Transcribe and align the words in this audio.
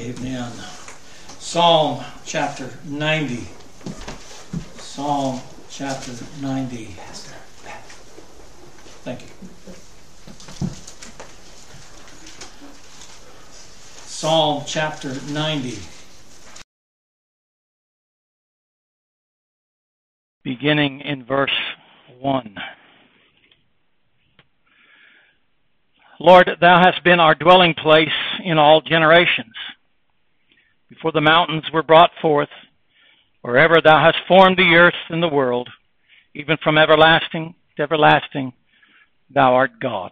Amen. 0.00 0.50
Psalm 1.38 2.02
chapter 2.24 2.70
90. 2.86 3.46
Psalm 4.78 5.42
chapter 5.68 6.12
90. 6.40 6.86
Thank 9.04 9.20
you. 9.20 9.26
Psalm 14.06 14.62
chapter 14.66 15.14
90. 15.30 15.78
Beginning 20.42 21.00
in 21.00 21.26
verse 21.26 21.50
1. 22.18 22.56
Lord, 26.18 26.50
thou 26.58 26.78
hast 26.78 27.04
been 27.04 27.20
our 27.20 27.34
dwelling 27.34 27.74
place 27.74 28.08
in 28.42 28.56
all 28.56 28.80
generations. 28.80 29.54
Before 30.90 31.12
the 31.12 31.20
mountains 31.20 31.64
were 31.72 31.84
brought 31.84 32.10
forth, 32.20 32.48
or 33.44 33.56
ever 33.56 33.80
thou 33.82 34.04
hast 34.04 34.26
formed 34.26 34.58
the 34.58 34.74
earth 34.74 34.92
and 35.08 35.22
the 35.22 35.28
world, 35.28 35.68
even 36.34 36.56
from 36.62 36.76
everlasting 36.76 37.54
to 37.76 37.82
everlasting, 37.82 38.52
thou 39.32 39.54
art 39.54 39.70
God. 39.80 40.10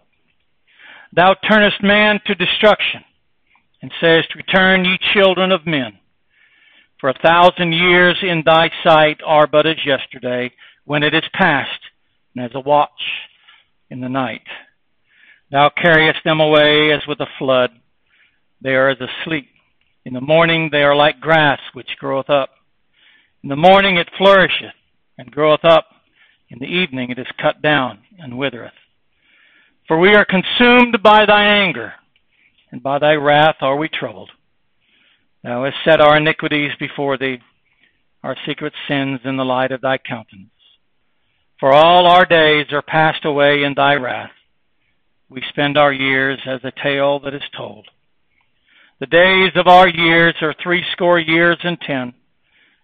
Thou 1.13 1.35
turnest 1.47 1.83
man 1.83 2.21
to 2.25 2.33
destruction, 2.33 3.03
and 3.81 3.91
sayest, 3.99 4.33
Return, 4.35 4.85
ye 4.85 4.97
children 5.13 5.51
of 5.51 5.67
men. 5.67 5.99
For 6.99 7.09
a 7.09 7.19
thousand 7.23 7.73
years 7.73 8.17
in 8.21 8.43
thy 8.45 8.69
sight 8.83 9.19
are 9.25 9.47
but 9.47 9.67
as 9.67 9.85
yesterday, 9.85 10.51
when 10.85 11.03
it 11.03 11.13
is 11.13 11.23
past, 11.33 11.79
and 12.35 12.45
as 12.45 12.51
a 12.55 12.59
watch 12.59 12.89
in 13.89 13.99
the 13.99 14.09
night. 14.09 14.47
Thou 15.51 15.71
carriest 15.81 16.19
them 16.23 16.39
away 16.39 16.91
as 16.91 17.01
with 17.07 17.19
a 17.19 17.27
flood. 17.37 17.71
They 18.61 18.71
are 18.71 18.89
as 18.89 18.97
asleep. 19.01 19.49
In 20.05 20.13
the 20.13 20.21
morning 20.21 20.69
they 20.71 20.83
are 20.83 20.95
like 20.95 21.19
grass 21.19 21.59
which 21.73 21.97
groweth 21.99 22.29
up. 22.29 22.49
In 23.43 23.49
the 23.49 23.55
morning 23.55 23.97
it 23.97 24.09
flourisheth 24.17 24.73
and 25.17 25.31
groweth 25.31 25.65
up. 25.65 25.87
In 26.49 26.59
the 26.59 26.65
evening 26.65 27.11
it 27.11 27.19
is 27.19 27.27
cut 27.41 27.61
down 27.61 27.99
and 28.17 28.37
withereth. 28.37 28.73
For 29.87 29.99
we 29.99 30.15
are 30.15 30.25
consumed 30.25 31.01
by 31.03 31.25
thy 31.25 31.43
anger, 31.43 31.93
and 32.71 32.81
by 32.81 32.99
thy 32.99 33.13
wrath 33.13 33.57
are 33.61 33.75
we 33.75 33.89
troubled. 33.89 34.31
Thou 35.43 35.63
hast 35.63 35.77
set 35.83 36.01
our 36.01 36.17
iniquities 36.17 36.71
before 36.79 37.17
thee, 37.17 37.39
our 38.23 38.35
secret 38.45 38.73
sins 38.87 39.21
in 39.23 39.37
the 39.37 39.45
light 39.45 39.71
of 39.71 39.81
thy 39.81 39.97
countenance. 39.97 40.51
For 41.59 41.73
all 41.73 42.07
our 42.07 42.25
days 42.25 42.67
are 42.71 42.81
passed 42.81 43.25
away 43.25 43.63
in 43.63 43.73
thy 43.73 43.95
wrath. 43.95 44.31
We 45.29 45.43
spend 45.49 45.77
our 45.77 45.91
years 45.91 46.39
as 46.45 46.61
a 46.63 46.71
tale 46.83 47.19
that 47.19 47.33
is 47.33 47.43
told. 47.55 47.87
The 48.99 49.07
days 49.07 49.51
of 49.55 49.67
our 49.67 49.87
years 49.87 50.35
are 50.41 50.53
threescore 50.61 51.19
years 51.19 51.57
and 51.63 51.79
ten. 51.79 52.13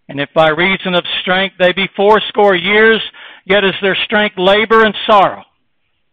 And 0.08 0.20
if 0.20 0.30
by 0.34 0.50
reason 0.50 0.94
of 0.96 1.04
strength 1.22 1.56
they 1.60 1.74
be 1.74 1.90
fourscore 1.96 2.56
years, 2.56 3.02
yet 3.46 3.64
is 3.64 3.74
their 3.82 3.98
strength 4.06 4.38
labor 4.38 4.86
and 4.86 4.96
sorrow, 5.06 5.44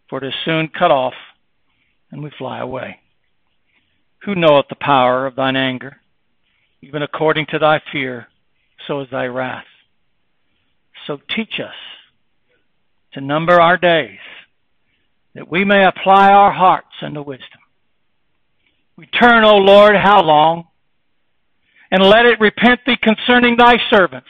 for 0.08 0.18
it 0.18 0.26
is 0.26 0.34
soon 0.44 0.68
cut 0.68 0.90
off, 0.90 1.14
and 2.10 2.22
we 2.22 2.30
fly 2.36 2.58
away. 2.60 2.98
Who 4.24 4.34
knoweth 4.34 4.66
the 4.68 4.76
power 4.76 5.26
of 5.26 5.36
thine 5.36 5.56
anger? 5.56 5.98
Even 6.80 7.02
according 7.02 7.46
to 7.46 7.58
thy 7.58 7.80
fear, 7.92 8.28
so 8.86 9.00
is 9.00 9.08
thy 9.10 9.26
wrath. 9.26 9.64
So 11.06 11.18
teach 11.34 11.60
us 11.60 11.74
to 13.12 13.20
number 13.20 13.60
our 13.60 13.76
days 13.76 14.18
that 15.34 15.50
we 15.50 15.64
may 15.64 15.84
apply 15.84 16.30
our 16.30 16.52
hearts 16.52 16.94
unto 17.02 17.22
wisdom. 17.22 17.61
Return, 18.96 19.44
O 19.44 19.56
Lord, 19.56 19.96
how 19.96 20.22
long? 20.22 20.66
And 21.90 22.02
let 22.02 22.26
it 22.26 22.40
repent 22.40 22.80
thee 22.86 22.96
concerning 23.02 23.56
thy 23.56 23.76
servants. 23.90 24.28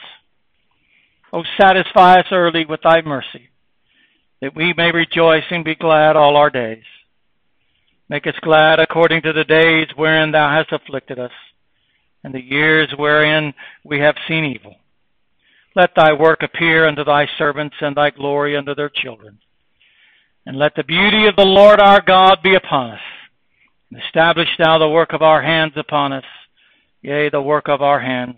O 1.31 1.43
satisfy 1.59 2.19
us 2.19 2.27
early 2.31 2.65
with 2.65 2.81
thy 2.83 3.01
mercy, 3.01 3.49
that 4.41 4.55
we 4.55 4.73
may 4.77 4.91
rejoice 4.91 5.43
and 5.49 5.65
be 5.65 5.75
glad 5.75 6.15
all 6.15 6.37
our 6.37 6.49
days. 6.49 6.83
Make 8.09 8.27
us 8.27 8.35
glad 8.41 8.79
according 8.79 9.23
to 9.23 9.33
the 9.33 9.43
days 9.43 9.87
wherein 9.95 10.31
thou 10.31 10.49
hast 10.51 10.71
afflicted 10.71 11.17
us, 11.17 11.31
and 12.23 12.33
the 12.33 12.43
years 12.43 12.93
wherein 12.97 13.53
we 13.83 13.99
have 13.99 14.15
seen 14.27 14.45
evil. 14.45 14.75
Let 15.75 15.95
thy 15.95 16.13
work 16.13 16.43
appear 16.43 16.87
unto 16.87 17.03
thy 17.03 17.27
servants, 17.37 17.75
and 17.81 17.95
thy 17.95 18.11
glory 18.11 18.55
unto 18.55 18.75
their 18.75 18.89
children. 18.89 19.39
And 20.45 20.57
let 20.57 20.75
the 20.75 20.83
beauty 20.83 21.25
of 21.25 21.35
the 21.35 21.45
Lord 21.45 21.79
our 21.79 22.01
God 22.01 22.39
be 22.43 22.53
upon 22.55 22.91
us. 22.91 23.01
Establish 23.95 24.49
thou 24.57 24.77
the 24.77 24.89
work 24.89 25.13
of 25.13 25.21
our 25.21 25.41
hands 25.41 25.73
upon 25.75 26.13
us. 26.13 26.23
Yea, 27.01 27.29
the 27.29 27.41
work 27.41 27.67
of 27.67 27.81
our 27.81 27.99
hands. 27.99 28.37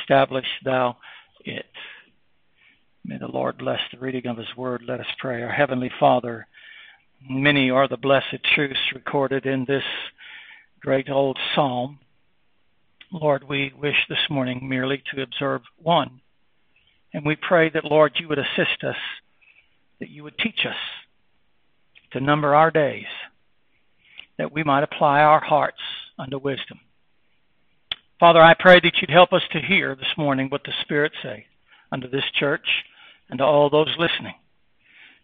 Establish 0.00 0.46
thou 0.64 0.96
it. 1.44 1.66
May 3.04 3.18
the 3.18 3.26
Lord 3.26 3.58
bless 3.58 3.80
the 3.92 3.98
reading 3.98 4.26
of 4.26 4.38
his 4.38 4.56
word. 4.56 4.82
Let 4.86 5.00
us 5.00 5.06
pray. 5.18 5.42
Our 5.42 5.52
Heavenly 5.52 5.90
Father, 6.00 6.46
many 7.28 7.70
are 7.70 7.88
the 7.88 7.96
blessed 7.96 8.38
truths 8.54 8.92
recorded 8.94 9.44
in 9.44 9.66
this 9.66 9.82
great 10.80 11.10
old 11.10 11.38
psalm. 11.54 11.98
Lord, 13.12 13.44
we 13.48 13.72
wish 13.78 13.96
this 14.08 14.30
morning 14.30 14.68
merely 14.68 15.02
to 15.14 15.22
observe 15.22 15.62
one. 15.76 16.20
And 17.12 17.24
we 17.24 17.36
pray 17.36 17.70
that, 17.70 17.84
Lord, 17.84 18.12
you 18.16 18.28
would 18.28 18.38
assist 18.38 18.82
us, 18.82 18.96
that 20.00 20.10
you 20.10 20.22
would 20.24 20.38
teach 20.38 20.66
us 20.66 20.76
to 22.12 22.20
number 22.20 22.54
our 22.54 22.70
days, 22.70 23.06
that 24.38 24.52
we 24.52 24.62
might 24.62 24.82
apply 24.82 25.20
our 25.20 25.40
hearts 25.40 25.80
unto 26.18 26.38
wisdom. 26.38 26.80
Father, 28.20 28.40
I 28.40 28.54
pray 28.58 28.80
that 28.80 28.94
you'd 29.00 29.10
help 29.10 29.32
us 29.32 29.42
to 29.52 29.60
hear 29.60 29.94
this 29.94 30.16
morning 30.16 30.48
what 30.48 30.62
the 30.64 30.72
Spirit 30.82 31.12
say 31.22 31.46
unto 31.90 32.08
this 32.08 32.24
church 32.38 32.66
and 33.28 33.38
to 33.38 33.44
all 33.44 33.70
those 33.70 33.94
listening. 33.98 34.34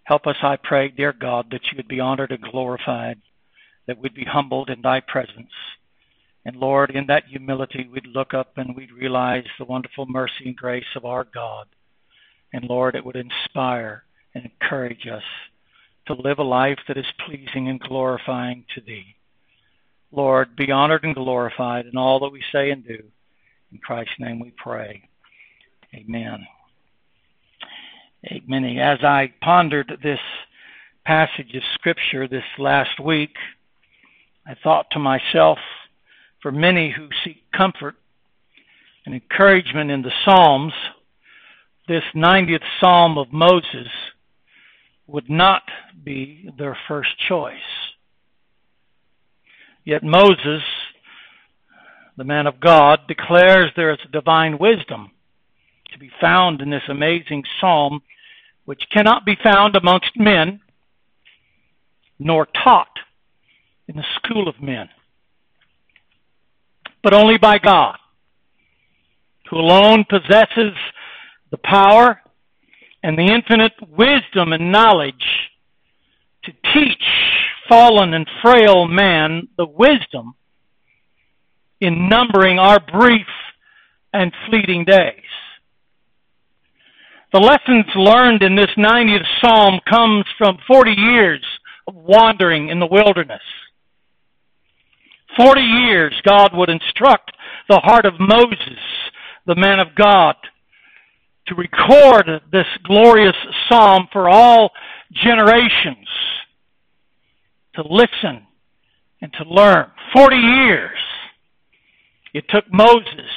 Help 0.05 0.27
us, 0.27 0.37
I 0.43 0.57
pray, 0.57 0.89
dear 0.89 1.13
God, 1.13 1.47
that 1.51 1.63
you 1.71 1.77
would 1.77 1.89
be 1.89 2.01
honored 2.01 2.33
and 2.33 2.43
glorified, 2.43 3.21
that 3.87 3.99
we'd 3.99 4.15
be 4.15 4.25
humbled 4.25 4.71
in 4.71 4.83
thy 4.83 5.01
presence. 5.01 5.53
And 6.45 6.57
Lord, 6.57 6.91
in 6.91 7.07
that 7.07 7.27
humility, 7.29 7.89
we'd 7.91 8.07
look 8.07 8.35
up 8.35 8.57
and 8.57 8.75
we'd 8.75 8.93
realize 8.93 9.45
the 9.59 9.65
wonderful 9.65 10.07
mercy 10.07 10.47
and 10.47 10.57
grace 10.57 10.97
of 10.97 11.05
our 11.05 11.25
God. 11.25 11.67
And 12.53 12.65
Lord, 12.65 12.95
it 12.95 13.05
would 13.05 13.17
inspire 13.17 14.05
and 14.35 14.45
encourage 14.45 15.07
us 15.07 15.23
to 16.11 16.23
live 16.23 16.41
a 16.41 16.45
life 16.45 16.79
that 16.89 16.97
is 16.97 17.07
pleasing 17.25 17.69
and 17.69 17.79
glorifying 17.79 18.65
to 18.75 18.81
Thee. 18.81 19.15
Lord, 20.11 20.57
be 20.57 20.73
honored 20.73 21.05
and 21.05 21.15
glorified 21.15 21.87
in 21.87 21.97
all 21.97 22.19
that 22.21 22.33
we 22.33 22.43
say 22.53 22.71
and 22.71 22.85
do. 22.85 22.99
In 23.71 23.79
Christ's 23.79 24.15
name 24.19 24.41
we 24.41 24.53
pray. 24.57 25.09
Amen. 25.95 26.45
Amen. 28.27 28.65
As 28.79 28.99
I 29.05 29.33
pondered 29.41 30.01
this 30.03 30.19
passage 31.05 31.55
of 31.55 31.63
Scripture 31.75 32.27
this 32.27 32.45
last 32.59 32.99
week, 32.99 33.37
I 34.45 34.57
thought 34.65 34.87
to 34.93 34.99
myself, 34.99 35.59
for 36.43 36.51
many 36.51 36.91
who 36.91 37.09
seek 37.23 37.45
comfort 37.53 37.95
and 39.07 39.15
encouragement 39.15 39.93
in 39.93 40.03
the 40.03 40.13
Psalms, 40.25 40.73
this 41.87 42.05
90th 42.17 42.65
Psalm 42.81 43.17
of 43.17 43.33
Moses 43.33 43.89
would 45.11 45.29
not 45.29 45.63
be 46.05 46.49
their 46.57 46.77
first 46.87 47.11
choice. 47.29 47.55
Yet 49.85 50.03
Moses, 50.05 50.63
the 52.17 52.25
man 52.25 52.47
of 52.47 52.61
God, 52.61 53.01
declares 53.09 53.71
there 53.75 53.93
is 53.93 53.99
divine 54.13 54.59
wisdom 54.59 55.11
to 55.93 55.99
be 55.99 56.11
found 56.21 56.61
in 56.61 56.71
this 56.71 56.83
amazing 56.89 57.43
psalm, 57.61 58.03
which 58.67 58.83
cannot 58.93 59.25
be 59.25 59.37
found 59.43 59.75
amongst 59.75 60.13
men, 60.17 60.61
nor 62.19 62.47
taught 62.63 62.99
in 63.89 63.97
the 63.97 64.05
school 64.17 64.47
of 64.47 64.63
men, 64.63 64.89
but 67.03 67.15
only 67.15 67.39
by 67.39 67.59
God, 67.59 67.97
who 69.49 69.57
alone 69.57 70.05
possesses 70.09 70.75
the 71.51 71.59
power 71.65 72.21
and 73.03 73.17
the 73.19 73.33
infinite 73.33 73.73
wisdom 73.89 74.53
and 74.53 74.73
knowledge 74.73 75.15
to 76.45 76.53
teach 76.75 77.03
fallen 77.69 78.15
and 78.15 78.27
frail 78.43 78.87
man 78.87 79.49
the 79.57 79.67
wisdom 79.67 80.35
in 81.81 82.09
numbering 82.09 82.59
our 82.59 82.79
brief 82.81 83.27
and 84.13 84.33
fleeting 84.49 84.85
days. 84.85 85.15
The 87.33 87.39
lessons 87.39 87.87
learned 87.95 88.43
in 88.43 88.57
this 88.57 88.71
90th 88.77 89.25
Psalm 89.41 89.81
comes 89.89 90.25
from 90.37 90.59
40 90.67 90.91
years 90.91 91.45
of 91.87 91.95
wandering 91.95 92.69
in 92.69 92.81
the 92.81 92.89
wilderness. 92.91 93.43
40 95.37 95.61
years 95.61 96.21
God 96.27 96.51
would 96.55 96.69
instruct 96.69 97.31
the 97.69 97.81
heart 97.85 98.05
of 98.05 98.15
Moses, 98.19 98.79
the 99.47 99.55
man 99.55 99.79
of 99.79 99.95
God, 99.95 100.35
to 101.51 101.55
record 101.57 102.27
this 102.51 102.67
glorious 102.85 103.37
psalm 103.69 104.09
for 104.13 104.29
all 104.31 104.71
generations 105.13 106.09
to 107.75 107.83
listen 107.83 108.47
and 109.21 109.33
to 109.35 109.45
learn. 109.45 109.91
Forty 110.15 110.37
years. 110.37 110.99
It 112.33 112.45
took 112.49 112.65
Moses 112.73 113.31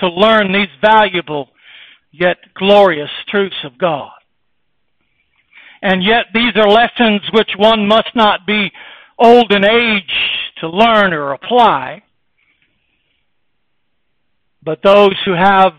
to 0.00 0.08
learn 0.08 0.52
these 0.52 0.68
valuable 0.82 1.48
yet 2.10 2.38
glorious 2.54 3.10
truths 3.28 3.64
of 3.64 3.78
God. 3.78 4.10
And 5.82 6.02
yet 6.02 6.26
these 6.34 6.56
are 6.56 6.68
lessons 6.68 7.22
which 7.32 7.50
one 7.56 7.86
must 7.86 8.08
not 8.14 8.46
be 8.46 8.70
old 9.18 9.52
in 9.52 9.64
age 9.64 10.12
to 10.58 10.68
learn 10.68 11.12
or 11.12 11.32
apply, 11.32 12.02
but 14.62 14.82
those 14.82 15.14
who 15.24 15.32
have, 15.32 15.72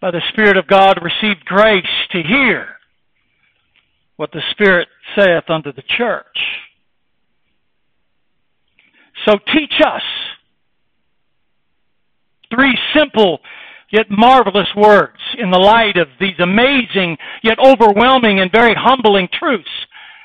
by 0.00 0.10
the 0.10 0.22
Spirit 0.30 0.56
of 0.56 0.66
God, 0.66 1.00
received 1.02 1.44
grace 1.44 1.84
to 2.12 2.22
hear 2.22 2.68
what 4.16 4.32
the 4.32 4.42
Spirit 4.52 4.88
saith 5.14 5.48
unto 5.48 5.72
the 5.72 5.82
church. 5.96 6.38
So 9.24 9.38
teach 9.52 9.74
us 9.84 10.02
three 12.54 12.78
simple 12.94 13.40
yet 13.90 14.06
marvelous 14.10 14.68
words 14.76 15.18
in 15.38 15.50
the 15.50 15.58
light 15.58 15.96
of 15.96 16.08
these 16.20 16.38
amazing 16.38 17.16
yet 17.42 17.58
overwhelming 17.58 18.40
and 18.40 18.50
very 18.52 18.74
humbling 18.74 19.28
truths. 19.32 19.68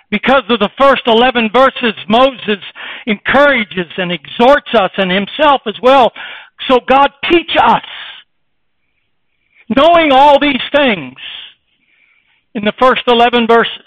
Because 0.10 0.44
of 0.50 0.60
the 0.60 0.70
first 0.78 1.04
11 1.08 1.52
verses, 1.54 1.94
Moses 2.10 2.60
encourages 3.08 3.88
and 3.98 4.12
exhorts 4.12 4.70
us 4.74 4.92
and 4.98 5.10
himself 5.10 5.62
as 5.66 5.76
well. 5.82 6.12
So 6.70 6.80
God 6.88 7.12
teach 7.32 7.52
us. 7.62 7.84
Knowing 9.76 10.12
all 10.12 10.40
these 10.40 10.62
things 10.76 11.16
in 12.54 12.66
the 12.66 12.74
first 12.80 13.04
11 13.08 13.48
verses 13.48 13.86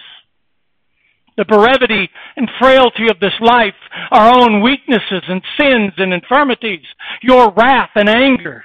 the 1.36 1.44
brevity 1.44 2.08
and 2.36 2.48
frailty 2.60 3.08
of 3.10 3.18
this 3.20 3.34
life, 3.40 3.74
our 4.10 4.32
own 4.38 4.62
weaknesses 4.62 5.22
and 5.28 5.42
sins 5.58 5.92
and 5.96 6.12
infirmities, 6.12 6.84
your 7.22 7.52
wrath 7.52 7.90
and 7.96 8.08
anger, 8.08 8.64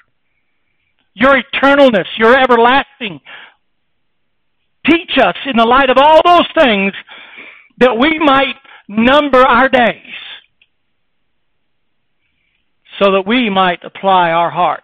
your 1.14 1.42
eternalness, 1.42 2.06
your 2.18 2.38
everlasting. 2.38 3.20
Teach 4.86 5.18
us 5.18 5.36
in 5.46 5.58
the 5.58 5.66
light 5.66 5.90
of 5.90 5.98
all 5.98 6.22
those 6.24 6.48
things 6.64 6.94
that 7.80 7.98
we 7.98 8.20
might 8.20 8.56
number 8.88 9.40
our 9.40 9.70
days 9.70 10.14
so 13.02 13.12
that 13.12 13.26
we 13.26 13.50
might 13.50 13.84
apply 13.84 14.32
our 14.32 14.52
hearts 14.52 14.84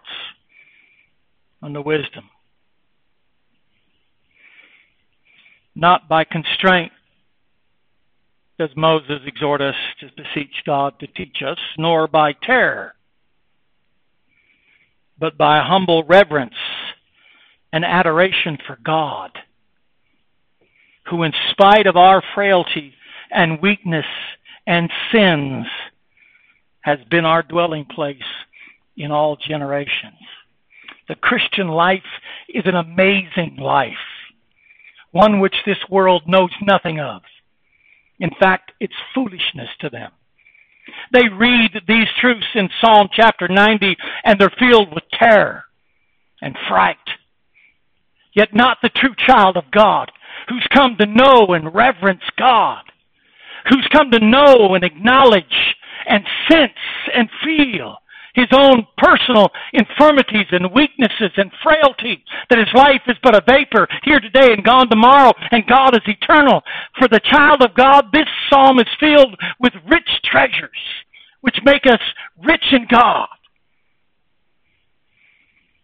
unto 1.66 1.82
wisdom. 1.82 2.30
Not 5.74 6.08
by 6.08 6.24
constraint 6.24 6.92
does 8.60 8.70
Moses 8.78 9.20
exhort 9.26 9.62
us 9.62 9.76
to 10.00 10.08
beseech 10.16 10.64
God 10.66 10.94
to 11.00 11.08
teach 11.08 11.42
us, 11.46 11.58
nor 11.78 12.08
by 12.08 12.34
terror, 12.34 12.94
but 15.20 15.38
by 15.38 15.60
humble 15.60 16.04
reverence 16.04 16.54
and 17.74 17.84
adoration 17.84 18.58
for 18.66 18.78
God, 18.86 19.32
who, 21.10 21.24
in 21.24 21.34
spite 21.52 21.88
of 21.88 21.98
our 21.98 22.24
frailty 22.34 22.94
and 23.32 23.62
weakness 23.62 24.06
and 24.66 24.90
sins, 25.12 25.66
has 26.82 27.00
been 27.10 27.26
our 27.26 27.44
dwelling 27.44 27.86
place 27.86 28.18
in 28.96 29.12
all 29.12 29.36
generations. 29.36 30.14
The 31.08 31.16
Christian 31.16 31.68
life 31.68 32.04
is 32.50 32.64
an 32.66 32.76
amazing 32.76 33.58
life, 33.60 33.94
one 35.12 35.40
which 35.40 35.56
this 35.66 35.78
world 35.90 36.24
knows 36.28 36.52
nothing 36.62 37.00
of. 37.00 37.22
In 38.20 38.32
fact, 38.40 38.72
it's 38.80 38.94
foolishness 39.14 39.70
to 39.82 39.90
them. 39.90 40.12
They 41.12 41.28
read 41.28 41.72
these 41.88 42.08
truths 42.20 42.46
in 42.54 42.70
Psalm 42.80 43.10
chapter 43.12 43.48
90 43.48 43.96
and 44.24 44.40
they're 44.40 44.54
filled 44.58 44.94
with 44.94 45.04
terror 45.12 45.66
and 46.42 46.56
fright. 46.68 46.98
Yet 48.34 48.54
not 48.54 48.78
the 48.82 48.90
true 48.90 49.16
child 49.26 49.58
of 49.58 49.72
God 49.72 50.12
who's 50.50 50.68
come 50.74 50.96
to 51.00 51.06
know 51.06 51.54
and 51.54 51.74
reverence 51.74 52.24
God, 52.38 52.84
who's 53.70 53.88
come 53.92 54.12
to 54.12 54.20
know 54.20 54.76
and 54.76 54.84
acknowledge 54.84 55.76
and 56.08 56.24
sense 56.50 56.72
and 57.14 57.30
feel 57.44 57.98
his 58.36 58.48
own 58.52 58.86
personal 58.98 59.50
infirmities 59.74 60.48
and 60.52 60.72
weaknesses 60.74 61.32
and 61.38 61.52
frailty, 61.64 62.24
that 62.50 62.60
his 62.60 62.74
life 62.76 63.02
is 63.08 63.18
but 63.24 63.36
a 63.36 63.42
vapor 63.48 63.88
here 64.04 64.20
today 64.20 64.54
and 64.54 64.64
gone 64.64 64.90
tomorrow, 64.90 65.32
and 65.52 65.66
God 65.66 65.96
is 65.96 66.04
eternal. 66.06 66.62
For 67.00 67.08
the 67.08 67.22
child 67.32 67.64
of 67.64 67.74
God, 67.76 68.12
this 68.12 68.28
psalm 68.50 68.80
is 68.80 68.88
filled 69.00 69.40
with 69.60 69.74
rich 69.90 70.10
treasures, 70.26 70.70
which 71.42 71.58
make 71.64 71.86
us 71.86 72.02
rich 72.46 72.66
in 72.72 72.86
God. 72.90 73.28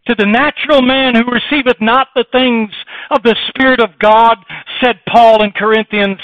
To 0.08 0.16
the 0.16 0.26
natural 0.26 0.82
man 0.82 1.16
who 1.16 1.32
receiveth 1.32 1.80
not 1.80 2.08
the 2.16 2.26
things 2.32 2.72
of 3.12 3.24
the 3.24 3.36
Spirit 3.50 3.80
of 3.80 3.98
God, 4.00 4.38
said 4.84 5.00
Paul 5.08 5.44
in 5.44 5.52
Corinthians, 5.52 6.18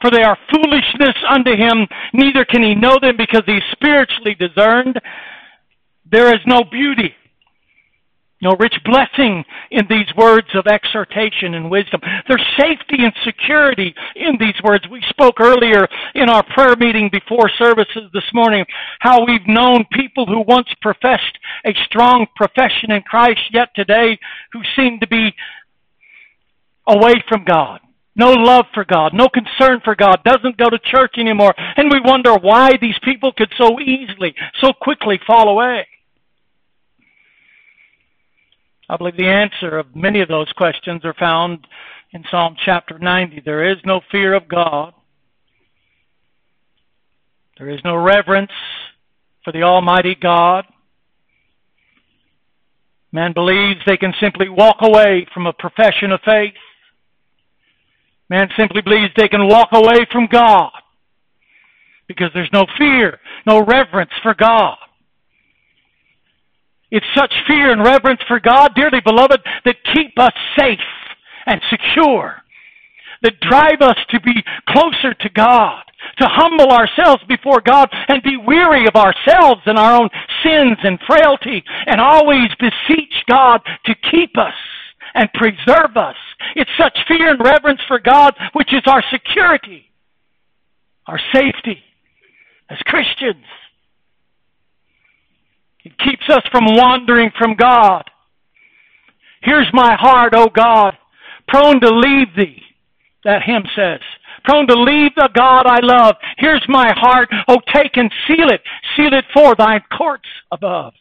for 0.00 0.10
they 0.10 0.22
are 0.22 0.38
foolishness 0.50 1.16
unto 1.28 1.56
him, 1.56 1.86
neither 2.12 2.44
can 2.44 2.62
he 2.62 2.74
know 2.74 2.98
them 3.00 3.16
because 3.16 3.42
he 3.46 3.54
is 3.54 3.62
spiritually 3.72 4.36
discerned. 4.38 5.00
There 6.10 6.32
is 6.32 6.40
no 6.46 6.62
beauty, 6.62 7.14
no 8.40 8.54
rich 8.58 8.76
blessing 8.84 9.44
in 9.70 9.86
these 9.88 10.06
words 10.16 10.46
of 10.54 10.66
exhortation 10.66 11.54
and 11.54 11.70
wisdom. 11.70 12.00
There's 12.28 12.44
safety 12.58 13.04
and 13.04 13.12
security 13.24 13.94
in 14.14 14.36
these 14.38 14.54
words. 14.62 14.84
We 14.88 15.02
spoke 15.08 15.40
earlier 15.40 15.86
in 16.14 16.28
our 16.28 16.44
prayer 16.54 16.76
meeting 16.76 17.10
before 17.10 17.50
services 17.58 18.10
this 18.12 18.30
morning 18.32 18.64
how 19.00 19.24
we've 19.24 19.46
known 19.46 19.84
people 19.92 20.26
who 20.26 20.42
once 20.42 20.68
professed 20.80 21.38
a 21.64 21.74
strong 21.86 22.26
profession 22.36 22.92
in 22.92 23.02
Christ, 23.02 23.40
yet 23.52 23.68
today 23.74 24.18
who 24.52 24.60
seem 24.76 25.00
to 25.00 25.08
be 25.08 25.34
away 26.86 27.14
from 27.28 27.44
God 27.44 27.80
no 28.16 28.32
love 28.32 28.64
for 28.72 28.84
God, 28.84 29.12
no 29.12 29.28
concern 29.28 29.80
for 29.84 29.94
God, 29.94 30.24
doesn't 30.24 30.56
go 30.56 30.70
to 30.70 30.78
church 30.78 31.16
anymore. 31.18 31.54
And 31.76 31.90
we 31.92 32.00
wonder 32.02 32.34
why 32.34 32.70
these 32.80 32.98
people 33.04 33.30
could 33.36 33.52
so 33.58 33.78
easily, 33.78 34.34
so 34.60 34.72
quickly 34.72 35.20
fall 35.26 35.50
away. 35.50 35.86
I 38.88 38.96
believe 38.96 39.16
the 39.16 39.26
answer 39.26 39.78
of 39.78 39.96
many 39.96 40.20
of 40.20 40.28
those 40.28 40.50
questions 40.52 41.04
are 41.04 41.14
found 41.14 41.66
in 42.12 42.24
Psalm 42.30 42.54
chapter 42.64 42.98
90. 42.98 43.42
There 43.44 43.70
is 43.70 43.78
no 43.84 44.00
fear 44.12 44.32
of 44.34 44.48
God. 44.48 44.94
There 47.58 47.68
is 47.68 47.80
no 47.84 47.96
reverence 47.96 48.52
for 49.44 49.52
the 49.52 49.62
Almighty 49.62 50.14
God. 50.14 50.66
Man 53.10 53.32
believes 53.32 53.80
they 53.86 53.96
can 53.96 54.12
simply 54.20 54.48
walk 54.48 54.76
away 54.82 55.26
from 55.34 55.46
a 55.46 55.52
profession 55.52 56.12
of 56.12 56.20
faith. 56.24 56.54
Man 58.28 58.48
simply 58.56 58.82
believes 58.82 59.12
they 59.16 59.28
can 59.28 59.48
walk 59.48 59.68
away 59.72 60.06
from 60.12 60.28
God 60.30 60.70
because 62.06 62.30
there's 62.34 62.50
no 62.52 62.66
fear, 62.78 63.18
no 63.46 63.64
reverence 63.64 64.10
for 64.22 64.34
God. 64.34 64.76
It's 66.90 67.06
such 67.16 67.32
fear 67.46 67.70
and 67.72 67.82
reverence 67.82 68.20
for 68.28 68.40
God, 68.40 68.74
dearly 68.74 69.00
beloved, 69.04 69.40
that 69.64 69.76
keep 69.94 70.18
us 70.18 70.32
safe 70.58 70.78
and 71.46 71.60
secure, 71.70 72.36
that 73.22 73.40
drive 73.40 73.80
us 73.80 73.98
to 74.10 74.20
be 74.20 74.44
closer 74.68 75.14
to 75.14 75.28
God, 75.30 75.82
to 76.18 76.28
humble 76.28 76.70
ourselves 76.70 77.22
before 77.28 77.60
God 77.60 77.88
and 78.08 78.22
be 78.22 78.36
weary 78.36 78.86
of 78.86 78.94
ourselves 78.94 79.62
and 79.66 79.78
our 79.78 80.00
own 80.00 80.08
sins 80.44 80.78
and 80.82 80.98
frailty, 81.06 81.64
and 81.86 82.00
always 82.00 82.48
beseech 82.60 83.14
God 83.28 83.60
to 83.86 83.94
keep 84.10 84.38
us 84.38 84.54
and 85.14 85.32
preserve 85.32 85.96
us. 85.96 86.16
It's 86.54 86.70
such 86.78 86.96
fear 87.08 87.30
and 87.30 87.40
reverence 87.42 87.80
for 87.88 87.98
God 87.98 88.34
which 88.52 88.72
is 88.72 88.82
our 88.86 89.02
security, 89.10 89.86
our 91.06 91.20
safety 91.32 91.82
as 92.68 92.78
Christians. 92.86 93.44
Keeps 96.26 96.38
us 96.38 96.44
from 96.50 96.64
wandering 96.76 97.30
from 97.38 97.54
God. 97.54 98.04
Here's 99.42 99.68
my 99.72 99.94
heart, 99.94 100.34
O 100.34 100.48
God, 100.48 100.94
prone 101.48 101.80
to 101.80 101.88
leave 101.88 102.28
thee, 102.36 102.62
that 103.24 103.42
hymn 103.42 103.64
says. 103.76 104.00
Prone 104.44 104.66
to 104.68 104.74
leave 104.74 105.12
the 105.16 105.28
God 105.34 105.66
I 105.66 105.80
love. 105.82 106.16
Here's 106.38 106.64
my 106.68 106.92
heart, 106.96 107.28
O 107.48 107.58
take 107.72 107.96
and 107.96 108.12
seal 108.26 108.48
it, 108.48 108.60
seal 108.96 109.12
it 109.12 109.24
for 109.32 109.54
thine 109.56 109.82
courts 109.96 110.28
above. 110.50 110.94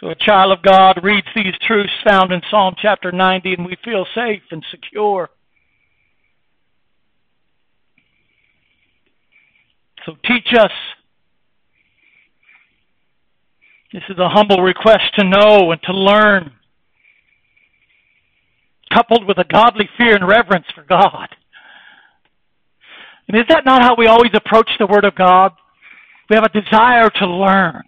So 0.00 0.10
a 0.10 0.14
child 0.14 0.56
of 0.56 0.62
God 0.62 1.00
reads 1.02 1.26
these 1.34 1.54
truths 1.66 1.92
found 2.04 2.32
in 2.32 2.40
Psalm 2.50 2.74
chapter 2.80 3.10
90 3.10 3.54
and 3.54 3.66
we 3.66 3.76
feel 3.84 4.06
safe 4.14 4.42
and 4.52 4.64
secure. 4.70 5.28
So 10.06 10.16
teach 10.24 10.54
us 10.56 10.70
this 13.92 14.02
is 14.08 14.18
a 14.18 14.28
humble 14.28 14.62
request 14.62 15.14
to 15.18 15.24
know 15.24 15.72
and 15.72 15.82
to 15.82 15.92
learn, 15.92 16.52
coupled 18.92 19.26
with 19.26 19.38
a 19.38 19.44
godly 19.44 19.88
fear 19.96 20.14
and 20.14 20.28
reverence 20.28 20.66
for 20.74 20.82
God. 20.82 21.28
And 23.28 23.36
is 23.36 23.44
that 23.48 23.64
not 23.64 23.82
how 23.82 23.94
we 23.96 24.06
always 24.06 24.32
approach 24.34 24.70
the 24.78 24.86
Word 24.86 25.04
of 25.04 25.14
God? 25.14 25.52
We 26.28 26.36
have 26.36 26.44
a 26.44 26.60
desire 26.60 27.08
to 27.08 27.26
learn. 27.26 27.82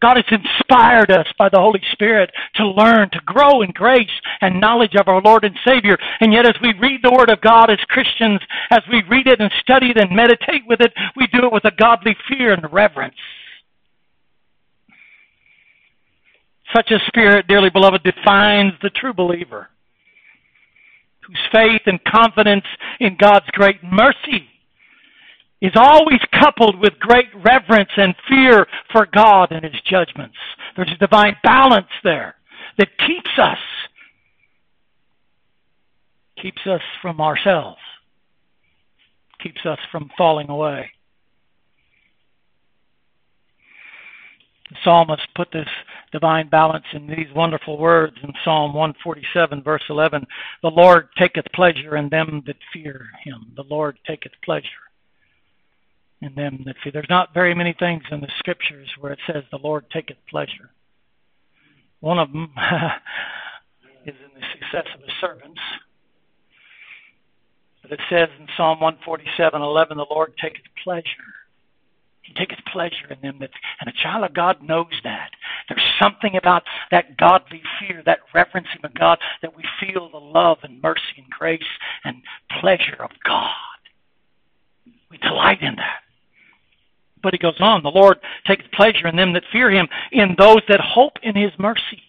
God 0.00 0.16
has 0.16 0.40
inspired 0.40 1.10
us 1.10 1.26
by 1.38 1.48
the 1.48 1.58
Holy 1.58 1.80
Spirit 1.92 2.30
to 2.56 2.66
learn, 2.66 3.08
to 3.10 3.20
grow 3.24 3.62
in 3.62 3.70
grace 3.70 4.06
and 4.42 4.60
knowledge 4.60 4.94
of 4.96 5.08
our 5.08 5.22
Lord 5.22 5.44
and 5.44 5.56
Savior. 5.66 5.96
And 6.20 6.32
yet, 6.32 6.46
as 6.46 6.54
we 6.60 6.74
read 6.78 7.00
the 7.02 7.14
Word 7.16 7.30
of 7.30 7.40
God 7.40 7.70
as 7.70 7.78
Christians, 7.88 8.40
as 8.70 8.80
we 8.90 9.02
read 9.08 9.26
it 9.26 9.40
and 9.40 9.50
study 9.62 9.90
it 9.90 9.98
and 9.98 10.14
meditate 10.14 10.62
with 10.66 10.80
it, 10.80 10.92
we 11.16 11.26
do 11.28 11.46
it 11.46 11.52
with 11.52 11.64
a 11.64 11.72
godly 11.78 12.16
fear 12.28 12.52
and 12.52 12.70
reverence. 12.70 13.14
Such 16.72 16.90
a 16.90 16.98
spirit, 17.06 17.46
dearly 17.46 17.70
beloved, 17.70 18.02
defines 18.02 18.72
the 18.82 18.90
true 18.90 19.12
believer 19.12 19.68
whose 21.26 21.38
faith 21.52 21.82
and 21.86 22.02
confidence 22.04 22.64
in 23.00 23.16
God's 23.18 23.46
great 23.52 23.82
mercy 23.82 24.48
is 25.62 25.72
always 25.76 26.20
coupled 26.38 26.78
with 26.78 26.98
great 26.98 27.28
reverence 27.42 27.90
and 27.96 28.14
fear 28.28 28.66
for 28.92 29.06
God 29.06 29.50
and 29.50 29.64
His 29.64 29.80
judgments. 29.88 30.36
There's 30.76 30.92
a 30.92 30.98
divine 30.98 31.36
balance 31.42 31.88
there 32.02 32.34
that 32.78 32.88
keeps 32.98 33.30
us, 33.38 33.58
keeps 36.40 36.66
us 36.66 36.82
from 37.00 37.20
ourselves, 37.20 37.78
keeps 39.42 39.64
us 39.64 39.78
from 39.90 40.10
falling 40.18 40.50
away. 40.50 40.90
The 44.70 44.76
psalmist 44.84 45.22
put 45.34 45.50
this 45.52 45.68
divine 46.14 46.48
balance 46.48 46.84
in 46.92 47.08
these 47.08 47.26
wonderful 47.34 47.76
words 47.76 48.16
in 48.22 48.32
Psalm 48.44 48.72
147, 48.72 49.64
verse 49.64 49.82
11. 49.90 50.24
The 50.62 50.68
Lord 50.68 51.08
taketh 51.18 51.44
pleasure 51.52 51.96
in 51.96 52.08
them 52.08 52.44
that 52.46 52.54
fear 52.72 53.08
him. 53.24 53.52
The 53.56 53.64
Lord 53.64 53.98
taketh 54.06 54.30
pleasure 54.44 54.84
in 56.22 56.32
them 56.36 56.62
that 56.66 56.76
fear. 56.84 56.92
There's 56.92 57.10
not 57.10 57.34
very 57.34 57.52
many 57.52 57.74
things 57.80 58.04
in 58.12 58.20
the 58.20 58.30
scriptures 58.38 58.88
where 59.00 59.12
it 59.12 59.18
says 59.26 59.42
the 59.50 59.58
Lord 59.58 59.86
taketh 59.90 60.16
pleasure. 60.30 60.70
One 61.98 62.20
of 62.20 62.30
them 62.30 62.48
is 64.06 64.14
in 64.14 64.40
the 64.40 64.46
success 64.52 64.86
of 64.94 65.00
his 65.00 65.12
servants. 65.20 65.60
But 67.82 67.90
it 67.90 68.00
says 68.08 68.28
in 68.38 68.46
Psalm 68.56 68.78
147, 68.78 69.60
11, 69.60 69.96
the 69.96 70.06
Lord 70.08 70.32
taketh 70.40 70.62
pleasure 70.84 71.02
he 72.24 72.32
taketh 72.34 72.58
pleasure 72.72 73.10
in 73.10 73.20
them 73.20 73.36
that, 73.40 73.50
and 73.80 73.88
a 73.88 74.02
child 74.02 74.24
of 74.24 74.34
God 74.34 74.62
knows 74.62 74.92
that. 75.04 75.30
There's 75.68 75.82
something 76.02 76.36
about 76.36 76.62
that 76.90 77.16
godly 77.18 77.62
fear, 77.78 78.02
that 78.06 78.20
reverencing 78.34 78.80
of 78.82 78.94
God, 78.94 79.18
that 79.42 79.54
we 79.54 79.62
feel 79.78 80.10
the 80.10 80.18
love 80.18 80.58
and 80.62 80.82
mercy 80.82 81.18
and 81.18 81.28
grace 81.30 81.62
and 82.04 82.16
pleasure 82.60 82.96
of 83.00 83.10
God. 83.24 83.50
We 85.10 85.18
delight 85.18 85.62
in 85.62 85.76
that. 85.76 86.00
But 87.22 87.34
he 87.34 87.38
goes 87.38 87.60
on, 87.60 87.82
the 87.82 87.88
Lord 87.90 88.18
taketh 88.46 88.70
pleasure 88.72 89.06
in 89.06 89.16
them 89.16 89.32
that 89.34 89.44
fear 89.52 89.70
him, 89.70 89.86
in 90.12 90.34
those 90.38 90.60
that 90.68 90.80
hope 90.80 91.18
in 91.22 91.36
his 91.36 91.52
mercy. 91.58 92.02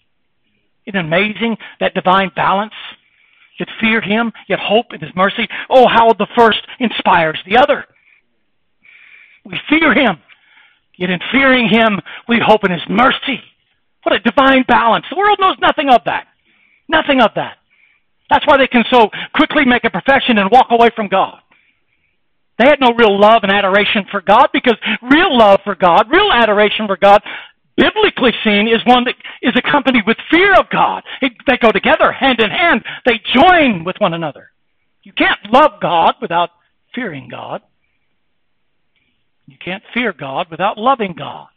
Isn't 0.86 1.00
amazing 1.00 1.58
that 1.80 1.94
divine 1.94 2.32
balance? 2.36 2.74
That 3.60 3.70
fear 3.80 4.02
him, 4.02 4.32
yet 4.48 4.60
hope 4.60 4.88
in 4.94 5.00
his 5.00 5.16
mercy. 5.16 5.48
Oh, 5.70 5.88
how 5.88 6.14
the 6.14 6.28
first 6.36 6.62
inspires 6.80 7.40
the 7.46 7.58
other. 7.58 7.86
We 9.46 9.60
fear 9.70 9.94
him. 9.94 10.18
Yet 10.98 11.10
in 11.10 11.20
fearing 11.32 11.70
him, 11.70 12.00
we 12.28 12.40
hope 12.46 12.64
in 12.64 12.72
his 12.72 12.82
mercy. 12.90 13.42
What 14.04 14.16
a 14.16 14.20
divine 14.20 14.64
balance. 14.68 15.06
The 15.10 15.18
world 15.18 15.40
knows 15.40 15.58
nothing 15.62 15.90
of 15.90 16.02
that. 16.06 16.28
Nothing 16.88 17.22
of 17.22 17.32
that. 17.36 17.58
That's 18.30 18.46
why 18.48 18.58
they 18.58 18.68
can 18.68 18.84
so 18.92 19.10
quickly 19.36 19.66
make 19.66 19.84
a 19.84 19.90
profession 19.90 20.38
and 20.38 20.50
walk 20.52 20.68
away 20.72 20.90
from 20.96 21.08
God. 21.08 21.40
They 22.58 22.66
had 22.66 22.80
no 22.80 22.94
real 22.94 23.20
love 23.20 23.44
and 23.44 23.52
adoration 23.52 24.06
for 24.10 24.22
God 24.22 24.48
because 24.54 24.78
real 25.12 25.38
love 25.38 25.60
for 25.64 25.76
God, 25.76 26.10
real 26.10 26.32
adoration 26.32 26.88
for 26.88 26.96
God, 26.98 27.22
biblically 27.76 28.32
seen, 28.44 28.68
is 28.68 28.80
one 28.86 29.04
that 29.04 29.16
is 29.42 29.54
accompanied 29.58 30.08
with 30.08 30.18
fear 30.32 30.54
of 30.54 30.70
God. 30.72 31.04
They 31.22 31.58
go 31.62 31.72
together, 31.72 32.12
hand 32.12 32.40
in 32.40 32.50
hand. 32.50 32.84
They 33.06 33.20
join 33.34 33.84
with 33.84 33.98
one 34.00 34.14
another. 34.14 34.52
You 35.04 35.12
can't 35.12 35.40
love 35.52 35.72
God 35.82 36.16
without 36.22 36.52
fearing 36.94 37.28
God. 37.30 37.62
You 39.48 39.58
can't 39.64 39.84
fear 39.94 40.14
God 40.14 40.48
without 40.50 40.78
loving 40.78 41.14
God. 41.18 41.48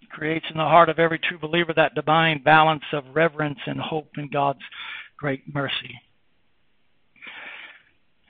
It 0.00 0.10
creates 0.10 0.46
in 0.50 0.56
the 0.56 0.64
heart 0.64 0.88
of 0.88 0.98
every 0.98 1.18
true 1.18 1.38
believer 1.38 1.72
that 1.76 1.94
divine 1.94 2.42
balance 2.42 2.84
of 2.92 3.04
reverence 3.14 3.58
and 3.66 3.80
hope 3.80 4.08
in 4.16 4.28
God's 4.28 4.62
great 5.16 5.42
mercy. 5.52 6.00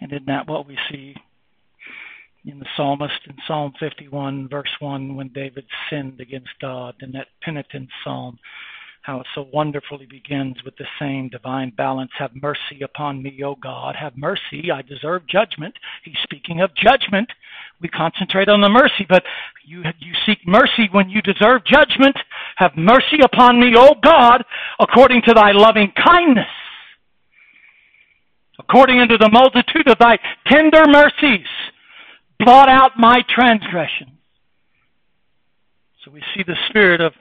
And 0.01 0.13
isn't 0.13 0.27
that 0.27 0.49
what 0.49 0.67
we 0.67 0.77
see 0.91 1.15
in 2.45 2.59
the 2.59 2.67
psalmist 2.77 3.21
in 3.29 3.37
Psalm 3.47 3.73
51, 3.79 4.49
verse 4.49 4.69
1, 4.81 5.15
when 5.15 5.29
David 5.29 5.65
sinned 5.89 6.21
against 6.21 6.51
God 6.61 6.97
in 7.01 7.13
that 7.13 7.29
penitent 7.43 7.89
psalm? 8.03 8.39
How 9.03 9.19
it 9.19 9.27
so 9.35 9.49
wonderfully 9.53 10.07
begins 10.07 10.57
with 10.65 10.77
the 10.77 10.87
same 11.01 11.29
divine 11.29 11.71
balance. 11.77 12.13
Have 12.19 12.31
mercy 12.41 12.83
upon 12.85 13.21
me, 13.21 13.43
O 13.45 13.57
God. 13.57 13.97
Have 13.97 14.17
mercy. 14.17 14.71
I 14.73 14.83
deserve 14.83 15.27
judgment. 15.27 15.75
He's 16.05 16.17
speaking 16.23 16.61
of 16.61 16.71
judgment. 16.77 17.29
We 17.81 17.89
concentrate 17.89 18.49
on 18.49 18.61
the 18.61 18.69
mercy, 18.69 19.05
but 19.09 19.25
you, 19.65 19.83
you 19.99 20.13
seek 20.25 20.39
mercy 20.47 20.89
when 20.93 21.11
you 21.11 21.21
deserve 21.21 21.65
judgment. 21.65 22.17
Have 22.57 22.77
mercy 22.77 23.19
upon 23.25 23.59
me, 23.59 23.75
O 23.77 23.95
God, 24.03 24.45
according 24.79 25.23
to 25.27 25.35
thy 25.35 25.51
loving 25.51 25.93
kindness. 25.93 26.47
According 28.61 29.01
unto 29.01 29.19
the 29.19 29.31
multitude 29.33 29.89
of 29.89 29.99
thy 29.99 30.17
tender 30.47 30.85
mercies, 30.87 31.47
blot 32.39 32.69
out 32.69 32.93
my 32.97 33.23
transgression. 33.29 34.19
So 36.05 36.11
we 36.11 36.23
see 36.35 36.43
the 36.43 36.57
spirit 36.69 37.01
of 37.01 37.13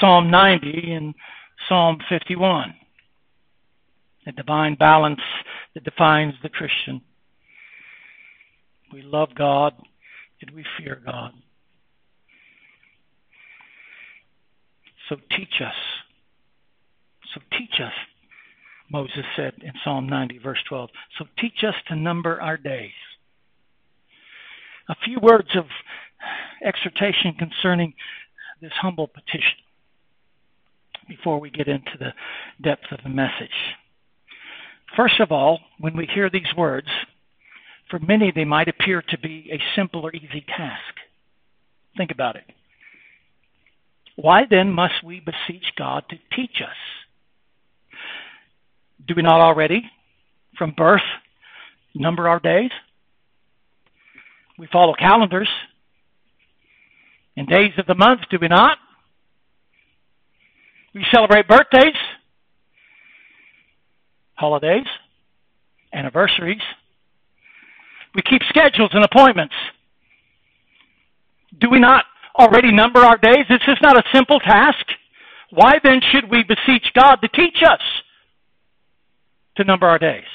Psalm 0.00 0.30
90 0.30 0.92
and 0.92 1.14
Psalm 1.68 1.98
51. 2.08 2.74
The 4.26 4.32
divine 4.32 4.74
balance 4.76 5.20
that 5.74 5.84
defines 5.84 6.34
the 6.42 6.48
Christian. 6.48 7.00
We 8.92 9.02
love 9.02 9.30
God 9.34 9.74
and 10.40 10.50
we 10.52 10.64
fear 10.78 11.00
God. 11.04 11.32
So 15.08 15.16
teach 15.36 15.60
us. 15.60 15.74
So 17.34 17.40
teach 17.58 17.80
us, 17.80 17.92
Moses 18.90 19.24
said 19.36 19.54
in 19.62 19.72
Psalm 19.84 20.08
90, 20.08 20.38
verse 20.38 20.58
12. 20.68 20.90
So 21.18 21.26
teach 21.38 21.64
us 21.66 21.74
to 21.88 21.96
number 21.96 22.40
our 22.40 22.56
days. 22.56 22.92
A 24.88 24.94
few 25.04 25.18
words 25.20 25.48
of 25.56 25.66
exhortation 26.64 27.34
concerning 27.38 27.92
this 28.60 28.72
humble 28.80 29.06
petition 29.06 29.58
before 31.08 31.40
we 31.40 31.50
get 31.50 31.68
into 31.68 31.92
the 31.98 32.12
depth 32.62 32.92
of 32.92 33.00
the 33.02 33.08
message. 33.08 33.48
First 34.96 35.20
of 35.20 35.32
all, 35.32 35.60
when 35.78 35.96
we 35.96 36.06
hear 36.06 36.30
these 36.30 36.54
words, 36.56 36.88
for 37.90 37.98
many 37.98 38.30
they 38.34 38.44
might 38.44 38.68
appear 38.68 39.02
to 39.08 39.18
be 39.18 39.50
a 39.52 39.58
simple 39.76 40.02
or 40.02 40.14
easy 40.14 40.44
task. 40.46 40.94
Think 41.96 42.10
about 42.10 42.36
it. 42.36 42.44
Why 44.16 44.42
then 44.48 44.72
must 44.72 45.04
we 45.04 45.20
beseech 45.20 45.64
God 45.76 46.04
to 46.10 46.16
teach 46.34 46.60
us? 46.60 46.76
Do 49.06 49.14
we 49.16 49.22
not 49.22 49.40
already, 49.40 49.88
from 50.58 50.74
birth, 50.76 51.00
number 51.94 52.28
our 52.28 52.40
days? 52.40 52.70
We 54.58 54.66
follow 54.72 54.92
calendars 54.94 55.48
in 57.38 57.46
days 57.46 57.70
of 57.78 57.86
the 57.86 57.94
month, 57.94 58.22
do 58.30 58.38
we 58.40 58.48
not? 58.48 58.78
We 60.92 61.06
celebrate 61.12 61.46
birthdays, 61.46 61.94
holidays, 64.34 64.86
anniversaries. 65.92 66.60
We 68.16 68.22
keep 68.22 68.42
schedules 68.48 68.90
and 68.92 69.04
appointments. 69.04 69.54
Do 71.60 71.70
we 71.70 71.78
not 71.78 72.06
already 72.36 72.72
number 72.72 73.00
our 73.00 73.18
days? 73.18 73.46
This 73.48 73.62
is 73.68 73.78
not 73.82 73.96
a 73.96 74.02
simple 74.12 74.40
task. 74.40 74.84
Why 75.50 75.78
then 75.84 76.00
should 76.10 76.28
we 76.28 76.42
beseech 76.42 76.92
God 76.92 77.16
to 77.16 77.28
teach 77.28 77.62
us 77.62 77.80
to 79.58 79.64
number 79.64 79.86
our 79.86 79.98
days? 80.00 80.26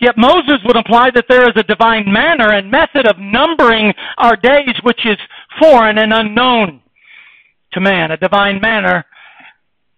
Yet 0.00 0.18
Moses 0.18 0.58
would 0.64 0.76
imply 0.76 1.10
that 1.14 1.24
there 1.28 1.48
is 1.48 1.56
a 1.56 1.62
divine 1.62 2.10
manner 2.12 2.52
and 2.52 2.70
method 2.70 3.06
of 3.08 3.18
numbering 3.18 3.94
our 4.18 4.36
days 4.36 4.74
which 4.82 5.06
is 5.06 5.16
foreign 5.60 5.98
and 5.98 6.12
unknown 6.12 6.82
to 7.72 7.80
man, 7.80 8.10
a 8.10 8.16
divine 8.16 8.60
manner 8.60 9.06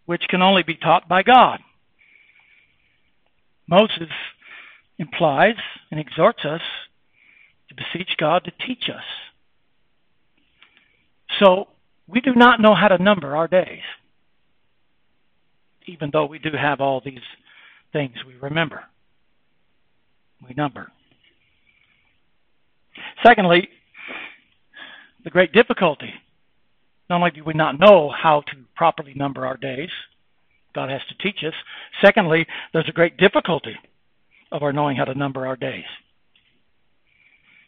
which 0.06 0.22
can 0.28 0.40
only 0.40 0.62
be 0.62 0.76
taught 0.76 1.08
by 1.08 1.22
God. 1.22 1.60
Moses 3.66 4.08
implies 4.98 5.56
and 5.90 6.00
exhorts 6.00 6.44
us 6.44 6.62
to 7.68 7.74
beseech 7.74 8.16
God 8.18 8.44
to 8.44 8.66
teach 8.66 8.88
us. 8.88 9.04
So, 11.40 11.68
we 12.06 12.20
do 12.22 12.34
not 12.34 12.60
know 12.60 12.74
how 12.74 12.88
to 12.88 13.02
number 13.02 13.36
our 13.36 13.48
days, 13.48 13.82
even 15.86 16.08
though 16.10 16.24
we 16.24 16.38
do 16.38 16.50
have 16.58 16.80
all 16.80 17.02
these 17.04 17.18
things 17.92 18.14
we 18.26 18.34
remember 18.36 18.84
we 20.46 20.54
number. 20.54 20.90
Secondly, 23.24 23.68
the 25.24 25.30
great 25.30 25.52
difficulty. 25.52 26.12
Not 27.10 27.16
only 27.16 27.30
do 27.30 27.44
we 27.44 27.54
not 27.54 27.80
know 27.80 28.10
how 28.10 28.42
to 28.42 28.52
properly 28.76 29.14
number 29.14 29.46
our 29.46 29.56
days, 29.56 29.90
God 30.74 30.90
has 30.90 31.00
to 31.08 31.14
teach 31.16 31.42
us. 31.44 31.54
Secondly, 32.00 32.46
there's 32.72 32.88
a 32.88 32.92
great 32.92 33.16
difficulty 33.16 33.74
of 34.52 34.62
our 34.62 34.72
knowing 34.72 34.96
how 34.96 35.04
to 35.04 35.14
number 35.14 35.46
our 35.46 35.56
days. 35.56 35.84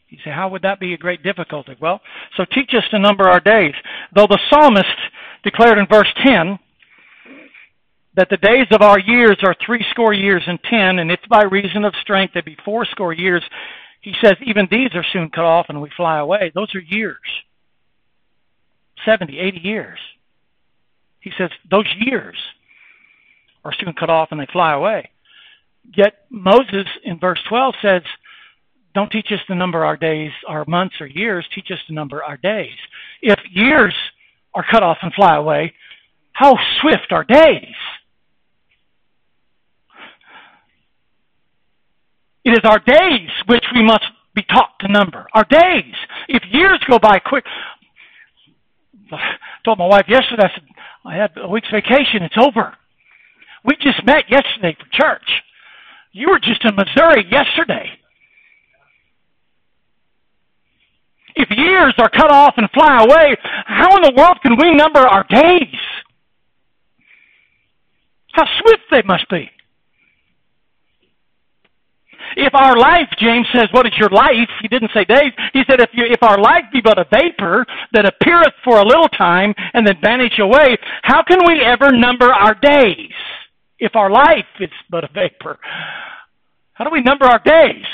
You 0.09 0.19
say, 0.25 0.31
how 0.31 0.49
would 0.49 0.62
that 0.62 0.81
be 0.81 0.95
a 0.95 0.99
great 0.99 1.23
difficulty? 1.23 1.77
Well, 1.81 2.00
so 2.37 2.45
teach 2.45 2.75
us 2.75 2.85
to 2.91 2.99
number 2.99 3.29
our 3.29 3.41
days. 3.41 3.75
Though 4.15 4.27
the 4.27 4.41
psalmist 4.49 4.87
declared 5.45 5.79
in 5.79 5.87
verse 5.87 6.09
10 6.25 6.59
that 8.21 8.29
the 8.29 8.37
days 8.37 8.67
of 8.71 8.83
our 8.83 8.99
years 8.99 9.39
are 9.43 9.57
threescore 9.65 10.12
years 10.12 10.43
and 10.47 10.59
ten, 10.69 10.99
and 10.99 11.11
if 11.11 11.21
by 11.31 11.43
reason 11.45 11.87
of 11.87 11.95
strength 12.03 12.35
they 12.35 12.43
be 12.43 12.57
fourscore 12.67 13.15
years, 13.15 13.43
he 14.03 14.12
says, 14.23 14.35
even 14.45 14.69
these 14.71 14.91
are 14.95 15.05
soon 15.11 15.31
cut 15.31 15.47
off 15.47 15.67
and 15.71 15.81
we 15.81 15.91
fly 15.97 16.19
away. 16.19 16.53
Those 16.55 16.75
are 16.75 16.81
years. 16.81 17.17
70, 19.07 19.39
80 19.39 19.59
years. 19.61 19.99
He 21.21 21.33
says, 21.39 21.49
those 21.71 21.87
years 21.99 22.37
are 23.65 23.73
soon 23.81 23.95
cut 23.99 24.11
off 24.11 24.29
and 24.33 24.41
they 24.41 24.49
fly 24.53 24.75
away. 24.75 25.09
Yet 25.97 26.27
Moses 26.29 26.87
in 27.03 27.19
verse 27.19 27.41
12 27.49 27.75
says, 27.81 28.03
don't 28.95 29.11
teach 29.11 29.29
us 29.33 29.41
to 29.47 29.55
number 29.55 29.83
our 29.83 29.97
days, 29.97 30.33
our 30.47 30.67
months 30.67 30.97
or 31.00 31.07
years, 31.07 31.47
teach 31.55 31.71
us 31.71 31.79
to 31.87 31.95
number 31.95 32.23
our 32.23 32.37
days. 32.37 32.77
If 33.23 33.39
years 33.50 33.95
are 34.53 34.67
cut 34.71 34.83
off 34.83 34.99
and 35.00 35.15
fly 35.15 35.37
away, 35.37 35.73
how 36.33 36.59
swift 36.83 37.12
are 37.12 37.25
days? 37.25 37.75
It 42.44 42.50
is 42.50 42.61
our 42.64 42.78
days 42.78 43.30
which 43.47 43.64
we 43.75 43.82
must 43.82 44.04
be 44.35 44.42
taught 44.42 44.78
to 44.80 44.88
number. 44.88 45.26
Our 45.35 45.44
days. 45.44 45.94
If 46.28 46.42
years 46.50 46.80
go 46.88 46.99
by 46.99 47.18
quick, 47.18 47.44
I 49.12 49.18
told 49.64 49.78
my 49.78 49.87
wife 49.87 50.06
yesterday, 50.09 50.44
I 50.44 50.54
said, 50.54 50.64
I 51.04 51.16
had 51.16 51.30
a 51.37 51.49
week's 51.49 51.70
vacation, 51.70 52.23
it's 52.23 52.37
over. 52.38 52.75
We 53.64 53.76
just 53.76 54.04
met 54.04 54.25
yesterday 54.30 54.76
for 54.78 54.87
church. 54.92 55.28
You 56.12 56.30
were 56.30 56.38
just 56.38 56.64
in 56.64 56.75
Missouri 56.75 57.26
yesterday. 57.30 57.90
If 61.37 61.50
years 61.50 61.94
are 61.99 62.11
cut 62.11 62.30
off 62.30 62.54
and 62.56 62.68
fly 62.70 63.02
away, 63.02 63.37
how 63.66 63.97
in 63.97 64.02
the 64.02 64.14
world 64.16 64.38
can 64.42 64.56
we 64.61 64.75
number 64.75 65.00
our 65.00 65.25
days? 65.28 65.75
How 68.32 68.44
swift 68.61 68.82
they 68.90 69.02
must 69.02 69.28
be. 69.28 69.50
If 72.37 72.55
our 72.55 72.77
life, 72.77 73.09
James 73.19 73.47
says, 73.53 73.69
what 73.73 73.87
is 73.87 73.93
your 73.99 74.09
life? 74.11 74.49
He 74.62 74.69
didn't 74.69 74.91
say 74.95 75.05
days. 75.05 75.33
He 75.53 75.62
said, 75.69 75.81
if, 75.81 75.91
you, 75.93 76.05
if 76.07 76.23
our 76.23 76.39
life 76.39 76.65
be 76.73 76.81
but 76.81 76.99
a 76.99 77.07
vapor 77.11 77.67
that 77.93 78.07
appeareth 78.07 78.55
for 78.65 78.79
a 78.79 78.85
little 78.85 79.09
time 79.09 79.55
and 79.75 79.87
then 79.87 79.97
vanish 80.03 80.39
away, 80.39 80.77
how 81.03 81.23
can 81.23 81.39
we 81.47 81.61
ever 81.62 81.91
number 81.93 82.33
our 82.33 82.55
days? 82.55 83.12
If 83.79 83.97
our 83.97 84.11
life 84.11 84.47
is 84.61 84.71
but 84.91 85.05
a 85.05 85.09
vapor, 85.12 85.59
how 86.75 86.85
do 86.85 86.91
we 86.91 87.03
number 87.03 87.25
our 87.25 87.41
days? 87.45 87.85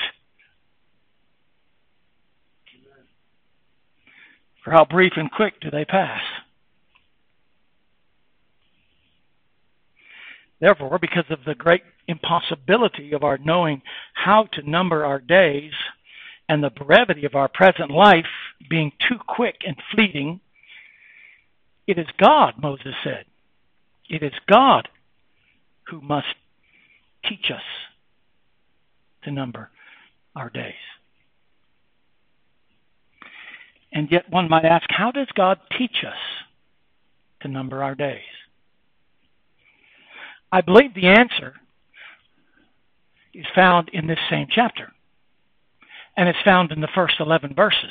For 4.64 4.72
how 4.72 4.84
brief 4.84 5.12
and 5.16 5.30
quick 5.30 5.60
do 5.60 5.70
they 5.70 5.84
pass? 5.84 6.20
Therefore, 10.60 10.98
because 10.98 11.24
of 11.30 11.40
the 11.44 11.54
great 11.54 11.82
impossibility 12.08 13.12
of 13.12 13.22
our 13.22 13.38
knowing 13.38 13.82
how 14.14 14.44
to 14.52 14.68
number 14.68 15.04
our 15.04 15.18
days 15.18 15.72
and 16.48 16.62
the 16.62 16.70
brevity 16.70 17.26
of 17.26 17.34
our 17.34 17.48
present 17.48 17.90
life 17.90 18.26
being 18.70 18.92
too 19.08 19.18
quick 19.26 19.56
and 19.66 19.76
fleeting, 19.92 20.40
it 21.86 21.98
is 21.98 22.06
God, 22.18 22.54
Moses 22.60 22.94
said. 23.04 23.24
It 24.08 24.22
is 24.22 24.32
God 24.48 24.88
who 25.88 26.00
must 26.00 26.26
teach 27.28 27.50
us 27.50 27.62
to 29.24 29.30
number 29.30 29.70
our 30.34 30.50
days. 30.50 30.74
And 33.92 34.10
yet, 34.10 34.30
one 34.30 34.48
might 34.48 34.64
ask, 34.64 34.84
how 34.88 35.10
does 35.10 35.28
God 35.34 35.58
teach 35.76 36.04
us 36.06 36.18
to 37.42 37.48
number 37.48 37.82
our 37.82 37.94
days? 37.94 38.20
I 40.52 40.60
believe 40.60 40.94
the 40.94 41.08
answer 41.08 41.54
is 43.34 43.46
found 43.54 43.90
in 43.92 44.06
this 44.06 44.18
same 44.30 44.46
chapter. 44.50 44.92
And 46.16 46.28
it's 46.28 46.38
found 46.44 46.72
in 46.72 46.80
the 46.80 46.88
first 46.94 47.16
11 47.20 47.54
verses. 47.54 47.90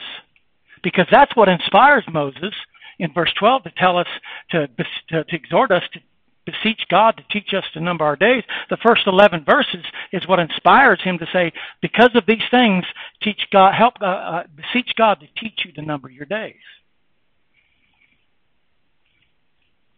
Because 0.81 1.05
that's 1.11 1.35
what 1.35 1.49
inspires 1.49 2.03
Moses 2.11 2.53
in 2.99 3.13
verse 3.13 3.31
12 3.37 3.63
to 3.63 3.71
tell 3.77 3.97
us, 3.97 4.07
to, 4.51 4.67
to, 4.67 5.23
to 5.23 5.35
exhort 5.35 5.71
us 5.71 5.83
to 5.93 5.99
beseech 6.45 6.81
God 6.89 7.17
to 7.17 7.23
teach 7.31 7.53
us 7.53 7.63
to 7.73 7.81
number 7.81 8.05
our 8.05 8.15
days. 8.15 8.43
The 8.69 8.77
first 8.77 9.07
11 9.07 9.43
verses 9.45 9.83
is 10.13 10.27
what 10.27 10.39
inspires 10.39 11.01
him 11.03 11.17
to 11.17 11.27
say, 11.33 11.51
because 11.81 12.11
of 12.15 12.25
these 12.27 12.43
things, 12.51 12.85
teach 13.21 13.47
God, 13.51 13.73
help, 13.73 13.95
uh, 14.01 14.05
uh, 14.05 14.43
beseech 14.55 14.91
God 14.95 15.19
to 15.19 15.27
teach 15.39 15.61
you 15.65 15.71
to 15.73 15.81
number 15.81 16.09
your 16.09 16.25
days. 16.25 16.55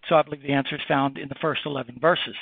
So 0.08 0.16
I 0.16 0.22
believe 0.22 0.42
the 0.42 0.54
answer 0.54 0.76
is 0.76 0.82
found 0.88 1.18
in 1.18 1.30
the 1.30 1.36
first 1.36 1.62
11 1.66 1.98
verses. 2.00 2.36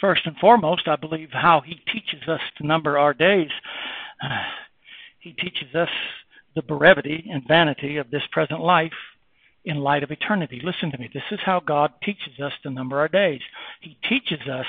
First 0.00 0.22
and 0.26 0.36
foremost, 0.36 0.86
I 0.86 0.96
believe 0.96 1.30
how 1.32 1.60
he 1.60 1.80
teaches 1.92 2.28
us 2.28 2.40
to 2.56 2.66
number 2.66 2.98
our 2.98 3.14
days. 3.14 3.50
He 5.20 5.32
teaches 5.32 5.74
us 5.74 5.88
the 6.54 6.62
brevity 6.62 7.28
and 7.30 7.46
vanity 7.46 7.96
of 7.96 8.08
this 8.08 8.22
present 8.30 8.60
life 8.60 8.92
in 9.64 9.78
light 9.78 10.02
of 10.02 10.12
eternity. 10.12 10.60
Listen 10.62 10.92
to 10.92 10.98
me. 10.98 11.10
This 11.12 11.24
is 11.32 11.40
how 11.44 11.60
God 11.60 11.92
teaches 12.02 12.40
us 12.42 12.52
to 12.62 12.70
number 12.70 13.00
our 13.00 13.08
days. 13.08 13.40
He 13.80 13.98
teaches 14.08 14.46
us 14.48 14.64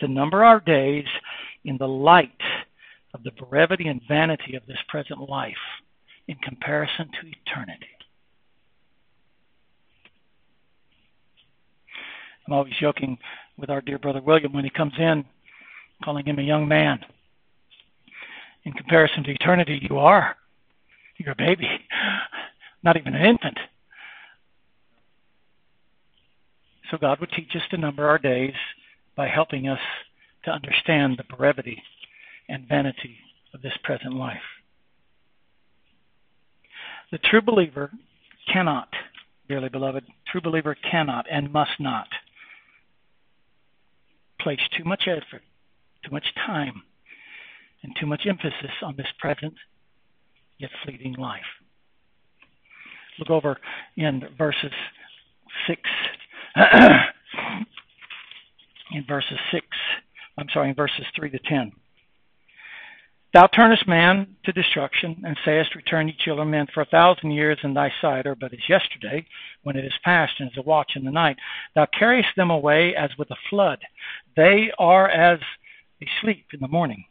to 0.00 0.08
number 0.08 0.44
our 0.44 0.60
days 0.60 1.06
in 1.64 1.78
the 1.78 1.88
light 1.88 2.42
of 3.14 3.22
the 3.22 3.30
brevity 3.30 3.88
and 3.88 4.02
vanity 4.06 4.56
of 4.56 4.66
this 4.66 4.78
present 4.88 5.20
life 5.28 5.54
in 6.28 6.36
comparison 6.36 7.08
to 7.08 7.28
eternity. 7.28 7.95
I'm 12.46 12.52
always 12.52 12.74
joking 12.80 13.18
with 13.56 13.70
our 13.70 13.80
dear 13.80 13.98
brother 13.98 14.20
William 14.20 14.52
when 14.52 14.64
he 14.64 14.70
comes 14.70 14.92
in, 14.98 15.24
calling 16.04 16.24
him 16.24 16.38
a 16.38 16.42
young 16.42 16.68
man. 16.68 17.00
In 18.64 18.72
comparison 18.72 19.24
to 19.24 19.32
eternity, 19.32 19.80
you 19.88 19.98
are. 19.98 20.36
You're 21.18 21.32
a 21.32 21.36
baby, 21.36 21.68
not 22.84 22.96
even 22.96 23.14
an 23.14 23.24
infant. 23.24 23.58
So 26.90 26.98
God 26.98 27.18
would 27.20 27.30
teach 27.30 27.50
us 27.56 27.62
to 27.70 27.76
number 27.76 28.06
our 28.06 28.18
days 28.18 28.54
by 29.16 29.26
helping 29.26 29.66
us 29.66 29.80
to 30.44 30.52
understand 30.52 31.16
the 31.16 31.36
brevity 31.36 31.82
and 32.48 32.68
vanity 32.68 33.16
of 33.54 33.62
this 33.62 33.76
present 33.82 34.14
life. 34.14 34.36
The 37.10 37.18
true 37.18 37.40
believer 37.40 37.90
cannot, 38.52 38.88
dearly 39.48 39.68
beloved, 39.68 40.04
true 40.30 40.40
believer 40.40 40.76
cannot 40.88 41.26
and 41.30 41.52
must 41.52 41.80
not 41.80 42.06
place 44.46 44.60
too 44.78 44.84
much 44.84 45.08
effort, 45.08 45.42
too 46.04 46.12
much 46.12 46.26
time, 46.46 46.84
and 47.82 47.92
too 47.98 48.06
much 48.06 48.26
emphasis 48.28 48.70
on 48.80 48.94
this 48.96 49.08
present 49.18 49.54
yet 50.60 50.70
fleeting 50.84 51.14
life. 51.14 51.40
Look 53.18 53.28
over 53.28 53.58
in 53.96 54.22
verses 54.38 54.70
6. 55.66 55.80
in 58.92 59.04
verses 59.08 59.38
6, 59.50 59.66
I'm 60.38 60.46
sorry, 60.54 60.68
in 60.68 60.76
verses 60.76 61.06
3 61.16 61.28
to 61.30 61.40
10. 61.40 61.72
Thou 63.36 63.48
turnest 63.48 63.86
man 63.86 64.28
to 64.46 64.52
destruction, 64.52 65.20
and 65.22 65.36
sayest, 65.44 65.74
Return, 65.74 66.08
ye 66.08 66.16
children 66.18 66.48
men, 66.48 66.68
for 66.72 66.80
a 66.80 66.86
thousand 66.86 67.32
years 67.32 67.58
in 67.62 67.74
thy 67.74 67.92
sight 68.00 68.24
are 68.24 68.34
but 68.34 68.54
as 68.54 68.66
yesterday, 68.66 69.26
when 69.62 69.76
it 69.76 69.84
is 69.84 69.92
past, 70.02 70.32
and 70.38 70.48
as 70.50 70.56
a 70.56 70.62
watch 70.62 70.92
in 70.96 71.04
the 71.04 71.10
night. 71.10 71.36
Thou 71.74 71.84
carriest 71.84 72.30
them 72.34 72.50
away 72.50 72.94
as 72.96 73.10
with 73.18 73.30
a 73.30 73.36
flood. 73.50 73.80
They 74.36 74.72
are 74.78 75.10
as 75.10 75.38
a 76.00 76.06
sleep 76.22 76.46
in 76.54 76.60
the 76.60 76.68
morning. 76.68 77.04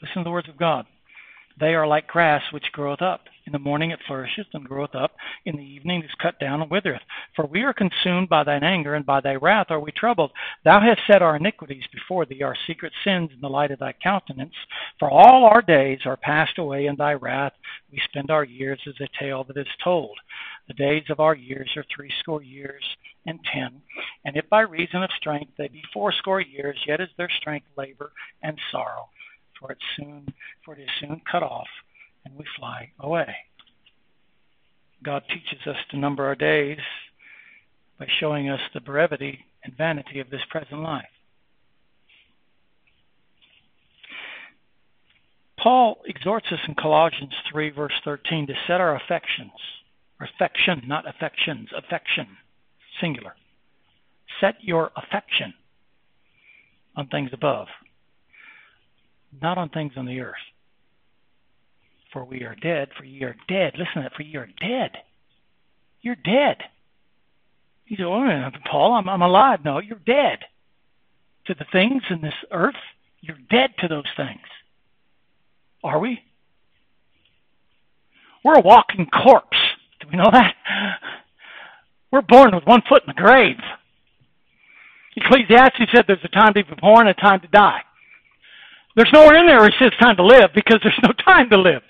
Listen 0.00 0.22
to 0.22 0.24
the 0.24 0.30
words 0.30 0.48
of 0.48 0.56
God. 0.56 0.86
They 1.60 1.74
are 1.74 1.86
like 1.86 2.06
grass 2.06 2.44
which 2.50 2.72
groweth 2.72 3.02
up. 3.02 3.24
In 3.50 3.52
the 3.52 3.68
morning 3.68 3.90
it 3.90 3.98
flourisheth 4.06 4.46
and 4.52 4.64
groweth 4.64 4.94
up. 4.94 5.16
In 5.44 5.56
the 5.56 5.64
evening 5.64 6.02
it 6.02 6.04
is 6.04 6.14
cut 6.22 6.38
down 6.38 6.62
and 6.62 6.70
withereth. 6.70 7.02
For 7.34 7.46
we 7.46 7.64
are 7.64 7.72
consumed 7.72 8.28
by 8.28 8.44
thine 8.44 8.62
anger, 8.62 8.94
and 8.94 9.04
by 9.04 9.20
thy 9.20 9.34
wrath 9.34 9.72
are 9.72 9.80
we 9.80 9.90
troubled. 9.90 10.30
Thou 10.62 10.78
hast 10.78 11.00
set 11.04 11.20
our 11.20 11.34
iniquities 11.34 11.82
before 11.92 12.24
thee, 12.26 12.44
our 12.44 12.54
secret 12.68 12.92
sins 13.02 13.30
in 13.34 13.40
the 13.40 13.48
light 13.48 13.72
of 13.72 13.80
thy 13.80 13.94
countenance. 14.00 14.54
For 15.00 15.10
all 15.10 15.46
our 15.46 15.62
days 15.62 15.98
are 16.04 16.16
passed 16.16 16.58
away 16.58 16.86
in 16.86 16.94
thy 16.94 17.14
wrath. 17.14 17.54
We 17.90 18.00
spend 18.04 18.30
our 18.30 18.44
years 18.44 18.78
as 18.86 18.94
a 19.00 19.08
tale 19.18 19.42
that 19.42 19.56
is 19.56 19.66
told. 19.82 20.16
The 20.68 20.74
days 20.74 21.06
of 21.10 21.18
our 21.18 21.34
years 21.34 21.70
are 21.76 21.84
threescore 21.92 22.44
years 22.44 22.84
and 23.26 23.40
ten. 23.52 23.82
And 24.24 24.36
if 24.36 24.48
by 24.48 24.60
reason 24.60 25.02
of 25.02 25.10
strength 25.18 25.54
they 25.58 25.66
be 25.66 25.82
fourscore 25.92 26.40
years, 26.40 26.78
yet 26.86 27.00
is 27.00 27.10
their 27.16 27.30
strength 27.40 27.66
labor 27.76 28.12
and 28.44 28.56
sorrow. 28.70 29.08
For 29.58 29.72
it 29.72 29.78
soon, 29.96 30.32
for 30.64 30.74
it 30.74 30.82
is 30.82 30.88
soon 31.00 31.20
cut 31.28 31.42
off, 31.42 31.66
and 32.24 32.36
we 32.36 32.44
fly 32.58 32.90
away. 33.00 33.34
God 35.02 35.22
teaches 35.28 35.66
us 35.66 35.76
to 35.90 35.98
number 35.98 36.24
our 36.24 36.34
days 36.34 36.78
by 37.98 38.06
showing 38.18 38.48
us 38.48 38.60
the 38.74 38.80
brevity 38.80 39.40
and 39.64 39.76
vanity 39.76 40.20
of 40.20 40.30
this 40.30 40.42
present 40.50 40.82
life. 40.82 41.04
Paul 45.62 45.98
exhorts 46.06 46.46
us 46.50 46.60
in 46.66 46.74
Colossians 46.74 47.34
3, 47.52 47.70
verse 47.70 47.92
13, 48.04 48.46
to 48.46 48.54
set 48.66 48.80
our 48.80 48.96
affections, 48.96 49.52
affection, 50.20 50.82
not 50.86 51.06
affections, 51.06 51.68
affection, 51.76 52.26
singular. 53.00 53.34
Set 54.40 54.54
your 54.62 54.90
affection 54.96 55.52
on 56.96 57.08
things 57.08 57.30
above, 57.34 57.66
not 59.42 59.58
on 59.58 59.68
things 59.68 59.92
on 59.96 60.06
the 60.06 60.20
earth. 60.20 60.34
For 62.12 62.24
we 62.24 62.42
are 62.42 62.56
dead, 62.56 62.88
for 62.96 63.04
ye 63.04 63.22
are 63.22 63.36
dead. 63.48 63.74
Listen 63.78 63.94
to 63.94 64.02
that, 64.02 64.14
for 64.14 64.22
ye 64.22 64.36
are 64.36 64.48
dead. 64.60 64.90
You're 66.02 66.16
dead. 66.16 66.56
You 67.86 67.96
say, 67.96 68.02
oh, 68.04 68.50
Paul, 68.70 68.94
I'm, 68.94 69.08
I'm 69.08 69.22
alive. 69.22 69.60
No, 69.64 69.78
you're 69.78 70.00
dead. 70.06 70.38
To 71.46 71.54
the 71.54 71.66
things 71.72 72.02
in 72.10 72.20
this 72.20 72.34
earth, 72.50 72.74
you're 73.20 73.38
dead 73.50 73.70
to 73.78 73.88
those 73.88 74.04
things. 74.16 74.40
Are 75.82 75.98
we? 75.98 76.20
We're 78.44 78.58
a 78.58 78.62
walking 78.62 79.06
corpse. 79.06 79.56
Do 80.00 80.08
we 80.10 80.16
know 80.16 80.30
that? 80.32 80.54
We're 82.10 82.22
born 82.22 82.54
with 82.54 82.64
one 82.64 82.82
foot 82.88 83.02
in 83.06 83.14
the 83.14 83.20
grave. 83.20 83.56
Ecclesiastes 85.16 85.90
said 85.92 86.04
there's 86.06 86.18
a 86.24 86.28
time 86.28 86.54
to 86.54 86.64
be 86.64 86.74
born 86.80 87.06
and 87.06 87.16
a 87.16 87.20
time 87.20 87.40
to 87.40 87.48
die. 87.48 87.80
There's 88.96 89.10
nowhere 89.12 89.38
in 89.38 89.46
there 89.46 89.64
it 89.66 89.74
says 89.78 89.92
time 90.00 90.16
to 90.16 90.24
live 90.24 90.50
because 90.54 90.80
there's 90.82 90.98
no 91.02 91.12
time 91.24 91.50
to 91.50 91.58
live. 91.58 91.82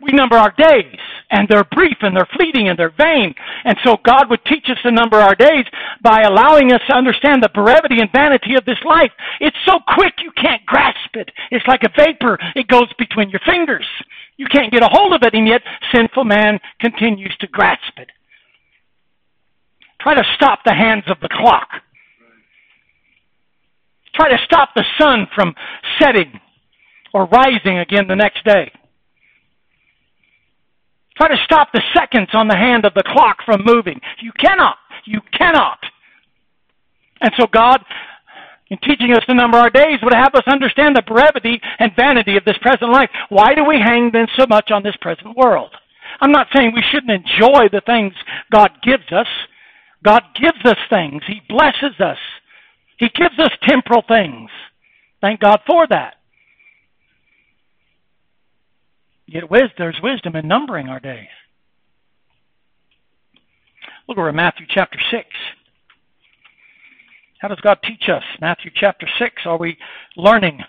We 0.00 0.12
number 0.12 0.36
our 0.36 0.54
days, 0.56 0.96
and 1.30 1.46
they're 1.46 1.64
brief 1.64 1.98
and 2.00 2.16
they're 2.16 2.28
fleeting 2.34 2.68
and 2.68 2.78
they're 2.78 2.94
vain. 2.96 3.34
And 3.64 3.76
so 3.84 3.98
God 4.02 4.30
would 4.30 4.42
teach 4.46 4.64
us 4.70 4.78
to 4.82 4.90
number 4.90 5.18
our 5.18 5.34
days 5.34 5.66
by 6.02 6.22
allowing 6.22 6.72
us 6.72 6.80
to 6.88 6.96
understand 6.96 7.42
the 7.42 7.50
brevity 7.52 8.00
and 8.00 8.10
vanity 8.10 8.54
of 8.56 8.64
this 8.64 8.80
life. 8.84 9.12
It's 9.40 9.56
so 9.66 9.78
quick 9.94 10.14
you 10.22 10.30
can't 10.40 10.64
grasp 10.64 11.14
it. 11.14 11.30
It's 11.50 11.66
like 11.66 11.82
a 11.84 11.92
vapor. 11.94 12.38
It 12.56 12.68
goes 12.68 12.90
between 12.98 13.28
your 13.28 13.40
fingers. 13.44 13.86
You 14.38 14.46
can't 14.46 14.72
get 14.72 14.82
a 14.82 14.88
hold 14.90 15.12
of 15.12 15.22
it, 15.22 15.34
and 15.34 15.46
yet 15.46 15.60
sinful 15.92 16.24
man 16.24 16.58
continues 16.80 17.36
to 17.40 17.46
grasp 17.46 17.98
it. 17.98 18.08
Try 20.00 20.14
to 20.14 20.24
stop 20.34 20.60
the 20.64 20.72
hands 20.72 21.04
of 21.08 21.20
the 21.20 21.28
clock. 21.28 21.68
Try 24.14 24.28
to 24.30 24.38
stop 24.44 24.70
the 24.74 24.84
sun 24.98 25.26
from 25.34 25.54
setting 26.00 26.40
or 27.12 27.26
rising 27.26 27.78
again 27.78 28.06
the 28.08 28.16
next 28.16 28.44
day. 28.44 28.70
Try 31.16 31.28
to 31.28 31.44
stop 31.44 31.68
the 31.72 31.82
seconds 31.94 32.30
on 32.32 32.48
the 32.48 32.56
hand 32.56 32.84
of 32.84 32.94
the 32.94 33.02
clock 33.06 33.38
from 33.44 33.62
moving. 33.64 34.00
You 34.22 34.32
cannot. 34.38 34.76
You 35.04 35.20
cannot. 35.36 35.78
And 37.20 37.30
so 37.38 37.46
God, 37.52 37.84
in 38.70 38.78
teaching 38.78 39.12
us 39.12 39.24
to 39.28 39.34
number 39.34 39.58
our 39.58 39.68
days, 39.68 39.98
would 40.02 40.14
have 40.14 40.34
us 40.34 40.44
understand 40.46 40.96
the 40.96 41.02
brevity 41.02 41.60
and 41.78 41.92
vanity 41.94 42.36
of 42.36 42.44
this 42.44 42.56
present 42.62 42.90
life. 42.90 43.10
Why 43.28 43.54
do 43.54 43.64
we 43.64 43.76
hang 43.76 44.10
then 44.12 44.28
so 44.38 44.46
much 44.48 44.70
on 44.70 44.82
this 44.82 44.96
present 45.00 45.36
world? 45.36 45.70
I'm 46.20 46.32
not 46.32 46.48
saying 46.54 46.72
we 46.74 46.84
shouldn't 46.90 47.10
enjoy 47.12 47.68
the 47.70 47.82
things 47.84 48.14
God 48.50 48.70
gives 48.82 49.12
us. 49.12 49.26
God 50.02 50.22
gives 50.40 50.64
us 50.64 50.78
things. 50.88 51.22
He 51.26 51.42
blesses 51.48 52.00
us. 52.00 52.18
He 53.00 53.08
gives 53.14 53.38
us 53.38 53.50
temporal 53.66 54.04
things. 54.06 54.50
Thank 55.22 55.40
God 55.40 55.60
for 55.66 55.86
that. 55.88 56.16
Yet 59.26 59.44
there's 59.78 59.98
wisdom 60.02 60.36
in 60.36 60.46
numbering 60.46 60.88
our 60.88 61.00
days. 61.00 61.28
Look 64.06 64.18
over 64.18 64.28
at 64.28 64.34
Matthew 64.34 64.66
chapter 64.68 64.98
6. 65.10 65.24
How 67.38 67.48
does 67.48 67.60
God 67.60 67.78
teach 67.82 68.10
us? 68.14 68.22
Matthew 68.38 68.70
chapter 68.74 69.08
6. 69.18 69.34
Are 69.46 69.56
we 69.56 69.78
learning 70.16 70.60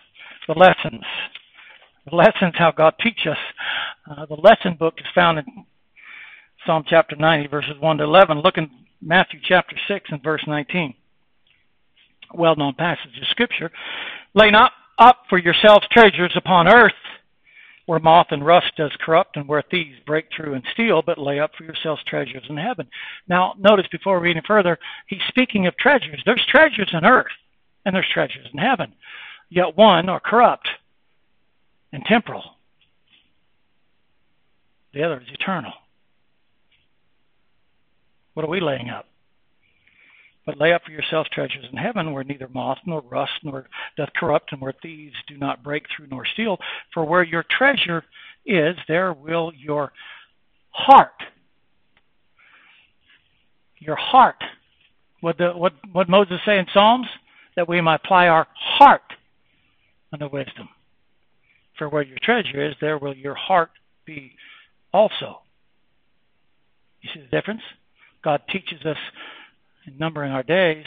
the 0.47 0.53
lessons? 0.53 1.03
The 2.09 2.15
lessons, 2.15 2.53
how 2.57 2.71
God 2.71 2.93
teaches 3.03 3.27
us. 3.31 3.37
Uh, 4.09 4.25
the 4.25 4.35
lesson 4.35 4.77
book 4.79 4.93
is 4.99 5.07
found 5.13 5.39
in 5.39 5.45
Psalm 6.65 6.85
chapter 6.87 7.17
90, 7.17 7.47
verses 7.47 7.73
1 7.77 7.97
to 7.97 8.03
11. 8.05 8.39
Look 8.39 8.57
in 8.57 8.69
Matthew 9.01 9.41
chapter 9.43 9.75
6 9.89 10.05
and 10.11 10.23
verse 10.23 10.43
19 10.47 10.93
well 12.33 12.55
known 12.55 12.73
passage 12.75 13.17
of 13.21 13.27
Scripture. 13.29 13.71
Lay 14.33 14.51
not 14.51 14.71
up 14.97 15.23
for 15.29 15.37
yourselves 15.37 15.85
treasures 15.91 16.33
upon 16.35 16.67
earth, 16.67 16.93
where 17.85 17.99
moth 17.99 18.27
and 18.31 18.45
rust 18.45 18.71
does 18.77 18.91
corrupt, 19.03 19.35
and 19.35 19.47
where 19.47 19.63
thieves 19.69 19.97
break 20.05 20.27
through 20.35 20.53
and 20.53 20.63
steal, 20.73 21.01
but 21.01 21.17
lay 21.17 21.39
up 21.39 21.51
for 21.57 21.63
yourselves 21.63 22.01
treasures 22.05 22.43
in 22.49 22.57
heaven. 22.57 22.87
Now, 23.27 23.53
notice 23.57 23.87
before 23.91 24.19
reading 24.19 24.43
further, 24.45 24.77
he's 25.07 25.19
speaking 25.27 25.67
of 25.67 25.75
treasures. 25.77 26.21
There's 26.25 26.45
treasures 26.47 26.89
in 26.93 27.05
earth, 27.05 27.31
and 27.85 27.95
there's 27.95 28.09
treasures 28.13 28.47
in 28.53 28.59
heaven. 28.59 28.93
Yet 29.49 29.75
one 29.75 30.07
are 30.07 30.19
corrupt 30.19 30.69
and 31.91 32.03
temporal. 32.05 32.43
The 34.93 35.03
other 35.03 35.19
is 35.19 35.27
eternal. 35.33 35.73
What 38.33 38.45
are 38.45 38.49
we 38.49 38.61
laying 38.61 38.89
up? 38.89 39.07
But 40.45 40.59
lay 40.59 40.73
up 40.73 40.83
for 40.83 40.91
yourselves 40.91 41.29
treasures 41.29 41.65
in 41.71 41.77
heaven, 41.77 42.13
where 42.13 42.23
neither 42.23 42.47
moth 42.47 42.79
nor 42.85 43.01
rust 43.01 43.33
nor 43.43 43.67
doth 43.95 44.09
corrupt, 44.15 44.51
and 44.51 44.61
where 44.61 44.73
thieves 44.81 45.15
do 45.27 45.37
not 45.37 45.63
break 45.63 45.83
through 45.95 46.07
nor 46.07 46.25
steal. 46.25 46.57
For 46.93 47.05
where 47.05 47.23
your 47.23 47.45
treasure 47.49 48.03
is, 48.45 48.75
there 48.87 49.13
will 49.13 49.51
your 49.55 49.91
heart. 50.71 51.23
Your 53.77 53.95
heart. 53.95 54.43
What 55.21 55.37
the 55.37 55.51
what 55.51 55.73
what 55.91 56.09
Moses 56.09 56.39
say 56.45 56.57
in 56.57 56.65
Psalms? 56.73 57.07
That 57.55 57.69
we 57.69 57.81
might 57.81 58.01
apply 58.03 58.27
our 58.27 58.47
heart 58.55 59.01
unto 60.11 60.27
wisdom. 60.31 60.69
For 61.77 61.89
where 61.89 62.03
your 62.03 62.17
treasure 62.21 62.69
is, 62.69 62.75
there 62.81 62.97
will 62.97 63.15
your 63.15 63.35
heart 63.35 63.71
be 64.05 64.33
also. 64.93 65.41
You 67.01 67.09
see 67.13 67.21
the 67.21 67.27
difference? 67.27 67.61
God 68.23 68.41
teaches 68.51 68.85
us 68.85 68.97
in 69.87 69.97
numbering 69.97 70.31
our 70.31 70.43
days 70.43 70.85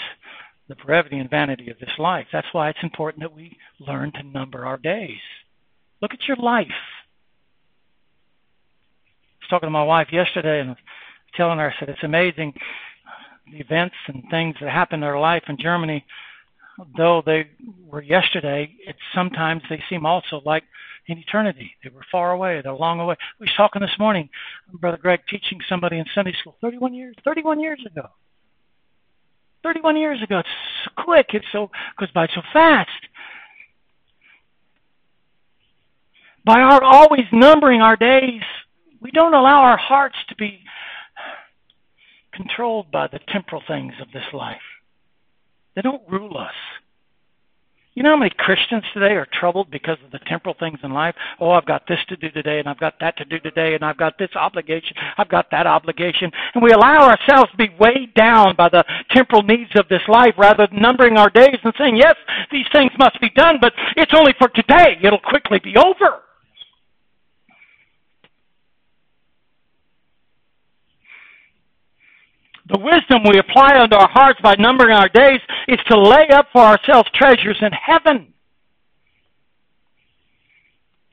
the 0.69 0.75
brevity 0.77 1.19
and 1.19 1.29
vanity 1.29 1.71
of 1.71 1.79
this 1.79 1.91
life. 1.99 2.27
That's 2.33 2.47
why 2.53 2.71
it's 2.71 2.79
important 2.83 3.23
that 3.23 3.35
we 3.35 3.59
learn 3.79 4.13
to 4.13 4.23
number 4.23 4.65
our 4.65 4.79
days. 4.79 5.21
Look 6.01 6.15
at 6.15 6.27
your 6.27 6.39
life. 6.39 6.69
I 9.41 9.45
was 9.45 9.51
talking 9.51 9.67
to 9.67 9.71
my 9.71 9.85
wife 9.85 10.09
yesterday 10.11 10.61
and 10.61 10.75
telling 11.37 11.59
her, 11.59 11.71
I 11.71 11.79
said, 11.79 11.91
it's 11.91 12.03
amazing 12.03 12.55
the 13.51 13.59
events 13.59 13.95
and 14.07 14.23
things 14.31 14.57
that 14.61 14.71
happen 14.71 15.01
in 15.01 15.09
our 15.09 15.21
life 15.21 15.43
in 15.49 15.57
Germany, 15.59 16.05
though 16.97 17.23
they 17.25 17.49
were 17.87 18.03
yesterday, 18.03 18.75
it's 18.87 18.99
sometimes 19.15 19.63
they 19.69 19.83
seem 19.89 20.07
also 20.07 20.41
like 20.45 20.65
in 21.07 21.19
eternity. 21.19 21.73
They 21.83 21.91
were 21.91 22.05
far 22.11 22.33
away, 22.33 22.61
they're 22.63 22.73
long 22.73 23.01
away. 23.01 23.17
We 23.39 23.45
was 23.45 23.55
talking 23.57 23.83
this 23.83 23.99
morning, 23.99 24.29
Brother 24.81 24.97
Greg 24.97 25.21
teaching 25.29 25.59
somebody 25.69 25.99
in 25.99 26.07
Sunday 26.15 26.35
school 26.41 26.57
31 26.61 26.95
years, 26.95 27.15
31 27.25 27.61
years 27.61 27.81
ago. 27.87 28.09
31 29.65 29.97
years 29.97 30.23
ago. 30.23 30.39
It's 30.39 30.49
so 30.85 31.03
quick. 31.03 31.29
It 31.33 31.43
so 31.51 31.71
goes 31.99 32.11
by 32.13 32.29
so 32.33 32.43
fast. 32.53 32.91
By 36.45 36.61
our 36.61 36.85
always 36.85 37.25
numbering 37.33 37.81
our 37.81 37.97
days, 37.97 38.43
we 39.01 39.11
don't 39.11 39.35
allow 39.35 39.63
our 39.63 39.79
hearts 39.79 40.17
to 40.29 40.37
be 40.37 40.61
controlled 42.35 42.93
by 42.93 43.09
the 43.09 43.19
temporal 43.33 43.63
things 43.67 43.95
of 44.01 44.09
this 44.13 44.25
life. 44.33 44.61
They 45.75 45.83
don't 45.83 46.03
rule 46.09 46.37
us. 46.37 46.55
You 47.95 48.03
know 48.03 48.11
how 48.11 48.17
many 48.17 48.33
Christians 48.37 48.83
today 48.93 49.15
are 49.15 49.29
troubled 49.33 49.71
because 49.71 49.99
of 50.05 50.11
the 50.11 50.19
temporal 50.27 50.57
things 50.59 50.81
in 50.83 50.93
life? 50.93 51.15
Oh, 51.39 51.53
I've 51.53 51.65
got 51.65 51.87
this 51.87 52.01
to 52.09 52.17
do 52.17 52.29
today, 52.31 52.59
and 52.59 52.69
I've 52.69 52.81
got 52.81 52.95
that 52.99 53.17
to 53.19 53.25
do 53.25 53.39
today, 53.39 53.75
and 53.75 53.85
I've 53.85 53.97
got 53.97 54.19
this 54.19 54.35
obligation, 54.35 54.97
I've 55.17 55.29
got 55.29 55.47
that 55.53 55.69
obligation. 55.69 56.29
And 56.55 56.65
we 56.65 56.73
allow 56.73 57.09
ourselves 57.09 57.53
to 57.53 57.57
be 57.57 57.71
weighed 57.79 58.13
down 58.15 58.57
by 58.57 58.69
the 58.69 58.83
temporal 59.13 59.43
needs 59.43 59.71
of 59.77 59.87
this 59.89 60.03
life 60.09 60.35
rather 60.37 60.67
than 60.67 60.83
numbering 60.83 61.17
our 61.17 61.31
days 61.31 61.59
and 61.63 61.73
saying, 61.79 61.97
yes, 61.97 62.17
these 62.51 62.67
things 62.73 62.91
must 62.99 63.21
be 63.21 63.31
done, 63.31 63.59
but 63.61 63.73
it's 63.97 64.13
only 64.17 64.35
for 64.41 64.49
today. 64.49 64.99
It'll 65.01 65.21
quickly 65.21 65.61
be 65.63 65.77
over. 65.77 66.23
The 72.67 72.79
wisdom 72.79 73.25
we 73.29 73.39
apply 73.39 73.79
unto 73.79 73.97
our 73.97 74.09
hearts 74.09 74.41
by 74.43 74.55
numbering 74.59 74.97
our 74.97 75.09
days 75.09 75.41
is 75.69 75.79
to 75.89 76.01
lay 76.01 76.29
up 76.33 76.47
for 76.53 76.63
ourselves 76.63 77.09
treasures 77.15 77.59
in 77.61 77.73
heaven. 77.73 78.33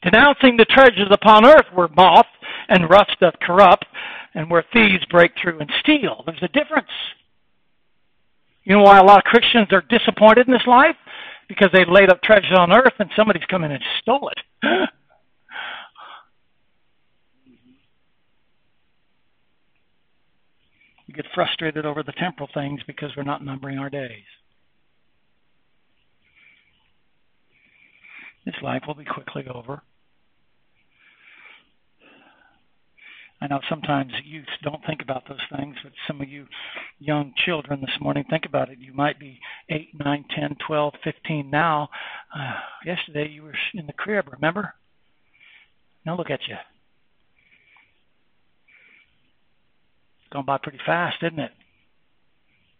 Denouncing 0.04 0.58
the 0.58 0.66
treasures 0.66 1.10
upon 1.12 1.46
earth 1.46 1.66
where 1.74 1.90
moth 1.90 2.26
and 2.70 2.90
rust 2.90 3.12
doth 3.20 3.36
corrupt, 3.42 3.86
and 4.34 4.50
where 4.50 4.64
thieves 4.72 5.04
break 5.10 5.32
through 5.42 5.60
and 5.60 5.70
steal. 5.82 6.24
There's 6.26 6.42
a 6.42 6.48
difference. 6.48 6.88
You 8.64 8.78
know 8.78 8.84
why 8.84 9.00
a 9.00 9.04
lot 9.04 9.18
of 9.18 9.24
Christians 9.26 9.68
are 9.72 9.84
disappointed 9.90 10.48
in 10.48 10.54
this 10.54 10.66
life? 10.66 10.96
Because 11.50 11.70
they 11.74 11.84
laid 11.86 12.10
up 12.10 12.22
treasures 12.22 12.58
on 12.58 12.72
earth 12.72 12.94
and 13.00 13.10
somebody's 13.16 13.44
come 13.50 13.66
in 13.66 13.72
and 13.72 13.84
stole 14.02 14.30
it. 14.30 14.90
Frustrated 21.34 21.86
over 21.86 22.04
the 22.04 22.14
temporal 22.14 22.50
things 22.54 22.82
because 22.88 23.12
we're 23.16 23.24
not 23.24 23.44
numbering 23.44 23.78
our 23.78 23.90
days. 23.90 24.24
This 28.46 28.56
life 28.62 28.84
will 28.88 28.96
be 28.96 29.06
quickly 29.06 29.46
over. 29.54 29.82
I 33.44 33.48
know 33.48 33.60
sometimes 33.68 34.12
youth 34.24 34.46
don't 34.62 34.86
think 34.86 35.02
about 35.02 35.28
those 35.28 35.40
things, 35.58 35.76
but 35.84 35.94
some 36.08 36.22
of 36.22 36.30
you 36.30 36.46
young 37.00 37.34
children 37.44 37.82
this 37.82 38.00
morning, 38.00 38.24
think 38.30 38.46
about 38.46 38.70
it. 38.70 38.78
You 38.80 38.94
might 38.94 39.20
be 39.20 39.40
8, 39.68 39.90
9, 40.00 40.26
10, 40.36 40.58
12, 40.68 40.94
15 41.04 41.50
now. 41.50 41.90
Uh, 42.36 42.54
yesterday 42.86 43.28
you 43.28 43.42
were 43.42 43.56
in 43.74 43.88
the 43.88 43.94
crib, 43.94 44.28
remember? 44.32 44.76
Now 46.06 46.16
look 46.16 46.30
at 46.30 46.42
you. 46.48 46.56
It's 50.20 50.21
gone 50.32 50.46
by 50.46 50.58
pretty 50.58 50.80
fast, 50.86 51.18
isn't 51.22 51.40
it? 51.40 51.52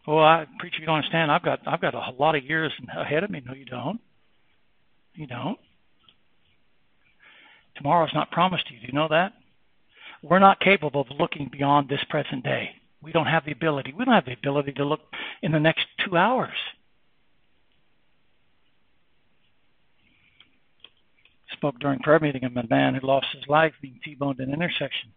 Well, 0.08 0.20
I 0.20 0.46
preacher, 0.58 0.80
you 0.80 0.86
don't 0.86 0.96
understand. 0.96 1.32
I've 1.32 1.44
got 1.44 1.60
I've 1.68 1.82
got 1.82 1.94
a 1.94 2.12
lot 2.18 2.36
of 2.36 2.44
years 2.44 2.72
ahead 2.98 3.24
of 3.24 3.30
me. 3.30 3.42
No, 3.46 3.54
you 3.54 3.66
don't. 3.66 4.00
You 5.14 5.28
don't. 5.28 5.60
Tomorrow's 7.76 8.14
not 8.14 8.32
promised 8.32 8.68
to 8.68 8.74
you. 8.74 8.80
Do 8.80 8.88
you 8.88 8.94
know 8.94 9.08
that? 9.10 9.34
We're 10.24 10.40
not 10.40 10.60
capable 10.60 11.02
of 11.02 11.08
looking 11.20 11.50
beyond 11.52 11.90
this 11.90 12.04
present 12.10 12.44
day. 12.44 12.72
We 13.02 13.12
don't 13.12 13.26
have 13.26 13.46
the 13.46 13.52
ability. 13.52 13.94
We 13.98 14.06
don't 14.06 14.14
have 14.14 14.26
the 14.26 14.34
ability 14.34 14.74
to 14.74 14.86
look 14.86 15.02
in 15.42 15.52
the 15.52 15.60
next 15.60 15.86
two 16.06 16.16
hours. 16.16 16.54
Spoke 21.54 21.80
during 21.80 22.00
prayer 22.00 22.20
meeting 22.20 22.44
of 22.44 22.56
a 22.56 22.68
man 22.70 22.96
who 22.96 23.06
lost 23.06 23.28
his 23.34 23.48
life 23.48 23.74
being 23.82 24.00
T-boned 24.04 24.40
in 24.40 24.50
an 24.50 24.54
intersection 24.54 25.12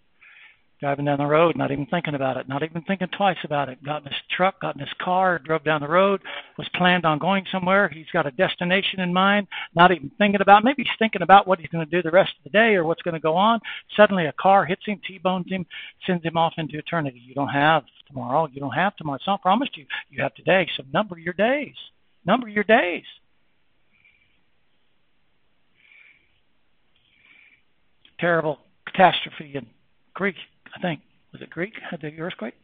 driving 0.81 1.05
down 1.05 1.19
the 1.19 1.27
road, 1.27 1.57
not 1.57 1.71
even 1.71 1.87
thinking 1.87 2.15
about 2.15 2.37
it, 2.37 2.49
not 2.49 2.63
even 2.63 2.83
thinking 2.83 3.09
twice 3.17 3.39
about 3.45 3.69
it. 3.69 3.83
Got 3.85 4.03
in 4.03 4.13
his 4.13 4.21
truck, 4.37 4.61
got 4.61 4.75
in 4.75 4.81
his 4.81 4.93
car, 5.01 5.39
drove 5.39 5.65
down 5.65 5.81
the 5.81 5.89
road, 5.89 6.21
was 6.59 6.69
planned 6.75 7.07
on 7.07 7.19
going 7.19 7.45
somewhere. 7.51 7.89
He's 7.89 8.11
got 8.13 8.27
a 8.27 8.31
destination 8.33 9.01
in 9.01 9.13
mind, 9.13 9.47
not 9.75 9.93
even 9.93 10.11
thinking 10.19 10.41
about. 10.41 10.65
Maybe 10.65 10.83
he's 10.83 10.99
thinking 10.99 11.23
about 11.23 11.47
what 11.47 11.59
he's 11.59 11.69
going 11.69 11.85
to 11.85 11.91
do 11.91 12.03
the 12.03 12.11
rest 12.11 12.33
of 12.39 12.45
the 12.45 12.59
day 12.59 12.75
or 12.75 12.85
what's 12.85 13.03
going 13.03 13.15
to 13.15 13.21
go 13.21 13.37
on. 13.37 13.61
Suddenly, 13.97 14.27
a 14.27 14.33
car 14.33 14.65
hits 14.65 14.83
him, 14.85 15.01
T-bones 15.07 15.47
him, 15.49 15.65
sends 16.07 16.25
him 16.25 16.37
off 16.37 16.55
into 16.59 16.79
eternity. 16.79 17.23
You 17.25 17.35
don't 17.35 17.49
have 17.49 17.85
tomorrow. 18.09 18.49
You 18.53 18.61
don't 18.61 18.73
have 18.73 18.97
tomorrow. 18.97 19.17
It's 19.17 19.27
not 19.27 19.43
promised 19.43 19.77
you. 19.77 19.87
You 20.11 20.23
have 20.23 20.35
today. 20.35 20.69
So 20.77 20.83
number 20.93 21.19
your 21.19 21.35
days. 21.35 21.75
Number 22.27 22.49
your 22.49 22.65
days. 22.65 23.05
Terrible 28.19 28.59
catastrophe 28.87 29.53
in 29.55 29.67
Greek 30.15 30.37
I 30.75 30.81
think, 30.81 31.01
was 31.33 31.43
it 31.43 31.51
Greek, 31.51 31.75
had 31.91 32.01
the 32.01 32.19
earthquake? 32.21 32.55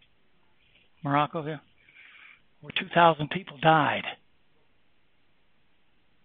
Morocco, 1.04 1.46
yeah. 1.46 1.58
Where 2.60 2.72
2,000 2.78 3.30
people 3.30 3.56
died 3.62 4.04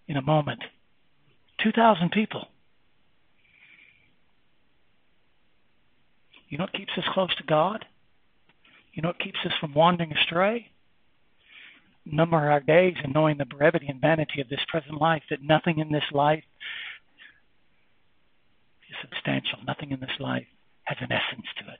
in 0.07 0.17
a 0.17 0.21
moment. 0.21 0.61
2,000 1.63 2.11
people. 2.11 2.47
You 6.49 6.57
know 6.57 6.65
what 6.65 6.73
keeps 6.73 6.91
us 6.97 7.05
close 7.13 7.33
to 7.37 7.43
God? 7.43 7.85
You 8.93 9.01
know 9.01 9.09
what 9.09 9.19
keeps 9.19 9.39
us 9.45 9.53
from 9.59 9.73
wandering 9.73 10.13
astray? 10.13 10.67
Number 12.05 12.37
our 12.37 12.59
days 12.59 12.95
and 13.03 13.13
knowing 13.13 13.37
the 13.37 13.45
brevity 13.45 13.87
and 13.87 13.99
vanity 13.99 14.41
of 14.41 14.49
this 14.49 14.59
present 14.67 15.01
life, 15.01 15.23
that 15.29 15.41
nothing 15.41 15.79
in 15.79 15.91
this 15.91 16.03
life 16.11 16.43
is 18.89 18.95
substantial. 19.01 19.59
Nothing 19.65 19.91
in 19.91 19.99
this 19.99 20.19
life 20.19 20.45
has 20.85 20.97
an 21.01 21.11
essence 21.11 21.45
to 21.57 21.71
it. 21.71 21.79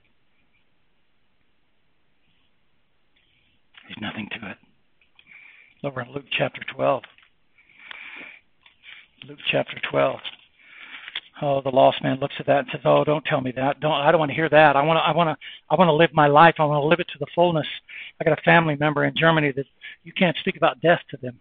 There's 3.86 3.98
nothing 4.00 4.28
to 4.32 4.50
it. 4.50 4.56
Over 5.84 6.02
in 6.02 6.12
Luke 6.12 6.24
chapter 6.30 6.60
12. 6.74 7.02
Luke 9.28 9.38
chapter 9.50 9.76
12. 9.90 10.20
Oh, 11.42 11.60
the 11.60 11.70
lost 11.70 12.02
man 12.02 12.18
looks 12.18 12.34
at 12.38 12.46
that 12.46 12.60
and 12.60 12.68
says, 12.72 12.80
"Oh, 12.84 13.04
don't 13.04 13.24
tell 13.24 13.42
me 13.42 13.52
that. 13.52 13.78
Don't. 13.80 13.92
I 13.92 14.10
don't 14.10 14.18
want 14.18 14.30
to 14.30 14.34
hear 14.34 14.48
that. 14.48 14.74
I 14.74 14.82
want 14.82 14.96
to. 14.96 15.02
I 15.02 15.12
want 15.12 15.28
to. 15.28 15.46
I 15.68 15.74
want 15.74 15.88
to 15.88 15.92
live 15.92 16.10
my 16.14 16.28
life. 16.28 16.54
I 16.58 16.64
want 16.64 16.82
to 16.82 16.86
live 16.86 17.00
it 17.00 17.08
to 17.08 17.18
the 17.18 17.26
fullness." 17.34 17.66
I 18.18 18.24
got 18.24 18.38
a 18.38 18.42
family 18.42 18.74
member 18.76 19.04
in 19.04 19.14
Germany 19.14 19.52
that 19.52 19.66
you 20.02 20.14
can't 20.14 20.36
speak 20.38 20.56
about 20.56 20.80
death 20.80 21.00
to 21.10 21.18
them 21.18 21.38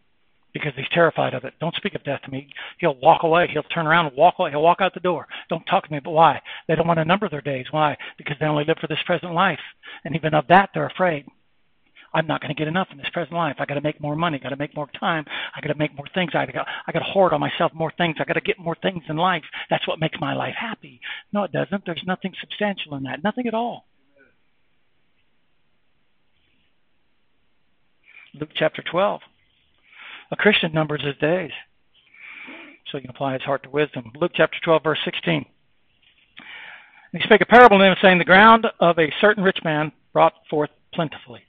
because 0.55 0.71
he's 0.77 0.87
terrified 0.93 1.33
of 1.33 1.43
it. 1.43 1.53
Don't 1.59 1.75
speak 1.75 1.95
of 1.95 2.03
death 2.05 2.21
to 2.23 2.31
me. 2.31 2.47
He'll 2.79 2.95
walk 2.95 3.23
away. 3.23 3.49
He'll 3.51 3.61
turn 3.63 3.87
around 3.87 4.05
and 4.07 4.15
walk 4.15 4.35
away. 4.39 4.51
He'll 4.51 4.61
walk 4.61 4.79
out 4.79 4.93
the 4.93 5.01
door. 5.01 5.27
Don't 5.49 5.65
talk 5.65 5.85
to 5.85 5.91
me. 5.91 5.99
But 5.99 6.11
why? 6.11 6.41
They 6.69 6.75
don't 6.75 6.87
want 6.87 6.97
to 6.97 7.03
number 7.03 7.27
their 7.27 7.41
days. 7.41 7.65
Why? 7.71 7.97
Because 8.17 8.37
they 8.39 8.45
only 8.45 8.63
live 8.63 8.77
for 8.79 8.87
this 8.87 9.03
present 9.05 9.33
life. 9.33 9.59
And 10.05 10.15
even 10.15 10.33
of 10.33 10.47
that, 10.47 10.69
they're 10.73 10.87
afraid. 10.87 11.25
I'm 12.13 12.25
not 12.25 12.39
going 12.39 12.55
to 12.55 12.57
get 12.57 12.69
enough 12.69 12.87
in 12.89 12.97
this 12.97 13.09
present 13.11 13.35
life. 13.35 13.57
I 13.59 13.65
got 13.65 13.73
to 13.73 13.81
make 13.81 13.99
more 13.99 14.15
money. 14.15 14.39
Got 14.39 14.49
to 14.49 14.55
make 14.55 14.73
more 14.77 14.87
time. 14.97 15.25
I 15.53 15.59
got 15.59 15.73
to 15.73 15.77
make 15.77 15.93
more 15.93 16.07
things. 16.13 16.31
I 16.33 16.45
got 16.45 16.65
I 16.87 16.93
got 16.93 16.99
to 16.99 17.05
hoard 17.05 17.33
on 17.33 17.41
myself 17.41 17.73
more 17.73 17.91
things. 17.97 18.15
I 18.21 18.23
got 18.23 18.35
to 18.35 18.41
get 18.41 18.57
more 18.57 18.77
things 18.81 19.03
in 19.09 19.17
life. 19.17 19.43
That's 19.69 19.85
what 19.89 19.99
makes 19.99 20.17
my 20.21 20.33
life 20.33 20.55
happy. 20.57 21.01
No, 21.33 21.43
it 21.43 21.51
doesn't. 21.51 21.83
There's 21.85 22.03
nothing 22.07 22.31
substantial 22.39 22.95
in 22.95 23.03
that. 23.03 23.25
Nothing 23.25 23.47
at 23.47 23.53
all. 23.53 23.83
Luke 28.39 28.51
chapter 28.55 28.81
12. 28.89 29.19
A 30.31 30.35
Christian 30.35 30.73
numbers 30.73 31.03
his 31.03 31.15
days. 31.17 31.51
So 32.87 32.97
he 32.97 33.01
can 33.01 33.09
apply 33.09 33.33
his 33.33 33.43
heart 33.43 33.63
to 33.63 33.69
wisdom. 33.69 34.11
Luke 34.19 34.31
chapter 34.35 34.57
12, 34.63 34.83
verse 34.83 34.99
16. 35.05 35.45
he 37.11 37.19
spake 37.23 37.41
a 37.41 37.45
parable 37.45 37.79
to 37.79 37.85
him, 37.85 37.95
saying, 38.01 38.17
The 38.17 38.25
ground 38.25 38.67
of 38.79 38.97
a 38.99 39.13
certain 39.21 39.43
rich 39.43 39.59
man 39.63 39.91
brought 40.13 40.33
forth 40.49 40.69
plentifully. 40.93 41.41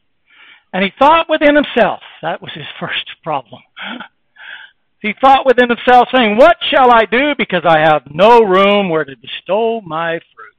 And 0.73 0.83
he 0.83 0.93
thought 0.99 1.29
within 1.29 1.55
himself, 1.55 2.01
that 2.23 2.43
was 2.43 2.53
his 2.55 2.67
first 2.81 3.07
problem. 3.23 3.63
he 5.01 5.15
thought 5.21 5.47
within 5.47 5.69
himself, 5.69 6.09
saying, 6.15 6.37
What 6.37 6.57
shall 6.71 6.91
I 6.93 7.05
do, 7.05 7.35
because 7.37 7.63
I 7.65 7.79
have 7.79 8.03
no 8.11 8.41
room 8.41 8.89
where 8.89 9.05
to 9.05 9.17
bestow 9.17 9.81
my 9.83 10.19
fruit? 10.19 10.56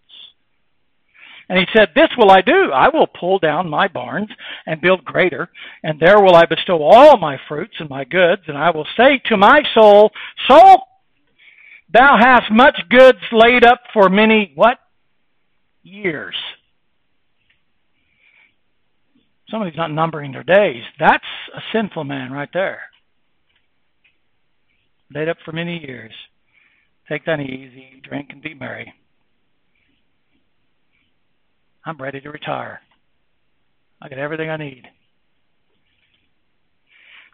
And 1.49 1.57
he 1.57 1.65
said, 1.73 1.89
This 1.95 2.09
will 2.17 2.29
I 2.29 2.41
do. 2.41 2.71
I 2.73 2.89
will 2.89 3.07
pull 3.07 3.39
down 3.39 3.69
my 3.69 3.87
barns 3.87 4.29
and 4.65 4.81
build 4.81 5.05
greater, 5.05 5.49
and 5.83 5.99
there 5.99 6.21
will 6.21 6.35
I 6.35 6.45
bestow 6.45 6.83
all 6.83 7.17
my 7.17 7.37
fruits 7.47 7.75
and 7.79 7.89
my 7.89 8.03
goods, 8.03 8.43
and 8.47 8.57
I 8.57 8.71
will 8.71 8.87
say 8.97 9.21
to 9.25 9.37
my 9.37 9.61
soul, 9.73 10.11
Soul, 10.47 10.83
thou 11.91 12.17
hast 12.19 12.51
much 12.51 12.77
goods 12.89 13.19
laid 13.31 13.65
up 13.65 13.81
for 13.93 14.09
many 14.09 14.51
what? 14.55 14.77
Years. 15.83 16.35
Somebody's 19.49 19.77
not 19.77 19.91
numbering 19.91 20.33
their 20.33 20.43
days. 20.43 20.83
That's 20.99 21.23
a 21.55 21.61
sinful 21.71 22.03
man 22.03 22.33
right 22.33 22.49
there. 22.53 22.81
Laid 25.13 25.29
up 25.29 25.37
for 25.45 25.53
many 25.53 25.77
years. 25.77 26.11
Take 27.07 27.25
that 27.25 27.39
easy, 27.39 28.01
drink 28.03 28.31
and 28.31 28.41
be 28.41 28.53
merry. 28.53 28.93
I'm 31.87 31.95
ready 31.97 32.19
to 32.19 32.29
retire. 32.29 32.81
I 34.01 34.09
got 34.09 34.19
everything 34.19 34.49
I 34.49 34.57
need. 34.57 34.83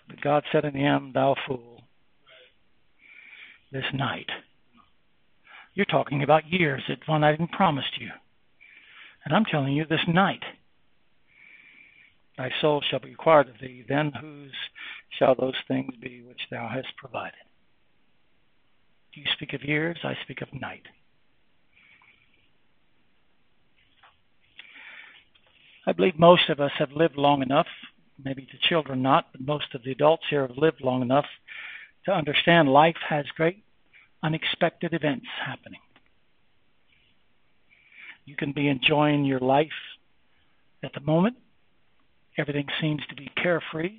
But 0.08 0.22
God 0.22 0.44
said 0.52 0.64
unto 0.64 0.78
him, 0.78 1.10
Thou 1.12 1.36
fool, 1.48 1.82
this 3.72 3.86
night. 3.96 4.30
You're 5.74 5.88
talking 5.88 6.22
about 6.22 6.52
years 6.54 6.84
that 6.88 7.08
one 7.08 7.24
I 7.24 7.32
didn't 7.32 7.52
promised 7.52 8.00
you. 8.00 8.12
And 9.26 9.34
I'm 9.34 9.46
telling 9.46 9.74
you 9.74 9.86
this 9.90 10.08
night. 10.08 10.44
Thy 12.38 12.52
soul 12.62 12.84
shall 12.88 13.00
be 13.00 13.10
required 13.10 13.50
of 13.50 13.56
thee, 13.60 13.84
then 13.90 14.12
whose 14.22 14.54
shall 15.18 15.34
those 15.34 15.58
things 15.68 15.96
be 16.00 16.22
which 16.22 16.42
thou 16.52 16.70
hast 16.72 16.96
provided? 16.98 17.34
You 19.14 19.24
speak 19.34 19.54
of 19.54 19.64
years, 19.64 19.98
I 20.04 20.14
speak 20.24 20.42
of 20.44 20.54
night. 20.54 20.84
I 25.86 25.92
believe 25.92 26.18
most 26.18 26.50
of 26.50 26.60
us 26.60 26.72
have 26.78 26.92
lived 26.94 27.18
long 27.18 27.42
enough, 27.42 27.68
maybe 28.24 28.48
the 28.50 28.58
children 28.70 29.02
not, 29.02 29.28
but 29.32 29.42
most 29.42 29.76
of 29.76 29.84
the 29.84 29.92
adults 29.92 30.24
here 30.30 30.48
have 30.48 30.58
lived 30.58 30.82
long 30.82 31.02
enough 31.02 31.26
to 32.06 32.12
understand 32.12 32.70
life 32.70 32.98
has 33.10 33.26
great 33.36 33.64
unexpected 34.22 34.94
events 34.94 35.26
happening. 35.46 35.80
You 38.26 38.36
can 38.36 38.54
be 38.54 38.70
enjoying 38.70 39.26
your 39.26 39.40
life 39.40 39.68
at 40.82 40.94
the 40.94 41.02
moment. 41.02 41.36
Everything 42.38 42.68
seems 42.80 43.02
to 43.10 43.16
be 43.16 43.30
carefree 43.42 43.98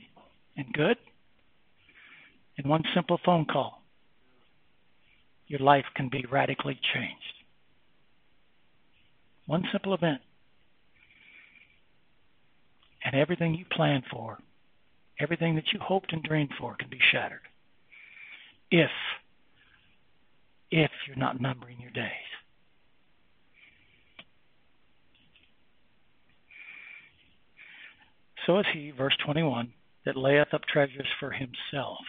and 0.57 0.73
good. 0.73 0.97
In 2.57 2.69
one 2.69 2.85
simple 2.95 3.21
phone 3.25 3.45
call, 3.45 3.83
your 5.47 5.61
life 5.61 5.85
can 5.95 6.09
be 6.09 6.25
radically 6.31 6.81
changed. 6.95 7.35
One 9.47 9.65
simple 9.71 9.93
event 9.93 10.23
and 13.15 13.23
everything 13.23 13.55
you 13.55 13.65
planned 13.71 14.03
for, 14.11 14.39
everything 15.21 15.55
that 15.55 15.73
you 15.73 15.79
hoped 15.79 16.13
and 16.13 16.21
dreamed 16.21 16.51
for 16.59 16.75
can 16.75 16.89
be 16.91 16.99
shattered. 17.13 17.43
If, 18.73 18.91
if 20.73 20.91
you're 21.07 21.17
not 21.17 21.41
numbering 21.41 21.81
your 21.81 21.93
days. 21.93 22.11
so 28.47 28.59
is 28.59 28.67
he, 28.75 28.91
verse 28.91 29.17
21, 29.25 29.73
that 30.05 30.17
layeth 30.17 30.53
up 30.53 30.67
treasures 30.67 31.09
for 31.19 31.31
himself 31.31 32.01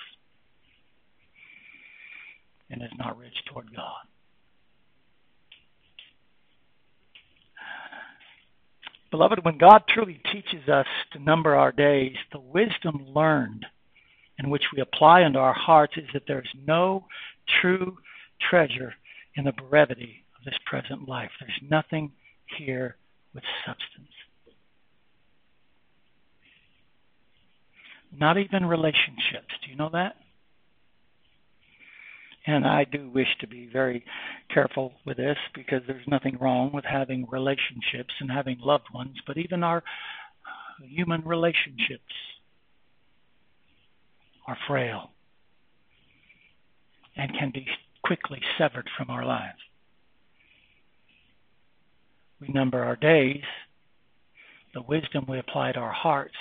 and 2.70 2.82
is 2.82 2.89
not 2.98 3.18
rich 3.18 3.46
toward 3.46 3.74
God. 3.74 4.08
Beloved, 9.12 9.46
when 9.46 9.58
God 9.58 9.84
truly 9.88 10.20
teaches 10.32 10.68
us 10.68 10.88
to 11.13 11.20
number 11.20 11.56
our 11.56 11.72
days, 11.72 12.15
the 12.32 12.39
wisdom 12.39 13.06
learned 13.13 13.65
and 14.38 14.52
which 14.52 14.65
we 14.74 14.82
apply 14.82 15.24
unto 15.24 15.39
our 15.39 15.54
hearts 15.54 15.94
is 15.98 16.08
that 16.13 16.24
there 16.28 16.39
is 16.39 16.65
no 16.65 17.06
true 17.62 17.98
treasure 18.50 18.94
in 19.36 19.46
the 19.46 19.54
brevity 19.54 20.24
of 20.38 20.44
this 20.44 20.60
present 20.65 21.08
life. 21.08 21.32
There's 21.39 21.70
nothing 21.70 22.12
here 22.58 22.98
with 23.34 23.44
substance. 23.65 24.12
Not 28.18 28.38
even 28.38 28.65
relationships. 28.65 29.54
Do 29.63 29.70
you 29.70 29.76
know 29.76 29.89
that? 29.94 30.15
And 32.48 32.66
I 32.66 32.84
do 32.84 33.10
wish 33.10 33.28
to 33.40 33.48
be 33.48 33.68
very 33.72 34.06
careful 34.54 34.94
with 35.06 35.18
this 35.18 35.38
because 35.56 35.82
there's 35.88 36.08
nothing 36.08 36.38
wrong 36.40 36.72
with 36.74 36.86
having 36.86 37.28
relationships 37.32 38.14
and 38.20 38.32
having 38.32 38.60
loved 38.60 38.86
ones, 38.94 39.16
but 39.26 39.38
even 39.38 39.64
our 39.64 39.84
human 40.84 41.24
relationships 41.24 42.04
are 44.48 44.58
frail 44.68 45.10
and 47.18 47.32
can 47.38 47.52
be 47.52 47.66
quickly 48.04 48.42
severed 48.58 48.88
from 48.96 49.10
our 49.10 49.26
lives. 49.26 49.58
We 52.40 52.50
number 52.50 52.84
our 52.84 52.96
days. 52.96 53.44
The 54.74 54.82
wisdom 54.82 55.26
we 55.28 55.40
apply 55.40 55.72
to 55.72 55.80
our 55.80 55.94
hearts 55.94 56.36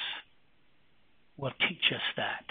will 1.39 1.53
teach 1.69 1.93
us 1.95 2.03
that. 2.17 2.45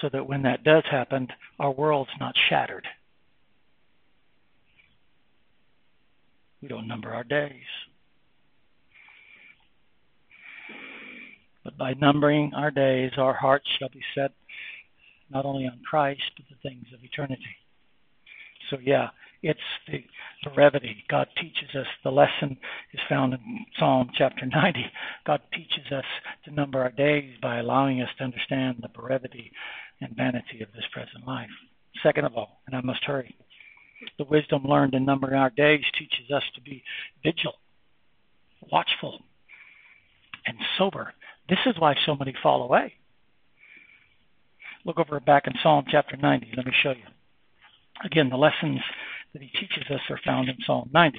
So 0.00 0.08
that 0.12 0.26
when 0.26 0.42
that 0.42 0.64
does 0.64 0.84
happen, 0.90 1.28
our 1.58 1.70
world's 1.70 2.10
not 2.18 2.34
shattered. 2.48 2.86
We 6.62 6.68
don't 6.68 6.88
number 6.88 7.12
our 7.12 7.24
days. 7.24 7.52
But 11.64 11.76
by 11.76 11.94
numbering 11.94 12.52
our 12.54 12.70
days, 12.70 13.12
our 13.18 13.34
hearts 13.34 13.66
shall 13.78 13.90
be 13.90 14.02
set 14.14 14.32
not 15.30 15.44
only 15.44 15.66
on 15.66 15.80
Christ, 15.88 16.22
but 16.36 16.46
the 16.48 16.68
things 16.68 16.86
of 16.94 17.04
eternity. 17.04 17.56
So, 18.70 18.78
yeah, 18.82 19.08
it's 19.42 19.60
the 19.86 20.02
brevity. 20.54 21.04
God 21.08 21.28
teaches 21.40 21.74
us. 21.74 21.86
The 22.04 22.10
lesson 22.10 22.58
is 22.92 23.00
found 23.08 23.34
in 23.34 23.40
Psalm 23.78 24.10
chapter 24.16 24.46
90. 24.46 24.84
God 25.26 25.40
teaches 25.52 25.92
us 25.92 26.04
to 26.44 26.50
number 26.50 26.80
our 26.80 26.90
days 26.90 27.34
by 27.42 27.58
allowing 27.58 28.02
us 28.02 28.08
to 28.18 28.24
understand 28.24 28.78
the 28.80 28.88
brevity 28.88 29.52
and 30.00 30.16
vanity 30.16 30.62
of 30.62 30.72
this 30.72 30.84
present 30.92 31.26
life. 31.26 31.50
Second 32.02 32.24
of 32.24 32.36
all, 32.36 32.60
and 32.66 32.76
I 32.76 32.80
must 32.80 33.04
hurry, 33.04 33.36
the 34.18 34.24
wisdom 34.24 34.64
learned 34.64 34.94
in 34.94 35.04
numbering 35.04 35.34
our 35.34 35.50
days 35.50 35.84
teaches 35.98 36.30
us 36.34 36.44
to 36.54 36.60
be 36.60 36.82
vigilant, 37.22 37.56
watchful, 38.70 39.20
and 40.46 40.56
sober 40.78 41.12
this 41.50 41.58
is 41.66 41.74
why 41.78 41.96
so 42.06 42.14
many 42.14 42.32
fall 42.40 42.62
away. 42.62 42.94
Look 44.84 44.98
over 45.00 45.18
back 45.18 45.48
in 45.48 45.52
Psalm 45.62 45.84
chapter 45.90 46.16
90. 46.16 46.52
Let 46.56 46.64
me 46.64 46.72
show 46.80 46.92
you. 46.92 47.04
Again, 48.04 48.30
the 48.30 48.36
lessons 48.36 48.80
that 49.32 49.42
he 49.42 49.48
teaches 49.48 49.90
us 49.90 50.00
are 50.08 50.20
found 50.24 50.48
in 50.48 50.56
Psalm 50.64 50.88
90. 50.94 51.18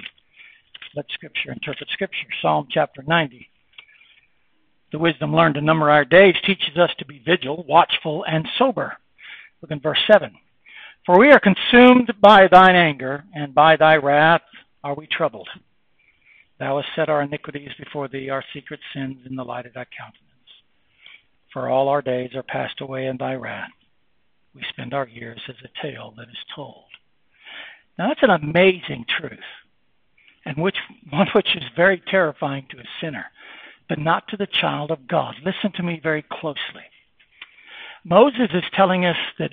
Let 0.95 1.05
Scripture 1.11 1.51
interpret 1.51 1.89
Scripture. 1.89 2.27
Psalm 2.41 2.67
chapter 2.71 3.03
90. 3.05 3.49
The 4.91 4.99
wisdom 4.99 5.35
learned 5.35 5.55
to 5.55 5.61
number 5.61 5.89
our 5.89 6.05
days 6.05 6.35
teaches 6.45 6.77
us 6.77 6.91
to 6.97 7.05
be 7.05 7.19
vigilant, 7.25 7.67
watchful, 7.67 8.25
and 8.27 8.47
sober. 8.57 8.97
Look 9.61 9.71
in 9.71 9.79
verse 9.79 9.99
7. 10.11 10.31
For 11.05 11.17
we 11.17 11.31
are 11.31 11.39
consumed 11.39 12.13
by 12.21 12.47
thine 12.47 12.75
anger, 12.75 13.23
and 13.33 13.55
by 13.55 13.75
thy 13.77 13.95
wrath 13.95 14.41
are 14.83 14.93
we 14.93 15.07
troubled. 15.07 15.47
Thou 16.59 16.77
hast 16.77 16.89
set 16.95 17.09
our 17.09 17.23
iniquities 17.23 17.71
before 17.79 18.07
thee, 18.07 18.29
our 18.29 18.43
secret 18.53 18.79
sins 18.93 19.17
in 19.27 19.35
the 19.35 19.43
light 19.43 19.65
of 19.65 19.73
thy 19.73 19.85
countenance. 19.97 20.27
For 21.51 21.69
all 21.69 21.89
our 21.89 22.01
days 22.01 22.35
are 22.35 22.43
passed 22.43 22.81
away 22.81 23.07
in 23.07 23.17
thy 23.17 23.33
wrath. 23.33 23.71
We 24.53 24.63
spend 24.69 24.93
our 24.93 25.07
years 25.07 25.41
as 25.47 25.55
a 25.63 25.81
tale 25.81 26.13
that 26.17 26.29
is 26.29 26.37
told. 26.55 26.85
Now 27.97 28.09
that's 28.09 28.23
an 28.23 28.29
amazing 28.29 29.05
truth, 29.19 29.39
and 30.45 30.57
which 30.57 30.77
one 31.09 31.27
which 31.33 31.55
is 31.55 31.63
very 31.75 32.01
terrifying 32.09 32.67
to 32.69 32.77
a 32.77 32.83
sinner, 32.99 33.25
but 33.91 33.99
not 33.99 34.25
to 34.29 34.37
the 34.37 34.47
child 34.47 34.89
of 34.89 35.05
God. 35.05 35.35
Listen 35.43 35.69
to 35.75 35.83
me 35.83 35.99
very 36.01 36.23
closely. 36.31 36.85
Moses 38.05 38.47
is 38.53 38.63
telling 38.73 39.03
us 39.05 39.17
that 39.37 39.51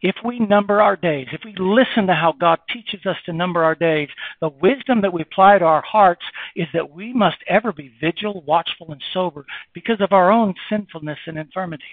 if 0.00 0.14
we 0.24 0.38
number 0.38 0.80
our 0.80 0.96
days, 0.96 1.26
if 1.32 1.42
we 1.44 1.54
listen 1.58 2.06
to 2.06 2.14
how 2.14 2.32
God 2.32 2.60
teaches 2.72 3.04
us 3.04 3.18
to 3.26 3.34
number 3.34 3.62
our 3.62 3.74
days, 3.74 4.08
the 4.40 4.48
wisdom 4.48 5.02
that 5.02 5.12
we 5.12 5.20
apply 5.20 5.58
to 5.58 5.66
our 5.66 5.82
hearts 5.82 6.22
is 6.56 6.66
that 6.72 6.90
we 6.92 7.12
must 7.12 7.36
ever 7.46 7.70
be 7.70 7.92
vigilant, 8.00 8.46
watchful, 8.46 8.90
and 8.90 9.02
sober 9.12 9.44
because 9.74 10.00
of 10.00 10.12
our 10.12 10.32
own 10.32 10.54
sinfulness 10.70 11.18
and 11.26 11.36
infirmities. 11.36 11.84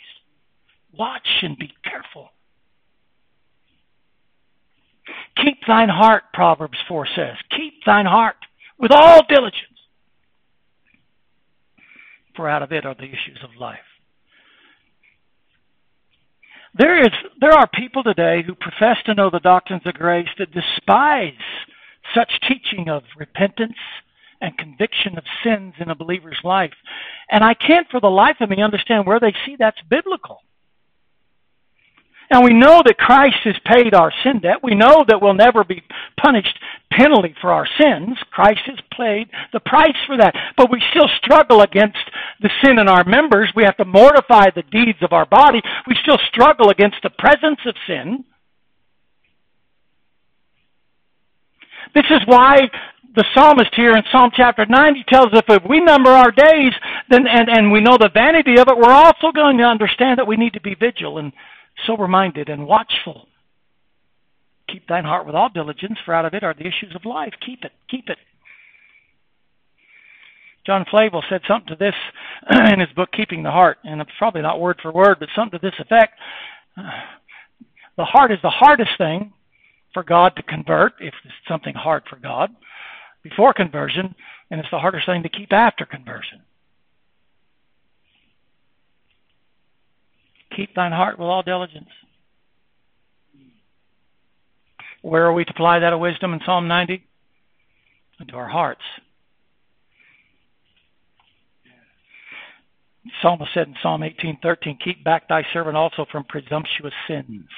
Watch 0.98 1.28
and 1.42 1.58
be 1.58 1.74
careful. 1.84 2.30
Keep 5.44 5.58
thine 5.68 5.90
heart, 5.90 6.24
Proverbs 6.34 6.78
4 6.88 7.06
says. 7.18 7.36
Keep 7.50 7.84
thine 7.86 8.06
heart 8.06 8.38
with 8.80 8.94
all 8.94 9.20
diligence, 9.28 9.75
for 12.36 12.50
out 12.50 12.64
of 12.64 12.72
it 12.72 12.86
are 12.86 12.96
the 12.96 13.04
issues 13.04 13.40
of 13.44 13.50
life. 13.60 13.80
There 16.78 17.00
is 17.00 17.12
there 17.40 17.54
are 17.54 17.68
people 17.74 18.04
today 18.04 18.44
who 18.46 18.54
profess 18.54 18.98
to 19.06 19.14
know 19.14 19.30
the 19.30 19.40
doctrines 19.40 19.84
of 19.86 19.94
grace 19.94 20.28
that 20.38 20.52
despise 20.52 21.32
such 22.14 22.30
teaching 22.48 22.90
of 22.90 23.04
repentance 23.18 23.78
and 24.42 24.58
conviction 24.58 25.18
of 25.18 25.24
sins 25.44 25.74
in 25.80 25.90
a 25.90 25.96
believer's 25.96 26.40
life. 26.44 26.74
And 27.32 27.44
I 27.44 27.54
can't 27.54 27.88
for 27.90 28.02
the 28.02 28.08
life 28.08 28.38
of 28.42 28.50
me 28.50 28.62
understand 28.62 29.06
where 29.06 29.20
they 29.20 29.34
see 29.46 29.56
that's 29.58 29.80
biblical. 29.90 30.42
Now 32.36 32.44
we 32.44 32.52
know 32.52 32.82
that 32.84 32.98
Christ 32.98 33.38
has 33.46 33.56
paid 33.64 33.94
our 33.94 34.12
sin 34.22 34.42
debt. 34.42 34.58
We 34.62 34.76
know 34.76 35.06
that 35.08 35.22
we'll 35.22 35.36
never 35.36 35.64
be 35.64 35.82
punished 36.22 36.60
penalty 36.92 37.34
for 37.40 37.54
our 37.54 37.66
sins. 37.80 38.18
Christ 38.30 38.60
has 38.66 38.78
paid 38.92 39.30
the 39.54 39.62
price 39.62 39.96
for 40.06 40.18
that. 40.18 40.36
But 40.58 40.70
we 40.70 40.84
still 40.92 41.08
struggle 41.24 41.62
against 41.62 42.04
the 42.42 42.50
sin 42.62 42.78
in 42.78 42.90
our 42.90 43.06
members. 43.06 43.54
We 43.56 43.64
have 43.64 43.78
to 43.78 43.86
mortify 43.86 44.50
the 44.54 44.64
deeds 44.64 44.98
of 45.02 45.14
our 45.14 45.26
body. 45.26 45.62
We 45.88 45.96
still 46.02 46.18
struggle 46.28 46.72
against 46.72 46.98
the 47.04 47.10
presence 47.12 47.62
of 47.66 47.76
sin. 47.88 48.26
This 51.94 52.06
is 52.10 52.20
why 52.26 52.68
the 53.16 53.24
psalmist 53.34 53.74
here 53.78 53.96
in 53.96 54.04
Psalm 54.12 54.32
chapter 54.36 54.66
90 54.66 55.06
tells 55.08 55.32
us 55.32 55.44
if 55.48 55.64
we 55.64 55.80
number 55.80 56.10
our 56.10 56.32
days 56.32 56.74
then 57.10 57.28
and, 57.28 57.48
and 57.48 57.72
we 57.72 57.80
know 57.80 57.96
the 57.98 58.10
vanity 58.14 58.60
of 58.60 58.68
it, 58.68 58.76
we're 58.76 58.92
also 58.92 59.32
going 59.34 59.58
to 59.60 59.64
understand 59.64 60.20
that 60.20 60.28
we 60.28 60.36
need 60.36 60.52
to 60.52 60.60
be 60.60 60.76
vigilant 60.76 61.34
sober 61.86 62.08
minded 62.08 62.50
and 62.50 62.68
watchful. 62.68 63.28
Keep 64.68 64.88
thine 64.88 65.04
heart 65.04 65.26
with 65.26 65.36
all 65.36 65.50
diligence, 65.50 65.98
for 66.06 66.14
out 66.14 66.26
of 66.26 66.34
it 66.34 66.44
are 66.44 66.54
the 66.54 66.68
issues 66.68 66.96
of 66.96 67.06
life. 67.06 67.34
Keep 67.46 67.64
it, 67.64 67.72
keep 67.90 68.10
it. 68.10 68.18
John 70.66 70.86
Flavel 70.90 71.24
said 71.30 71.42
something 71.48 71.70
to 71.70 71.76
this 71.76 71.94
in 72.74 72.80
his 72.80 72.90
book, 72.96 73.10
Keeping 73.12 73.44
the 73.44 73.52
Heart, 73.52 73.78
and 73.84 74.02
it's 74.02 74.12
probably 74.18 74.42
not 74.42 74.60
word 74.60 74.80
for 74.82 74.92
word, 74.92 75.18
but 75.20 75.30
something 75.36 75.60
to 75.60 75.66
this 75.66 75.80
effect. 75.80 76.20
The 77.98 78.04
heart 78.04 78.30
is 78.34 78.40
the 78.44 78.50
hardest 78.50 78.92
thing 78.98 79.32
for 79.94 80.04
God 80.04 80.36
to 80.36 80.44
convert, 80.44 80.96
if 81.00 81.14
it's 81.24 81.34
something 81.48 81.74
hard 81.74 82.04
for 82.10 82.18
God, 82.18 82.54
before 83.24 83.54
conversion, 83.54 84.14
and 84.52 84.60
it's 84.60 84.70
the 84.70 84.80
hardest 84.80 85.06
thing 85.06 85.24
to 85.24 85.30
keep 85.30 85.54
after 85.54 85.86
conversion. 85.86 86.42
Keep 90.56 90.74
thine 90.74 90.92
heart 90.92 91.20
with 91.20 91.28
all 91.28 91.44
diligence. 91.44 91.90
Where 95.02 95.26
are 95.26 95.34
we 95.34 95.46
to 95.46 95.52
apply 95.52 95.80
that 95.80 95.94
of 95.94 96.00
wisdom 96.00 96.34
in 96.34 96.40
Psalm 96.46 96.68
90? 96.68 97.04
Into 98.20 98.36
our 98.36 98.48
hearts. 98.48 98.82
Psalmist 103.22 103.54
said 103.54 103.68
in 103.68 103.76
Psalm 103.82 104.02
18:13, 104.02 104.78
"Keep 104.78 105.04
back 105.04 105.28
thy 105.28 105.44
servant 105.54 105.78
also 105.78 106.06
from 106.06 106.24
presumptuous 106.24 106.94
sins. 107.08 107.50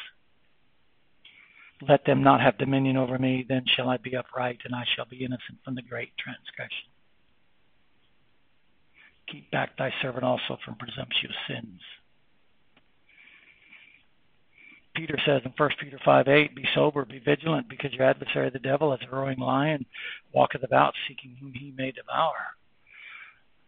Let 1.81 2.05
them 2.05 2.23
not 2.23 2.41
have 2.41 2.57
dominion 2.57 2.97
over 2.97 3.17
me, 3.19 3.43
then 3.43 3.65
shall 3.65 3.89
I 3.89 3.97
be 3.97 4.15
upright, 4.15 4.61
and 4.65 4.75
I 4.75 4.83
shall 4.83 5.05
be 5.05 5.23
innocent 5.23 5.63
from 5.63 5.75
the 5.75 5.83
great 5.83 6.17
transgression. 6.17 6.89
Keep 9.27 9.51
back 9.51 9.77
thy 9.77 9.91
servant 10.01 10.25
also 10.25 10.57
from 10.57 10.75
presumptuous 10.75 11.37
sins." 11.47 11.81
Peter 14.97 15.17
says 15.27 15.43
in 15.45 15.53
1 15.55 15.69
Peter 15.79 15.99
5 16.03 16.27
8, 16.27 16.55
Be 16.55 16.65
sober, 16.73 17.05
be 17.05 17.19
vigilant, 17.19 17.69
because 17.69 17.93
your 17.93 18.09
adversary 18.09 18.49
the 18.49 18.57
devil, 18.57 18.91
as 18.91 18.99
a 19.07 19.15
roaring 19.15 19.37
lion, 19.37 19.85
walketh 20.33 20.63
about 20.63 20.95
seeking 21.07 21.37
whom 21.39 21.53
he 21.53 21.71
may 21.77 21.91
devour. 21.91 22.33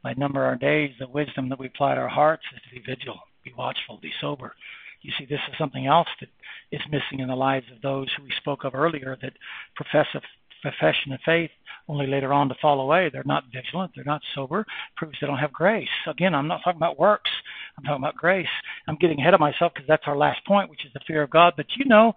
by 0.01 0.13
number 0.13 0.43
our 0.43 0.55
days, 0.55 0.91
the 0.99 1.07
wisdom 1.07 1.47
that 1.49 1.59
we 1.59 1.67
apply 1.67 1.93
to 1.93 2.01
our 2.01 2.09
hearts 2.09 2.43
is 2.55 2.61
to 2.63 2.75
be 2.75 2.81
vigilant, 2.81 3.19
be 3.43 3.53
watchful, 3.55 3.99
be 4.01 4.11
sober. 4.19 4.55
You 5.01 5.11
see, 5.19 5.25
this 5.25 5.39
is 5.51 5.57
something 5.59 5.85
else 5.85 6.07
that 6.19 6.29
is 6.71 6.81
missing 6.91 7.19
in 7.19 7.27
the 7.27 7.35
lives 7.35 7.67
of 7.73 7.81
those 7.81 8.07
who 8.17 8.23
we 8.23 8.31
spoke 8.37 8.63
of 8.63 8.73
earlier 8.73 9.15
that 9.21 9.33
profess 9.75 10.07
a 10.15 10.21
profession 10.61 11.13
of 11.13 11.19
faith 11.25 11.51
only 11.87 12.07
later 12.07 12.33
on 12.33 12.49
to 12.49 12.55
fall 12.61 12.81
away. 12.81 13.09
They're 13.11 13.23
not 13.25 13.45
vigilant. 13.53 13.91
They're 13.95 14.03
not 14.03 14.21
sober. 14.35 14.65
Proves 14.95 15.17
they 15.19 15.27
don't 15.27 15.37
have 15.37 15.53
grace. 15.53 15.87
Again, 16.07 16.35
I'm 16.35 16.47
not 16.47 16.61
talking 16.63 16.77
about 16.77 16.99
works. 16.99 17.31
I'm 17.77 17.83
talking 17.83 18.03
about 18.03 18.15
grace. 18.15 18.47
I'm 18.89 18.95
getting 18.95 19.19
ahead 19.19 19.33
of 19.33 19.39
myself 19.39 19.71
because 19.73 19.87
that's 19.87 20.03
our 20.07 20.17
last 20.17 20.43
point, 20.45 20.69
which 20.69 20.85
is 20.85 20.91
the 20.93 20.99
fear 21.07 21.21
of 21.21 21.29
God. 21.29 21.53
But 21.55 21.67
you 21.77 21.85
know, 21.85 22.13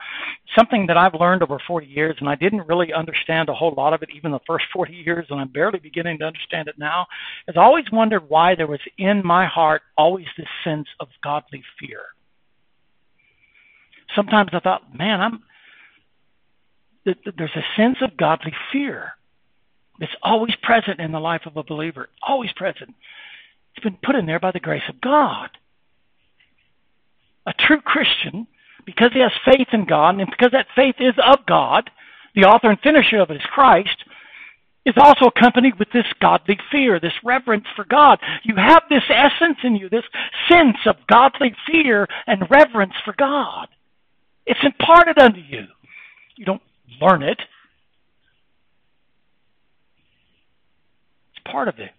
something 0.56 0.86
that 0.86 0.96
I've 0.96 1.14
learned 1.14 1.42
over 1.42 1.58
40 1.66 1.86
years, 1.86 2.16
and 2.20 2.28
I 2.28 2.34
didn't 2.34 2.66
really 2.66 2.92
understand 2.92 3.48
a 3.48 3.54
whole 3.54 3.74
lot 3.76 3.92
of 3.92 4.02
it 4.02 4.08
even 4.14 4.32
the 4.32 4.40
first 4.46 4.64
40 4.72 4.92
years, 4.92 5.26
and 5.30 5.40
I'm 5.40 5.48
barely 5.48 5.78
beginning 5.78 6.18
to 6.18 6.24
understand 6.24 6.68
it 6.68 6.78
now, 6.78 7.06
is 7.46 7.56
I 7.56 7.60
always 7.60 7.84
wondered 7.92 8.28
why 8.28 8.54
there 8.54 8.66
was 8.66 8.80
in 8.98 9.22
my 9.24 9.46
heart 9.46 9.82
always 9.96 10.26
this 10.36 10.48
sense 10.64 10.88
of 10.98 11.08
godly 11.22 11.62
fear. 11.78 12.00
Sometimes 14.16 14.50
I 14.52 14.60
thought, 14.60 14.96
man, 14.96 15.20
I'm 15.20 15.42
there's 17.04 17.56
a 17.56 17.76
sense 17.76 17.96
of 18.00 18.16
godly 18.16 18.52
fear 18.72 19.14
it's 20.02 20.12
always 20.22 20.54
present 20.62 21.00
in 21.00 21.12
the 21.12 21.20
life 21.20 21.42
of 21.46 21.56
a 21.56 21.62
believer, 21.62 22.08
always 22.26 22.50
present. 22.52 22.94
It's 23.74 23.84
been 23.84 23.98
put 24.02 24.16
in 24.16 24.26
there 24.26 24.40
by 24.40 24.50
the 24.50 24.60
grace 24.60 24.82
of 24.88 25.00
God. 25.00 25.50
A 27.46 27.52
true 27.52 27.80
Christian, 27.80 28.46
because 28.84 29.10
he 29.12 29.20
has 29.20 29.32
faith 29.44 29.68
in 29.72 29.84
God, 29.84 30.18
and 30.18 30.30
because 30.30 30.52
that 30.52 30.66
faith 30.76 30.96
is 30.98 31.14
of 31.24 31.44
God, 31.46 31.90
the 32.34 32.44
author 32.44 32.70
and 32.70 32.80
finisher 32.80 33.18
of 33.20 33.30
it 33.30 33.36
is 33.36 33.42
Christ, 33.52 34.04
is 34.84 34.94
also 34.96 35.26
accompanied 35.26 35.78
with 35.78 35.88
this 35.92 36.06
godly 36.20 36.58
fear, 36.70 36.98
this 36.98 37.12
reverence 37.24 37.66
for 37.76 37.84
God. 37.84 38.18
You 38.42 38.56
have 38.56 38.82
this 38.88 39.04
essence 39.08 39.58
in 39.62 39.76
you, 39.76 39.88
this 39.88 40.04
sense 40.48 40.78
of 40.86 40.96
godly 41.08 41.54
fear 41.70 42.08
and 42.26 42.50
reverence 42.50 42.94
for 43.04 43.14
God. 43.16 43.68
It's 44.46 44.60
imparted 44.64 45.18
unto 45.18 45.38
you. 45.38 45.66
You 46.36 46.44
don't 46.44 46.62
learn 47.00 47.22
it, 47.22 47.38
It's 51.42 51.50
part 51.50 51.68
of 51.68 51.78
it. 51.78 51.90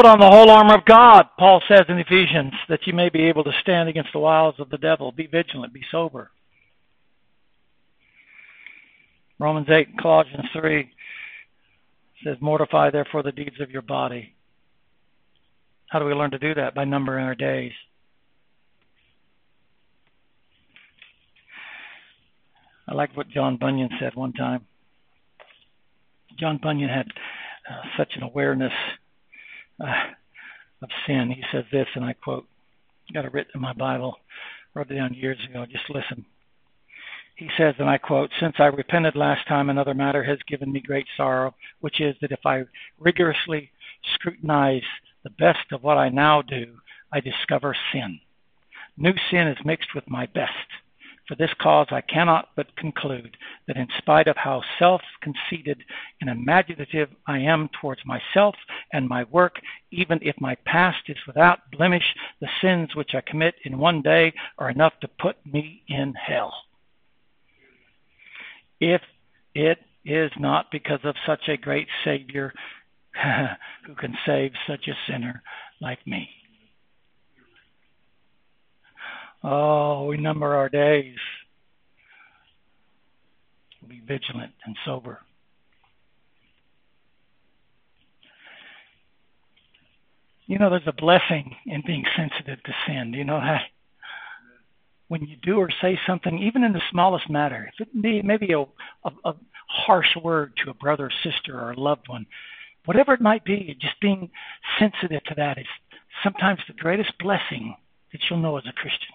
Put 0.00 0.08
on 0.08 0.18
the 0.18 0.30
whole 0.30 0.48
armor 0.48 0.76
of 0.76 0.86
God, 0.86 1.26
Paul 1.38 1.60
says 1.68 1.84
in 1.90 1.98
Ephesians, 1.98 2.54
that 2.70 2.86
you 2.86 2.94
may 2.94 3.10
be 3.10 3.24
able 3.24 3.44
to 3.44 3.52
stand 3.60 3.86
against 3.86 4.14
the 4.14 4.18
wiles 4.18 4.54
of 4.58 4.70
the 4.70 4.78
devil. 4.78 5.12
Be 5.12 5.26
vigilant, 5.26 5.74
be 5.74 5.82
sober. 5.90 6.30
Romans 9.38 9.68
8, 9.68 9.98
Colossians 10.00 10.46
3 10.54 10.90
says, 12.24 12.38
Mortify 12.40 12.88
therefore 12.88 13.22
the 13.22 13.30
deeds 13.30 13.60
of 13.60 13.70
your 13.70 13.82
body. 13.82 14.32
How 15.88 15.98
do 15.98 16.06
we 16.06 16.14
learn 16.14 16.30
to 16.30 16.38
do 16.38 16.54
that? 16.54 16.74
By 16.74 16.86
numbering 16.86 17.26
our 17.26 17.34
days. 17.34 17.72
I 22.88 22.94
like 22.94 23.14
what 23.14 23.28
John 23.28 23.58
Bunyan 23.58 23.90
said 24.00 24.14
one 24.14 24.32
time. 24.32 24.64
John 26.38 26.56
Bunyan 26.56 26.88
had 26.88 27.08
uh, 27.70 27.82
such 27.98 28.12
an 28.16 28.22
awareness 28.22 28.72
Uh, 29.80 30.10
of 30.82 30.88
sin. 31.06 31.30
He 31.30 31.42
says 31.52 31.64
this, 31.72 31.86
and 31.94 32.04
I 32.04 32.14
quote, 32.14 32.46
got 33.12 33.24
it 33.24 33.32
written 33.32 33.52
in 33.54 33.60
my 33.60 33.72
Bible, 33.72 34.16
wrote 34.74 34.90
it 34.90 34.94
down 34.94 35.14
years 35.14 35.38
ago. 35.48 35.66
Just 35.66 35.90
listen. 35.90 36.24
He 37.36 37.48
says, 37.56 37.74
and 37.78 37.88
I 37.88 37.98
quote, 37.98 38.30
Since 38.38 38.56
I 38.58 38.66
repented 38.66 39.16
last 39.16 39.46
time, 39.48 39.70
another 39.70 39.94
matter 39.94 40.22
has 40.22 40.38
given 40.46 40.70
me 40.72 40.80
great 40.80 41.06
sorrow, 41.16 41.54
which 41.80 42.00
is 42.00 42.14
that 42.20 42.32
if 42.32 42.40
I 42.44 42.64
rigorously 42.98 43.70
scrutinize 44.14 44.82
the 45.24 45.30
best 45.30 45.72
of 45.72 45.82
what 45.82 45.98
I 45.98 46.08
now 46.08 46.42
do, 46.42 46.76
I 47.12 47.20
discover 47.20 47.74
sin. 47.92 48.20
New 48.96 49.14
sin 49.30 49.48
is 49.48 49.58
mixed 49.64 49.94
with 49.94 50.08
my 50.08 50.26
best. 50.26 50.52
For 51.30 51.36
this 51.36 51.54
cause 51.60 51.86
I 51.92 52.00
cannot 52.00 52.48
but 52.56 52.74
conclude 52.74 53.36
that 53.68 53.76
in 53.76 53.86
spite 53.98 54.26
of 54.26 54.36
how 54.36 54.62
self 54.80 55.00
conceited 55.22 55.80
and 56.20 56.28
imaginative 56.28 57.08
I 57.24 57.38
am 57.38 57.70
towards 57.80 58.00
myself 58.04 58.56
and 58.92 59.08
my 59.08 59.22
work, 59.30 59.60
even 59.92 60.18
if 60.22 60.34
my 60.40 60.56
past 60.66 60.98
is 61.06 61.18
without 61.28 61.70
blemish, 61.70 62.16
the 62.40 62.48
sins 62.60 62.96
which 62.96 63.14
I 63.14 63.20
commit 63.20 63.54
in 63.62 63.78
one 63.78 64.02
day 64.02 64.32
are 64.58 64.70
enough 64.70 64.94
to 65.02 65.08
put 65.20 65.36
me 65.46 65.84
in 65.86 66.14
hell. 66.14 66.52
If 68.80 69.02
it 69.54 69.78
is 70.04 70.32
not 70.36 70.72
because 70.72 71.04
of 71.04 71.14
such 71.24 71.48
a 71.48 71.56
great 71.56 71.86
Savior 72.02 72.52
who 73.86 73.94
can 73.94 74.18
save 74.26 74.50
such 74.66 74.88
a 74.88 74.98
sinner 75.06 75.44
like 75.80 76.04
me. 76.08 76.28
Oh, 79.42 80.06
we 80.06 80.18
number 80.18 80.54
our 80.54 80.68
days. 80.68 81.16
Be 83.88 84.00
vigilant 84.06 84.52
and 84.64 84.76
sober. 84.84 85.20
You 90.46 90.58
know, 90.58 90.68
there's 90.68 90.82
a 90.86 90.92
blessing 90.92 91.56
in 91.66 91.82
being 91.86 92.04
sensitive 92.16 92.62
to 92.64 92.72
sin. 92.86 93.14
You 93.14 93.24
know 93.24 93.40
that? 93.40 93.62
When 95.08 95.26
you 95.26 95.36
do 95.42 95.56
or 95.58 95.70
say 95.80 95.98
something, 96.06 96.38
even 96.38 96.62
in 96.62 96.72
the 96.72 96.82
smallest 96.90 97.30
matter, 97.30 97.70
if 97.72 97.86
it 97.86 98.02
be 98.02 98.22
maybe 98.22 98.52
a, 98.52 98.60
a, 98.60 99.12
a 99.24 99.34
harsh 99.68 100.16
word 100.22 100.52
to 100.62 100.70
a 100.70 100.74
brother 100.74 101.06
or 101.06 101.32
sister 101.32 101.58
or 101.58 101.72
a 101.72 101.80
loved 101.80 102.08
one, 102.08 102.26
whatever 102.84 103.14
it 103.14 103.20
might 103.20 103.44
be, 103.44 103.76
just 103.80 103.98
being 104.00 104.30
sensitive 104.78 105.24
to 105.24 105.34
that 105.36 105.58
is 105.58 105.66
sometimes 106.22 106.60
the 106.68 106.74
greatest 106.74 107.16
blessing 107.18 107.74
that 108.12 108.20
you'll 108.28 108.40
know 108.40 108.56
as 108.56 108.64
a 108.68 108.72
Christian 108.72 109.14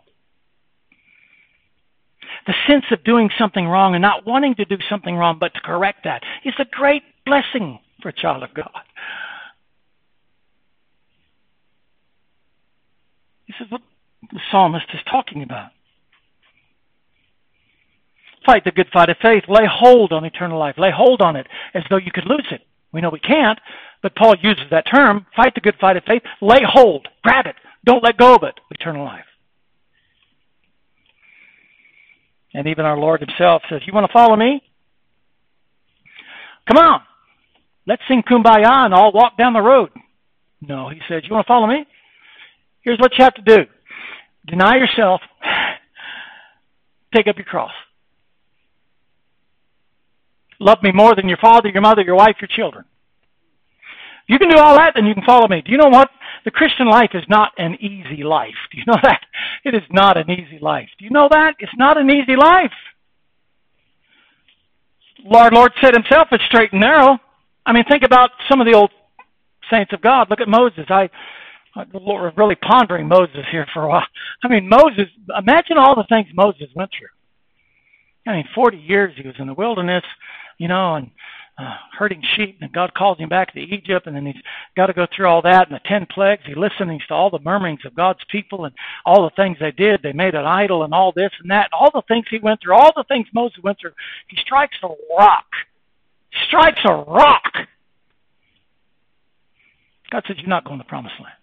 the 2.48 2.54
sense 2.68 2.86
of 2.92 3.04
doing 3.04 3.30
something 3.38 3.68
wrong 3.68 3.96
and 3.96 4.02
not 4.02 4.26
wanting 4.26 4.56
to 4.56 4.66
do 4.66 4.78
something 4.90 5.16
wrong, 5.16 5.38
but 5.40 5.54
to 5.54 5.62
correct 5.62 6.04
that 6.04 6.24
is 6.44 6.54
a 6.60 6.66
great 6.72 7.04
blessing 7.26 7.80
for 8.02 8.10
a 8.10 8.14
child 8.14 8.44
of 8.44 8.54
God. 8.54 8.70
This 13.48 13.56
is 13.66 13.72
what 13.72 13.82
the 14.32 14.40
psalmist 14.52 14.88
is 14.94 15.00
talking 15.10 15.44
about. 15.44 15.70
Fight 18.46 18.64
the 18.64 18.72
good 18.72 18.88
fight 18.94 19.10
of 19.10 19.18
faith. 19.22 19.44
Lay 19.48 19.66
hold 19.68 20.12
on 20.12 20.26
eternal 20.26 20.60
life. 20.60 20.76
Lay 20.78 20.92
hold 20.92 21.22
on 21.22 21.36
it 21.36 21.48
as 21.74 21.84
though 21.90 21.98
you 21.98 22.12
could 22.12 22.28
lose 22.28 22.48
it. 22.52 22.62
We 22.92 23.02
know 23.02 23.10
we 23.10 23.20
can't, 23.20 23.60
but 24.04 24.16
Paul 24.16 24.36
uses 24.42 24.66
that 24.72 24.86
term. 24.94 25.26
Fight 25.36 25.56
the 25.56 25.62
good 25.62 25.76
fight 25.82 25.98
of 25.98 26.04
faith. 26.04 26.22
Lay 26.42 26.62
hold. 26.64 27.08
Grab 27.24 27.48
it. 27.48 27.56
Don't 27.86 28.04
let 28.04 28.18
go 28.18 28.36
of 28.36 28.44
it. 28.44 28.60
Eternal 28.72 29.04
life. 29.04 29.26
And 32.56 32.68
even 32.68 32.86
our 32.86 32.98
Lord 32.98 33.20
Himself 33.20 33.64
says, 33.70 33.82
You 33.86 33.92
want 33.94 34.08
to 34.08 34.14
follow 34.14 34.38
me? 34.38 34.62
Come 36.66 36.78
on. 36.78 37.02
Let's 37.86 38.02
sing 38.08 38.24
kumbaya 38.24 38.86
and 38.86 38.94
all 38.94 39.12
walk 39.12 39.38
down 39.38 39.52
the 39.52 39.60
road. 39.60 39.90
No, 40.62 40.88
He 40.88 41.02
says, 41.10 41.24
You 41.26 41.34
want 41.34 41.46
to 41.46 41.48
follow 41.50 41.68
me? 41.68 41.86
Here's 42.82 42.98
what 42.98 43.12
you 43.18 43.26
have 43.26 43.34
to 43.36 43.42
do 43.42 43.66
deny 44.48 44.78
yourself, 44.78 45.20
take 47.14 47.28
up 47.28 47.36
your 47.36 47.46
cross. 47.46 47.74
Love 50.58 50.78
me 50.82 50.94
more 50.94 51.14
than 51.14 51.28
your 51.28 51.40
father, 51.40 51.68
your 51.68 51.82
mother, 51.82 52.04
your 52.04 52.16
wife, 52.16 52.38
your 52.40 52.48
children. 52.48 52.86
You 54.28 54.40
can 54.40 54.50
do 54.50 54.58
all 54.58 54.76
that, 54.76 54.94
then 54.96 55.06
you 55.06 55.14
can 55.14 55.24
follow 55.24 55.48
me. 55.48 55.62
Do 55.62 55.72
you 55.72 55.78
know 55.78 55.90
what? 55.90 56.10
The 56.46 56.52
Christian 56.52 56.88
life 56.88 57.12
is 57.14 57.24
not 57.30 57.52
an 57.58 57.76
easy 57.76 58.24
life. 58.24 58.56
Do 58.72 58.78
you 58.78 58.84
know 58.88 59.00
that? 59.04 59.22
It 59.64 59.74
is 59.76 59.84
not 59.92 60.18
an 60.18 60.30
easy 60.30 60.60
life. 60.60 60.90
Do 60.98 61.06
you 61.06 61.12
know 61.12 61.28
that? 61.30 61.56
It's 61.60 61.72
not 61.78 61.98
an 61.98 62.10
easy 62.10 62.36
life. 62.36 62.72
Lord, 65.24 65.54
Lord 65.54 65.72
said 65.82 65.94
himself, 65.94 66.28
it's 66.32 66.44
straight 66.46 66.72
and 66.72 66.82
narrow. 66.82 67.18
I 67.66 67.74
mean, 67.74 67.84
think 67.90 68.04
about 68.04 68.30
some 68.50 68.62
of 68.62 68.68
the 68.68 68.76
old 68.76 68.92
saints 69.72 69.92
of 69.94 70.02
God. 70.02 70.30
Look 70.30 70.42
at 70.42 70.48
Moses. 70.48 70.86
I, 70.90 71.10
uh, 71.76 71.86
the 71.92 72.00
Lord 72.00 72.34
really 72.38 72.56
pondering 72.56 73.08
Moses 73.08 73.46
here 73.52 73.68
for 73.74 73.84
a 73.84 73.90
while. 73.90 74.06
I 74.44 74.48
mean, 74.48 74.70
Moses, 74.70 75.06
imagine 75.38 75.78
all 75.78 75.96
the 75.96 76.06
things 76.08 76.28
Moses 76.34 76.68
went 76.76 76.92
through. 76.98 77.10
I 78.32 78.38
mean, 78.38 78.48
40 78.56 78.78
years 78.78 79.14
he 79.16 79.28
was 79.28 79.36
in 79.40 79.48
the 79.48 79.54
wilderness, 79.54 80.04
you 80.58 80.68
know, 80.68 80.96
and 80.96 81.12
uh, 81.58 81.76
herding 81.98 82.22
sheep, 82.36 82.58
and 82.62 82.74
God 82.74 82.94
calls 82.94 83.18
him 83.18 83.30
back 83.30 83.54
to 83.54 83.60
Egypt, 83.60 84.08
and 84.08 84.16
then 84.16 84.26
he's 84.26 84.42
got 84.76 84.88
to 84.88 84.94
go 84.94 85.08
through 85.16 85.28
all 85.28 85.42
that 85.42 85.70
and 85.70 85.76
the 85.76 85.88
ten 85.88 86.06
plagues. 86.06 86.44
He 86.46 86.54
listens 86.54 87.02
to 87.08 87.14
all 87.14 87.30
the 87.30 87.40
murmurings 87.40 87.86
of 87.86 87.96
God's 87.96 88.20
people 88.30 88.66
and 88.66 88.76
all 89.06 89.24
the 89.24 89.36
things 89.36 89.58
they 89.60 89.72
did. 89.72 90.02
They 90.02 90.12
made 90.12 90.36
an 90.36 90.46
idol 90.46 90.84
and 90.84 90.94
all 90.94 91.14
this 91.16 91.32
and 91.42 91.50
that, 91.52 91.70
and 91.72 91.80
all 91.80 91.92
the 91.94 92.04
things 92.08 92.26
he 92.30 92.40
went 92.40 92.62
through, 92.62 92.76
all 92.76 92.92
the 92.96 93.06
things 93.08 93.28
Moses 93.34 93.60
went 93.64 93.80
through. 93.80 93.94
He 94.28 94.38
strikes 94.38 94.78
a 94.84 94.90
rock. 95.18 95.46
He 96.30 96.38
Strikes 96.48 96.82
a 96.84 96.94
rock. 96.94 97.54
God 100.12 100.24
says, 100.28 100.38
You're 100.40 100.50
not 100.50 100.66
going 100.66 100.78
to 100.78 100.84
the 100.84 100.90
promised 100.90 101.16
land. 101.22 101.36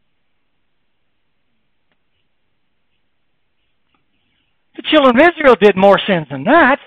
The 4.76 4.82
children 4.82 5.16
of 5.20 5.28
Israel 5.30 5.56
did 5.60 5.76
more 5.76 6.00
sins 6.06 6.26
than 6.30 6.44
that. 6.44 6.78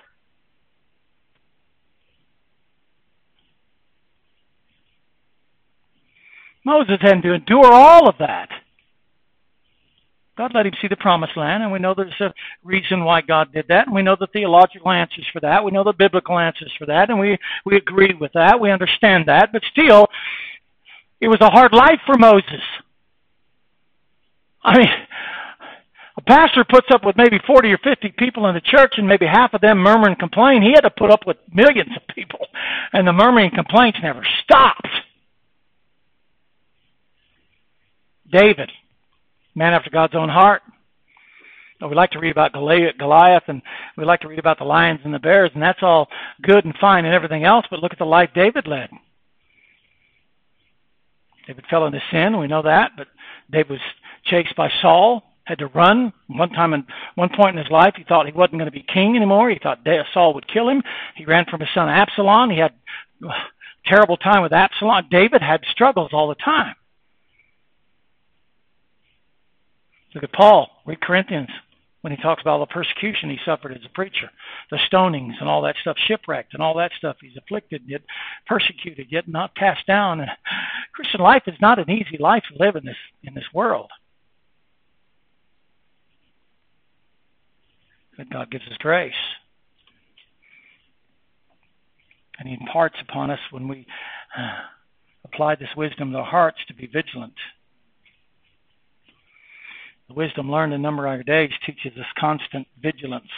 Moses 6.66 6.98
had 7.00 7.22
to 7.22 7.34
endure 7.34 7.72
all 7.72 8.10
of 8.10 8.16
that. 8.20 8.50
God 10.38 10.52
let 10.54 10.66
him 10.66 10.74
see 10.82 10.90
the 10.90 10.98
promised 10.98 11.38
land, 11.38 11.64
and 11.64 11.72
we 11.72 11.80
know 11.80 11.94
there's 11.94 12.20
a 12.20 12.34
reason 12.64 13.06
why 13.06 13.22
God 13.22 13.54
did 13.54 13.68
that, 13.70 13.88
and 13.88 13.96
we 13.96 14.02
know 14.02 14.18
the 14.20 14.28
theological 14.28 14.92
answers 14.92 15.26
for 15.32 15.40
that. 15.40 15.64
We 15.64 15.72
know 15.72 15.86
the 15.86 15.94
biblical 15.94 16.38
answers 16.38 16.74
for 16.78 16.86
that, 16.88 17.10
and 17.10 17.18
we, 17.18 17.38
we 17.66 17.78
agree 17.78 18.14
with 18.20 18.34
that. 18.34 18.60
We 18.60 18.70
understand 18.70 19.28
that, 19.28 19.54
but 19.54 19.62
still, 19.72 20.08
it 21.22 21.30
was 21.30 21.40
a 21.40 21.50
hard 21.50 21.72
life 21.72 22.02
for 22.06 22.18
Moses. 22.18 22.62
I 24.62 24.78
mean, 24.78 24.90
a 26.18 26.22
pastor 26.22 26.66
puts 26.68 26.88
up 26.92 27.06
with 27.06 27.16
maybe 27.16 27.40
40 27.48 27.72
or 27.72 27.78
50 27.78 28.16
people 28.18 28.48
in 28.48 28.56
the 28.56 28.62
church 28.62 28.96
and 28.98 29.08
maybe 29.08 29.28
half 29.28 29.54
of 29.54 29.62
them 29.62 29.78
murmur 29.78 30.08
and 30.08 30.20
complain. 30.20 30.62
He 30.62 30.72
had 30.72 30.82
to 30.82 30.90
put 30.90 31.12
up 31.12 31.26
with 31.26 31.38
millions 31.54 31.92
of 31.96 32.14
people, 32.14 32.48
and 32.92 33.08
the 33.08 33.14
murmuring 33.14 33.52
and 33.54 33.56
complaints 33.56 34.00
never 34.02 34.26
stopped. 34.44 34.88
David, 38.36 38.70
man 39.56 39.74
after 39.74 39.90
God's 39.90 40.16
own 40.16 40.28
heart. 40.28 40.62
We 41.82 41.96
like 41.96 42.12
to 42.12 42.20
read 42.20 42.32
about 42.32 42.52
Goliath 42.52 43.44
and 43.48 43.62
we 43.96 44.06
like 44.06 44.22
to 44.22 44.28
read 44.28 44.40
about 44.40 44.58
the 44.58 44.66
lions 44.66 45.02
and 45.04 45.14
the 45.14 45.20
bears, 45.20 45.52
and 45.54 45.62
that's 45.62 45.84
all 45.84 46.08
good 46.42 46.66
and 46.66 46.74
fine 46.82 47.06
and 47.06 47.14
everything 47.14 47.44
else, 47.44 47.66
but 47.70 47.80
look 47.80 47.92
at 47.94 48.00
the 48.00 48.06
life 48.06 48.30
David 48.34 48.68
led. 48.68 48.90
David 51.48 51.64
fell 51.70 51.86
into 51.86 52.02
sin, 52.12 52.40
we 52.40 52.48
know 52.48 52.64
that, 52.64 52.92
but 52.98 53.08
David 53.52 53.72
was 53.72 53.80
chased 54.26 54.56
by 54.56 54.70
Saul, 54.82 55.24
had 55.44 55.60
to 55.60 55.68
run. 55.68 56.12
One 56.28 56.50
time 56.50 56.74
in 56.74 56.86
one 57.14 57.30
point 57.30 57.58
in 57.58 57.64
his 57.64 57.72
life, 57.72 57.94
he 57.96 58.04
thought 58.04 58.26
he 58.26 58.32
wasn't 58.34 58.60
going 58.60 58.66
to 58.66 58.72
be 58.72 58.86
king 58.92 59.16
anymore. 59.16 59.50
He 59.50 59.60
thought 59.62 59.86
Saul 60.14 60.34
would 60.34 60.48
kill 60.52 60.70
him. 60.70 60.82
He 61.16 61.26
ran 61.26 61.46
from 61.46 61.60
his 61.60 61.70
son 61.74 61.88
Absalom. 61.88 62.50
He 62.50 62.58
had 62.58 62.74
a 63.24 63.30
terrible 63.86 64.18
time 64.18 64.42
with 64.42 64.54
Absalom. 64.54 65.06
David 65.12 65.42
had 65.42 65.62
struggles 65.72 66.10
all 66.14 66.28
the 66.28 66.36
time. 66.36 66.76
Look 70.16 70.24
at 70.24 70.32
Paul, 70.32 70.70
read 70.86 71.02
Corinthians, 71.02 71.50
when 72.00 72.16
he 72.16 72.22
talks 72.22 72.42
about 72.42 72.54
all 72.54 72.60
the 72.60 72.68
persecution 72.68 73.30
he 73.30 73.40
suffered 73.44 73.74
as 73.74 73.84
a 73.86 73.90
preacher, 73.90 74.30
the 74.72 74.78
stonings 74.90 75.34
and 75.40 75.50
all 75.50 75.64
that 75.64 75.76
stuff, 75.82 75.98
shipwrecked 76.08 76.54
and 76.54 76.64
all 76.64 76.78
that 76.78 76.92
stuff. 76.98 77.18
He's 77.20 77.36
afflicted, 77.36 77.82
yet 77.86 78.02
persecuted, 78.48 79.08
yet 79.10 79.28
not 79.28 79.56
cast 79.56 79.86
down. 79.88 80.22
And 80.22 80.30
Christian 80.94 81.20
life 81.20 81.44
is 81.48 81.56
not 81.60 81.80
an 81.80 81.90
easy 81.90 82.18
life 82.18 82.44
to 82.50 82.64
live 82.64 82.76
in 82.76 82.86
this 82.86 82.96
in 83.24 83.34
this 83.34 83.52
world. 83.54 83.90
But 88.16 88.30
God 88.30 88.52
gives 88.52 88.66
us 88.68 88.78
grace. 88.78 89.14
And 92.40 92.48
He 92.48 92.56
imparts 92.58 92.98
upon 93.02 93.32
us 93.32 93.40
when 93.52 93.68
we 93.68 93.86
uh, 94.38 94.60
apply 95.26 95.56
this 95.56 95.76
wisdom 95.76 96.12
to 96.12 96.20
our 96.20 96.24
hearts 96.24 96.60
to 96.68 96.74
be 96.74 96.86
vigilant 96.86 97.34
the 100.08 100.14
wisdom 100.14 100.52
learned 100.52 100.74
in 100.74 100.82
number 100.82 101.08
our 101.08 101.24
days 101.24 101.52
teaches 101.66 101.98
us 101.98 102.06
constant 102.20 102.68
vigilance, 102.82 103.32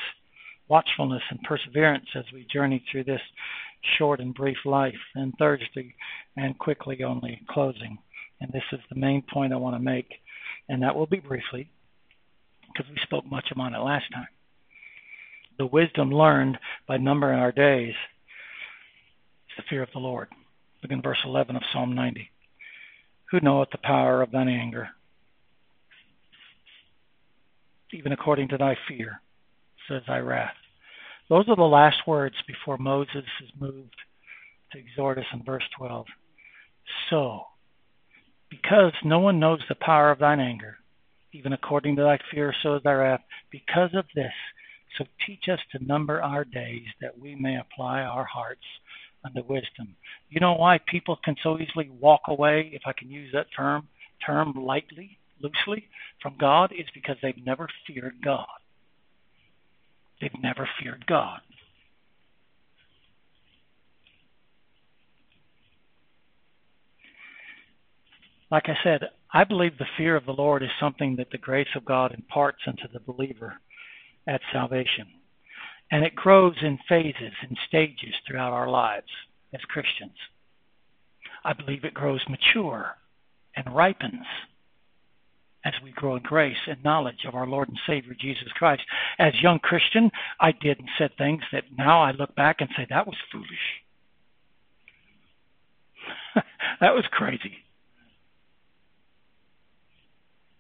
watchfulness, 0.68 1.24
and 1.30 1.42
perseverance 1.44 2.08
as 2.16 2.26
we 2.34 2.46
journey 2.52 2.84
through 2.92 3.06
this 3.06 3.22
short 3.98 4.20
and 4.20 4.34
brief 4.34 4.58
life. 4.66 5.00
And 5.16 5.34
Thursday, 5.38 5.96
and 6.36 6.58
quickly 6.58 7.04
only 7.04 7.42
closing, 7.50 7.98
and 8.42 8.52
this 8.52 8.64
is 8.72 8.80
the 8.90 9.00
main 9.00 9.22
point 9.22 9.54
I 9.54 9.58
want 9.58 9.76
to 9.76 9.82
make, 9.82 10.12
and 10.68 10.84
that 10.84 10.96
will 10.96 11.08
be 11.08 11.20
briefly, 11.20 11.70
because 12.68 12.90
we 12.92 12.98
spoke 13.04 13.26
much 13.26 13.50
about 13.52 13.74
it 13.74 13.80
last 13.80 14.06
time. 14.14 14.28
The 15.58 15.66
wisdom 15.66 16.12
learned 16.12 16.60
by 16.88 16.98
numbering 16.98 17.40
our 17.40 17.52
days 17.52 17.96
is 19.50 19.56
the 19.58 19.64
fear 19.70 19.82
of 19.82 19.90
the 19.94 20.00
Lord. 20.00 20.28
Look 20.84 20.92
in 20.92 21.02
verse 21.02 21.18
11 21.26 21.56
of 21.56 21.64
Psalm 21.74 21.96
90. 21.96 22.30
Who 23.32 23.40
knoweth 23.40 23.70
the 23.72 23.80
power 23.80 24.22
of 24.22 24.32
thine 24.32 24.50
anger? 24.50 24.90
Even 27.94 28.12
according 28.12 28.50
to 28.50 28.58
thy 28.58 28.76
fear, 28.88 29.22
says 29.88 30.02
thy 30.08 30.20
wrath. 30.20 30.56
Those 31.30 31.48
are 31.50 31.56
the 31.56 31.64
last 31.64 32.08
words 32.08 32.36
before 32.48 32.78
Moses 32.78 33.26
is 33.44 33.50
moved 33.60 33.96
to 34.72 34.80
exhort 34.80 35.18
us 35.18 35.26
in 35.34 35.44
verse 35.44 35.64
12. 35.78 36.06
So, 37.10 37.42
because 38.50 38.94
no 39.04 39.20
one 39.20 39.40
knows 39.40 39.60
the 39.68 39.76
power 39.76 40.12
of 40.12 40.20
thine 40.20 40.40
anger, 40.40 40.78
even 41.34 41.54
according 41.54 41.98
to 41.98 42.04
thy 42.04 42.20
fear, 42.32 42.54
so 42.64 42.76
is 42.76 42.84
thy 42.84 42.94
wrath, 42.94 43.22
because 43.52 43.90
of 43.94 44.06
this, 44.16 44.32
so 44.98 45.06
teach 45.26 45.50
us 45.52 45.60
to 45.72 45.86
number 45.86 46.22
our 46.22 46.44
days 46.44 46.86
that 47.02 47.20
we 47.20 47.36
may 47.36 47.58
apply 47.58 48.02
our 48.02 48.24
hearts 48.24 48.64
unto 49.24 49.42
wisdom. 49.42 49.96
You 50.30 50.40
know 50.40 50.54
why 50.54 50.80
people 50.88 51.18
can 51.24 51.36
so 51.44 51.60
easily 51.60 51.90
walk 52.00 52.22
away, 52.28 52.70
if 52.74 52.84
I 52.86 52.94
can 52.94 53.12
use 53.12 53.32
that 53.34 53.48
term, 53.56 53.88
term 54.26 54.54
lightly? 54.54 55.18
Loosely 55.42 55.88
from 56.22 56.36
God 56.40 56.72
is 56.72 56.88
because 56.94 57.18
they've 57.22 57.46
never 57.46 57.68
feared 57.86 58.16
God. 58.24 58.48
They've 60.22 60.32
never 60.42 60.68
feared 60.80 61.06
God. 61.06 61.42
Like 68.50 68.70
I 68.70 68.78
said, 68.84 69.10
I 69.34 69.44
believe 69.44 69.78
the 69.78 69.86
fear 69.98 70.16
of 70.16 70.26
the 70.26 70.32
Lord 70.32 70.64
is 70.64 70.70
something 70.80 71.18
that 71.18 71.32
the 71.32 71.38
grace 71.38 71.68
of 71.76 71.84
God 71.84 72.14
imparts 72.14 72.62
unto 72.66 72.88
the 72.92 73.02
believer 73.02 73.60
at 74.26 74.42
salvation. 74.54 75.08
And 75.92 76.06
it 76.06 76.16
grows 76.16 76.56
in 76.62 76.80
phases 76.88 77.34
and 77.42 77.58
stages 77.68 78.14
throughout 78.26 78.54
our 78.54 78.70
lives 78.70 79.12
as 79.54 79.62
Christians. 79.62 80.18
I 81.44 81.54
believe 81.54 81.84
it 81.84 81.94
grows 81.94 82.22
mature 82.30 82.96
and 83.56 83.76
ripens 83.76 84.26
as 85.66 85.74
we 85.84 85.92
grow 85.92 86.16
in 86.16 86.24
grace 86.24 86.58
and 86.68 86.84
knowledge 86.84 87.26
of 87.28 87.36
our 87.36 87.48
Lord 87.48 87.68
and 87.68 87.80
Savior 87.86 88.16
Jesus 88.20 88.48
Christ. 88.54 88.84
As 89.20 89.34
young 89.42 89.60
Christian, 89.60 90.12
I 90.40 90.52
did 90.52 90.80
and 90.80 90.90
said 90.98 91.12
things 91.18 91.42
that 91.52 91.64
now 91.78 92.02
I 92.02 92.12
look 92.12 92.36
back 92.36 92.58
and 92.60 92.70
say 92.76 92.86
that 92.90 93.08
was 93.08 93.18
foolish. 93.32 93.48
that 96.80 96.94
was 96.94 97.06
crazy. 97.12 97.58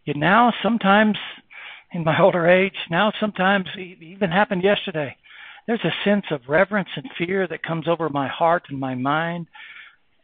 Yet 0.06 0.18
now 0.18 0.54
sometimes 0.64 1.18
in 1.94 2.04
my 2.04 2.20
older 2.20 2.48
age, 2.48 2.76
now 2.90 3.14
sometimes 3.20 3.68
even 3.78 4.30
happened 4.30 4.64
yesterday. 4.64 5.16
There's 5.68 5.84
a 5.84 6.04
sense 6.04 6.26
of 6.32 6.42
reverence 6.48 6.90
and 6.96 7.10
fear 7.18 7.48
that 7.48 7.64
comes 7.64 7.88
over 7.88 8.10
my 8.10 8.28
heart 8.28 8.64
and 8.70 8.80
my 8.80 8.96
mind 8.96 9.48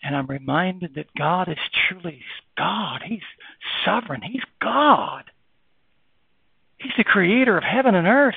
and 0.03 0.15
I'm 0.15 0.27
reminded 0.27 0.95
that 0.95 1.13
God 1.17 1.47
is 1.47 1.57
truly 1.87 2.21
God. 2.57 3.01
He's 3.05 3.21
sovereign. 3.85 4.21
He's 4.21 4.43
God. 4.61 5.23
He's 6.77 6.91
the 6.97 7.03
creator 7.03 7.57
of 7.57 7.63
heaven 7.63 7.95
and 7.95 8.07
earth. 8.07 8.35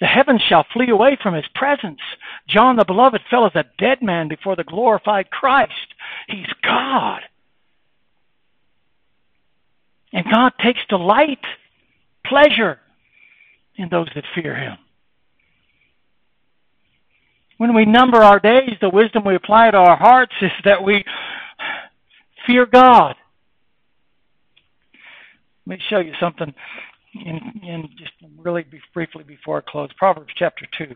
The 0.00 0.06
heavens 0.06 0.42
shall 0.42 0.66
flee 0.72 0.90
away 0.90 1.16
from 1.22 1.34
his 1.34 1.46
presence. 1.54 2.00
John 2.48 2.76
the 2.76 2.84
Beloved 2.84 3.20
fell 3.30 3.46
as 3.46 3.54
a 3.54 3.64
dead 3.78 4.02
man 4.02 4.28
before 4.28 4.56
the 4.56 4.64
glorified 4.64 5.30
Christ. 5.30 5.94
He's 6.28 6.52
God. 6.62 7.20
And 10.12 10.24
God 10.30 10.52
takes 10.62 10.80
delight, 10.88 11.44
pleasure 12.26 12.80
in 13.76 13.88
those 13.88 14.08
that 14.14 14.24
fear 14.34 14.54
him. 14.54 14.78
When 17.56 17.74
we 17.74 17.84
number 17.84 18.18
our 18.18 18.40
days, 18.40 18.76
the 18.80 18.90
wisdom 18.90 19.24
we 19.24 19.36
apply 19.36 19.70
to 19.70 19.76
our 19.76 19.96
hearts 19.96 20.34
is 20.42 20.50
that 20.64 20.82
we 20.82 21.04
fear 22.46 22.66
God. 22.66 23.14
Let 25.66 25.78
me 25.78 25.84
show 25.88 26.00
you 26.00 26.12
something 26.20 26.52
in, 27.14 27.40
in 27.62 27.88
just 27.98 28.12
really 28.38 28.66
briefly 28.92 29.24
before 29.24 29.58
I 29.66 29.70
close. 29.70 29.88
Proverbs 29.96 30.32
chapter 30.36 30.66
2. 30.76 30.84
I 30.84 30.94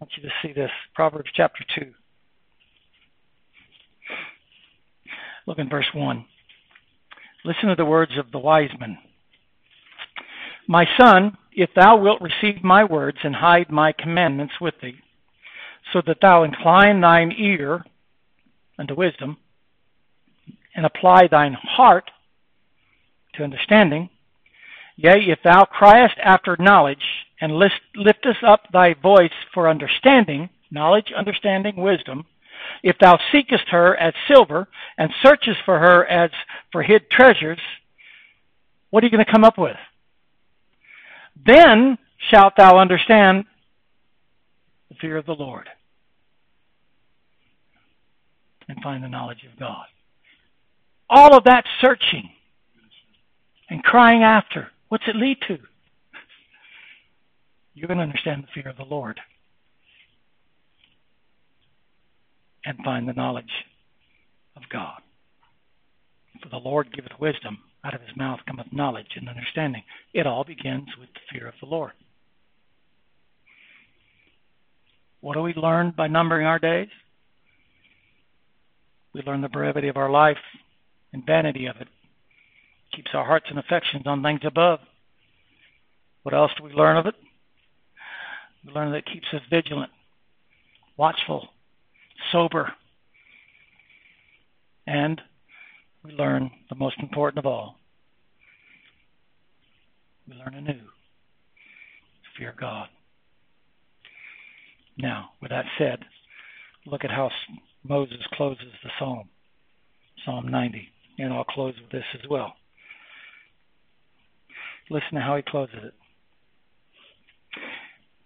want 0.00 0.12
you 0.16 0.22
to 0.22 0.30
see 0.42 0.52
this. 0.52 0.70
Proverbs 0.94 1.30
chapter 1.34 1.64
2. 1.78 1.92
Look 5.46 5.58
in 5.58 5.68
verse 5.68 5.88
1. 5.92 6.24
Listen 7.44 7.68
to 7.68 7.74
the 7.74 7.84
words 7.84 8.12
of 8.18 8.30
the 8.30 8.38
wise 8.38 8.70
man. 8.78 8.98
My 10.68 10.86
son, 10.98 11.36
if 11.52 11.70
thou 11.74 11.96
wilt 11.96 12.22
receive 12.22 12.62
my 12.62 12.84
words 12.84 13.18
and 13.24 13.34
hide 13.34 13.70
my 13.70 13.92
commandments 13.92 14.54
with 14.60 14.74
thee, 14.80 15.00
so 15.92 16.00
that 16.06 16.18
thou 16.22 16.44
incline 16.44 17.00
thine 17.00 17.32
ear 17.36 17.84
unto 18.78 18.94
wisdom, 18.94 19.36
and 20.74 20.86
apply 20.86 21.26
thine 21.26 21.54
heart 21.60 22.10
to 23.34 23.44
understanding. 23.44 24.10
Yea, 24.96 25.24
if 25.28 25.38
thou 25.42 25.64
criest 25.64 26.14
after 26.22 26.56
knowledge, 26.58 27.02
and 27.40 27.52
lift, 27.52 27.80
liftest 27.96 28.44
up 28.46 28.62
thy 28.72 28.94
voice 28.94 29.32
for 29.52 29.68
understanding, 29.68 30.48
knowledge, 30.70 31.12
understanding, 31.16 31.76
wisdom, 31.76 32.24
if 32.82 32.96
thou 33.00 33.18
seekest 33.32 33.68
her 33.70 33.96
as 33.96 34.14
silver, 34.28 34.68
and 34.96 35.10
searchest 35.22 35.58
for 35.64 35.78
her 35.78 36.06
as 36.06 36.30
for 36.70 36.82
hid 36.82 37.10
treasures, 37.10 37.58
what 38.90 39.02
are 39.02 39.06
you 39.06 39.10
going 39.10 39.24
to 39.24 39.32
come 39.32 39.44
up 39.44 39.58
with? 39.58 39.76
Then 41.44 41.98
shalt 42.30 42.54
thou 42.56 42.78
understand 42.78 43.44
the 44.88 44.94
fear 45.00 45.16
of 45.16 45.26
the 45.26 45.32
Lord 45.32 45.68
and 48.68 48.80
find 48.82 49.02
the 49.02 49.08
knowledge 49.08 49.44
of 49.50 49.58
God. 49.58 49.86
all 51.10 51.36
of 51.36 51.44
that 51.44 51.64
searching 51.80 52.30
and 53.72 53.82
crying 53.82 54.22
after, 54.22 54.68
what's 54.90 55.08
it 55.08 55.16
lead 55.16 55.38
to? 55.48 55.56
You're 57.72 57.88
going 57.88 57.96
to 57.96 58.02
understand 58.04 58.44
the 58.44 58.48
fear 58.52 58.70
of 58.70 58.76
the 58.76 58.84
Lord 58.84 59.18
and 62.66 62.76
find 62.84 63.08
the 63.08 63.14
knowledge 63.14 63.64
of 64.56 64.62
God. 64.70 65.00
For 66.42 66.50
the 66.50 66.58
Lord 66.58 66.92
giveth 66.94 67.18
wisdom, 67.18 67.60
out 67.82 67.94
of 67.94 68.02
his 68.02 68.14
mouth 68.14 68.40
cometh 68.46 68.66
knowledge 68.72 69.16
and 69.16 69.26
understanding. 69.26 69.84
It 70.12 70.26
all 70.26 70.44
begins 70.44 70.88
with 71.00 71.08
the 71.14 71.20
fear 71.38 71.48
of 71.48 71.54
the 71.58 71.66
Lord. 71.66 71.92
What 75.22 75.32
do 75.34 75.40
we 75.40 75.54
learn 75.54 75.94
by 75.96 76.08
numbering 76.08 76.46
our 76.46 76.58
days? 76.58 76.88
We 79.14 79.22
learn 79.22 79.40
the 79.40 79.48
brevity 79.48 79.88
of 79.88 79.96
our 79.96 80.10
life 80.10 80.36
and 81.14 81.24
vanity 81.24 81.64
of 81.64 81.76
it. 81.80 81.88
Keeps 82.94 83.10
our 83.14 83.24
hearts 83.24 83.46
and 83.48 83.58
affections 83.58 84.06
on 84.06 84.22
things 84.22 84.40
above. 84.44 84.80
What 86.22 86.34
else 86.34 86.52
do 86.56 86.64
we 86.64 86.72
learn 86.72 86.96
of 86.96 87.06
it? 87.06 87.14
We 88.66 88.72
learn 88.72 88.92
that 88.92 88.98
it 88.98 89.10
keeps 89.12 89.26
us 89.32 89.40
vigilant, 89.50 89.90
watchful, 90.96 91.48
sober, 92.30 92.72
and 94.86 95.20
we 96.04 96.12
learn 96.12 96.50
the 96.68 96.76
most 96.76 96.96
important 97.00 97.38
of 97.38 97.46
all. 97.46 97.76
We 100.28 100.34
learn 100.34 100.54
anew 100.54 100.74
to 100.74 102.38
fear 102.38 102.54
God. 102.58 102.88
Now, 104.96 105.30
with 105.40 105.50
that 105.50 105.64
said, 105.78 106.00
look 106.86 107.04
at 107.04 107.10
how 107.10 107.30
Moses 107.82 108.18
closes 108.34 108.72
the 108.84 108.90
psalm, 108.98 109.28
Psalm 110.24 110.48
90, 110.48 110.88
and 111.18 111.32
I'll 111.32 111.44
close 111.44 111.74
with 111.80 111.90
this 111.90 112.04
as 112.14 112.28
well. 112.28 112.54
Listen 114.90 115.14
to 115.14 115.20
how 115.20 115.36
he 115.36 115.42
closes 115.42 115.78
it. 115.82 115.94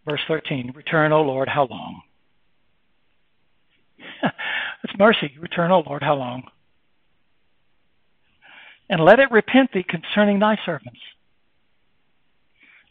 Verse 0.04 0.20
13 0.28 0.72
Return, 0.74 1.12
O 1.12 1.22
Lord, 1.22 1.48
how 1.48 1.66
long? 1.66 2.02
it's 4.84 4.98
mercy. 4.98 5.32
Return, 5.40 5.70
O 5.70 5.80
Lord, 5.80 6.02
how 6.02 6.14
long? 6.14 6.44
And 8.88 9.00
let 9.00 9.18
it 9.18 9.30
repent 9.32 9.70
thee 9.72 9.84
concerning 9.86 10.38
thy 10.38 10.56
servants. 10.64 11.00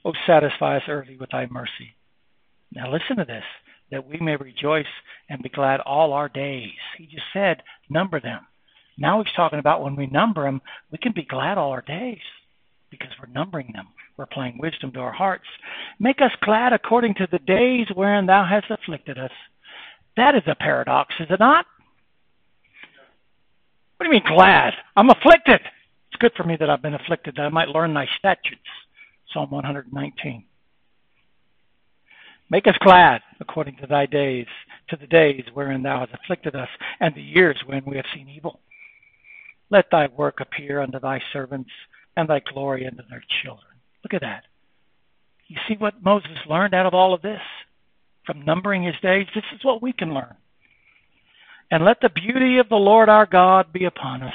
O 0.04 0.14
satisfy 0.28 0.78
us 0.78 0.84
early 0.88 1.16
with 1.18 1.32
thy 1.32 1.48
mercy. 1.50 1.96
Now 2.72 2.92
listen 2.92 3.18
to 3.18 3.26
this 3.26 3.44
that 3.92 4.08
we 4.08 4.18
may 4.20 4.36
rejoice 4.36 4.86
and 5.30 5.44
be 5.44 5.50
glad 5.50 5.80
all 5.80 6.12
our 6.14 6.28
days. 6.28 6.72
He 6.98 7.06
just 7.06 7.26
said, 7.32 7.62
number 7.90 8.20
them. 8.20 8.42
Now 8.98 9.22
he's 9.22 9.34
talking 9.36 9.60
about 9.60 9.84
when 9.84 9.96
we 9.96 10.08
number 10.08 10.44
them, 10.44 10.62
we 10.92 10.98
can 10.98 11.14
be 11.14 11.24
glad 11.24 11.58
all 11.58 11.72
our 11.72 11.84
days 11.84 12.18
because 13.00 13.14
we're 13.20 13.34
numbering 13.34 13.72
them. 13.74 13.88
We're 14.18 14.26
applying 14.26 14.58
wisdom 14.58 14.92
to 14.94 15.00
our 15.00 15.12
hearts. 15.12 15.46
Make 16.00 16.22
us 16.22 16.32
glad 16.42 16.74
according 16.74 17.16
to 17.16 17.28
the 17.32 17.40
days 17.40 17.88
wherein 17.94 18.26
thou 18.26 18.46
hast 18.46 18.70
afflicted 18.70 19.18
us. 19.18 19.32
That 20.18 20.36
is 20.36 20.44
a 20.48 20.56
paradox, 20.56 21.14
is 21.20 21.28
it 21.30 21.40
not? 21.40 21.66
What 23.98 24.06
do 24.06 24.06
you 24.06 24.12
mean 24.12 24.28
glad? 24.28 24.74
I'm 24.96 25.10
afflicted. 25.10 25.62
It's 26.08 26.20
good 26.20 26.34
for 26.36 26.44
me 26.44 26.56
that 26.58 26.70
I've 26.70 26.82
been 26.82 26.94
afflicted, 26.94 27.36
that 27.36 27.46
I 27.46 27.50
might 27.50 27.70
learn 27.70 27.94
thy 27.94 28.08
statutes. 28.18 28.62
Psalm 29.34 29.52
119. 29.52 30.46
Make 32.50 32.68
us 32.68 32.78
glad 32.82 33.22
according 33.40 33.78
to 33.78 33.88
thy 33.88 34.06
days, 34.06 34.48
to 34.90 34.98
the 34.98 35.08
days 35.08 35.44
wherein 35.54 35.84
thou 35.84 36.00
hast 36.00 36.14
afflicted 36.14 36.56
us, 36.56 36.70
and 37.00 37.16
the 37.16 37.22
years 37.22 37.58
when 37.66 37.84
we 37.86 37.98
have 37.98 38.06
seen 38.14 38.30
evil. 38.30 38.60
Let 39.70 39.90
thy 39.92 40.08
work 40.08 40.40
appear 40.40 40.80
unto 40.80 41.00
thy 41.00 41.22
servants, 41.34 41.72
and 42.16 42.30
thy 42.30 42.40
glory 42.40 42.86
unto 42.86 43.04
their 43.10 43.24
children. 43.44 43.72
Look 44.04 44.14
at 44.14 44.22
that. 44.22 44.44
You 45.48 45.58
see 45.68 45.76
what 45.78 46.04
Moses 46.04 46.38
learned 46.50 46.74
out 46.74 46.86
of 46.86 46.94
all 46.94 47.14
of 47.14 47.22
this? 47.22 47.42
From 48.26 48.46
numbering 48.46 48.84
his 48.84 48.96
days, 49.02 49.28
this 49.36 49.44
is 49.54 49.64
what 49.64 49.82
we 49.82 49.94
can 49.94 50.14
learn. 50.14 50.36
And 51.70 51.86
let 51.86 51.98
the 52.02 52.10
beauty 52.10 52.58
of 52.58 52.70
the 52.70 52.76
Lord 52.76 53.10
our 53.10 53.26
God 53.26 53.72
be 53.72 53.86
upon 53.86 54.24
us. 54.24 54.34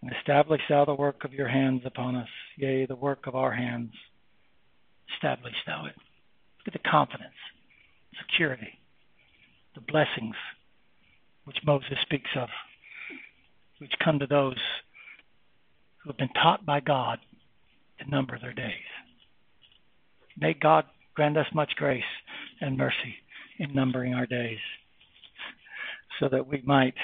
And 0.00 0.12
establish 0.18 0.60
thou 0.68 0.84
the 0.84 0.94
work 0.94 1.24
of 1.24 1.32
your 1.32 1.48
hands 1.48 1.82
upon 1.84 2.16
us, 2.16 2.28
yea, 2.56 2.86
the 2.86 2.96
work 2.96 3.26
of 3.26 3.36
our 3.36 3.52
hands 3.52 3.92
establish 5.14 5.54
thou 5.66 5.86
it. 5.86 5.94
Look 6.58 6.68
at 6.68 6.72
the 6.72 6.88
confidence, 6.88 7.34
security, 8.18 8.78
the 9.74 9.80
blessings 9.80 10.34
which 11.44 11.58
Moses 11.64 11.98
speaks 12.02 12.30
of, 12.36 12.48
which 13.82 13.92
come 14.02 14.18
to 14.18 14.26
those 14.26 14.58
who 16.02 16.10
have 16.10 16.16
been 16.16 16.28
taught 16.28 16.64
by 16.64 16.80
God 16.80 17.18
to 17.98 18.10
number 18.10 18.38
their 18.38 18.52
days. 18.52 18.72
May 20.38 20.54
God 20.54 20.86
grant 21.14 21.36
us 21.36 21.46
much 21.54 21.72
grace 21.76 22.02
and 22.60 22.76
mercy 22.78 23.16
in 23.58 23.74
numbering 23.74 24.14
our 24.14 24.26
days 24.26 24.58
so 26.18 26.28
that 26.30 26.46
we 26.46 26.62
might 26.64 26.94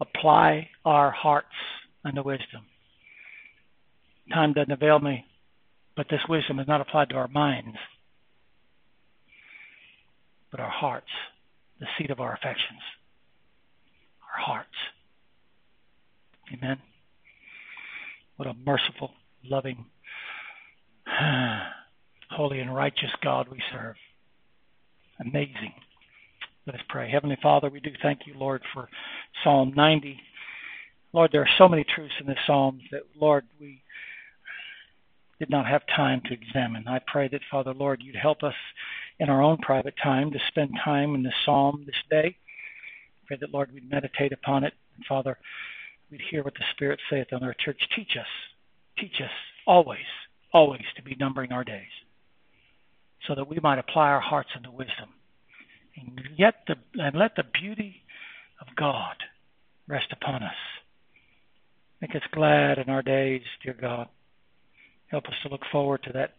apply 0.00 0.68
our 0.84 1.10
hearts 1.12 1.46
unto 2.04 2.22
wisdom. 2.22 2.66
Time 4.32 4.52
doesn't 4.52 4.72
avail 4.72 4.98
me 4.98 5.24
but 5.96 6.06
this 6.08 6.20
wisdom 6.28 6.58
is 6.58 6.68
not 6.68 6.80
applied 6.80 7.10
to 7.10 7.16
our 7.16 7.28
minds, 7.28 7.76
but 10.50 10.60
our 10.60 10.70
hearts, 10.70 11.10
the 11.80 11.86
seat 11.98 12.10
of 12.10 12.20
our 12.20 12.32
affections. 12.32 12.80
Hearts. 14.44 14.68
Amen. 16.52 16.78
What 18.36 18.48
a 18.48 18.54
merciful, 18.54 19.12
loving, 19.44 19.84
holy, 22.30 22.58
and 22.58 22.74
righteous 22.74 23.10
God 23.22 23.46
we 23.50 23.62
serve. 23.72 23.94
Amazing. 25.20 25.74
Let 26.66 26.74
us 26.74 26.82
pray. 26.88 27.10
Heavenly 27.10 27.38
Father, 27.42 27.70
we 27.70 27.80
do 27.80 27.90
thank 28.02 28.20
you, 28.26 28.34
Lord, 28.36 28.62
for 28.74 28.88
Psalm 29.44 29.72
90. 29.76 30.18
Lord, 31.12 31.30
there 31.32 31.42
are 31.42 31.58
so 31.58 31.68
many 31.68 31.84
truths 31.84 32.14
in 32.20 32.26
this 32.26 32.38
psalm 32.46 32.80
that, 32.90 33.02
Lord, 33.20 33.44
we 33.60 33.82
did 35.38 35.50
not 35.50 35.66
have 35.66 35.82
time 35.94 36.20
to 36.26 36.32
examine. 36.32 36.88
I 36.88 37.00
pray 37.06 37.28
that, 37.28 37.40
Father 37.50 37.74
Lord, 37.74 38.00
you'd 38.02 38.16
help 38.16 38.42
us 38.42 38.54
in 39.18 39.28
our 39.28 39.42
own 39.42 39.58
private 39.58 39.94
time 40.02 40.30
to 40.30 40.38
spend 40.48 40.70
time 40.84 41.14
in 41.14 41.22
the 41.22 41.32
psalm 41.44 41.84
this 41.86 41.94
day. 42.10 42.36
Pray 43.32 43.38
that, 43.40 43.54
Lord, 43.54 43.72
we'd 43.72 43.90
meditate 43.90 44.34
upon 44.34 44.62
it. 44.62 44.74
And 44.94 45.06
Father, 45.06 45.38
we'd 46.10 46.20
hear 46.30 46.42
what 46.44 46.52
the 46.52 46.64
Spirit 46.74 47.00
saith 47.08 47.28
on 47.32 47.42
our 47.42 47.54
church. 47.54 47.80
Teach 47.96 48.14
us, 48.20 48.26
teach 48.98 49.22
us 49.24 49.30
always, 49.66 50.04
always 50.52 50.82
to 50.96 51.02
be 51.02 51.16
numbering 51.18 51.50
our 51.50 51.64
days 51.64 51.88
so 53.26 53.34
that 53.34 53.48
we 53.48 53.58
might 53.62 53.78
apply 53.78 54.08
our 54.08 54.20
hearts 54.20 54.50
unto 54.54 54.70
wisdom. 54.70 55.08
And 55.96 56.20
yet 56.36 56.56
the 56.66 56.74
and 57.02 57.16
let 57.16 57.36
the 57.36 57.44
beauty 57.58 58.02
of 58.60 58.66
God 58.76 59.16
rest 59.88 60.12
upon 60.12 60.42
us. 60.42 60.52
Make 62.02 62.14
us 62.14 62.22
glad 62.34 62.76
in 62.76 62.90
our 62.90 63.02
days, 63.02 63.40
dear 63.64 63.76
God. 63.80 64.08
Help 65.06 65.24
us 65.24 65.34
to 65.42 65.48
look 65.48 65.62
forward 65.72 66.02
to 66.02 66.12
that 66.12 66.34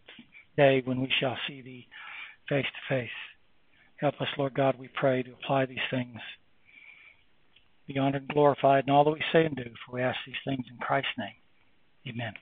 day 0.56 0.80
when 0.84 1.00
we 1.00 1.10
shall 1.18 1.38
see 1.48 1.60
thee 1.60 1.88
face 2.48 2.66
to 2.66 2.94
face. 2.94 3.10
Help 3.96 4.20
us, 4.20 4.28
Lord 4.38 4.54
God, 4.54 4.76
we 4.78 4.88
pray, 4.94 5.24
to 5.24 5.32
apply 5.32 5.66
these 5.66 5.78
things. 5.90 6.20
Be 7.86 7.98
honored 7.98 8.22
and 8.22 8.30
glorified 8.30 8.84
in 8.86 8.90
all 8.90 9.04
that 9.04 9.10
we 9.10 9.22
say 9.32 9.44
and 9.44 9.56
do, 9.56 9.70
for 9.84 9.96
we 9.96 10.02
ask 10.02 10.18
these 10.26 10.36
things 10.46 10.64
in 10.70 10.78
Christ's 10.78 11.10
name. 11.18 11.34
Amen. 12.08 12.32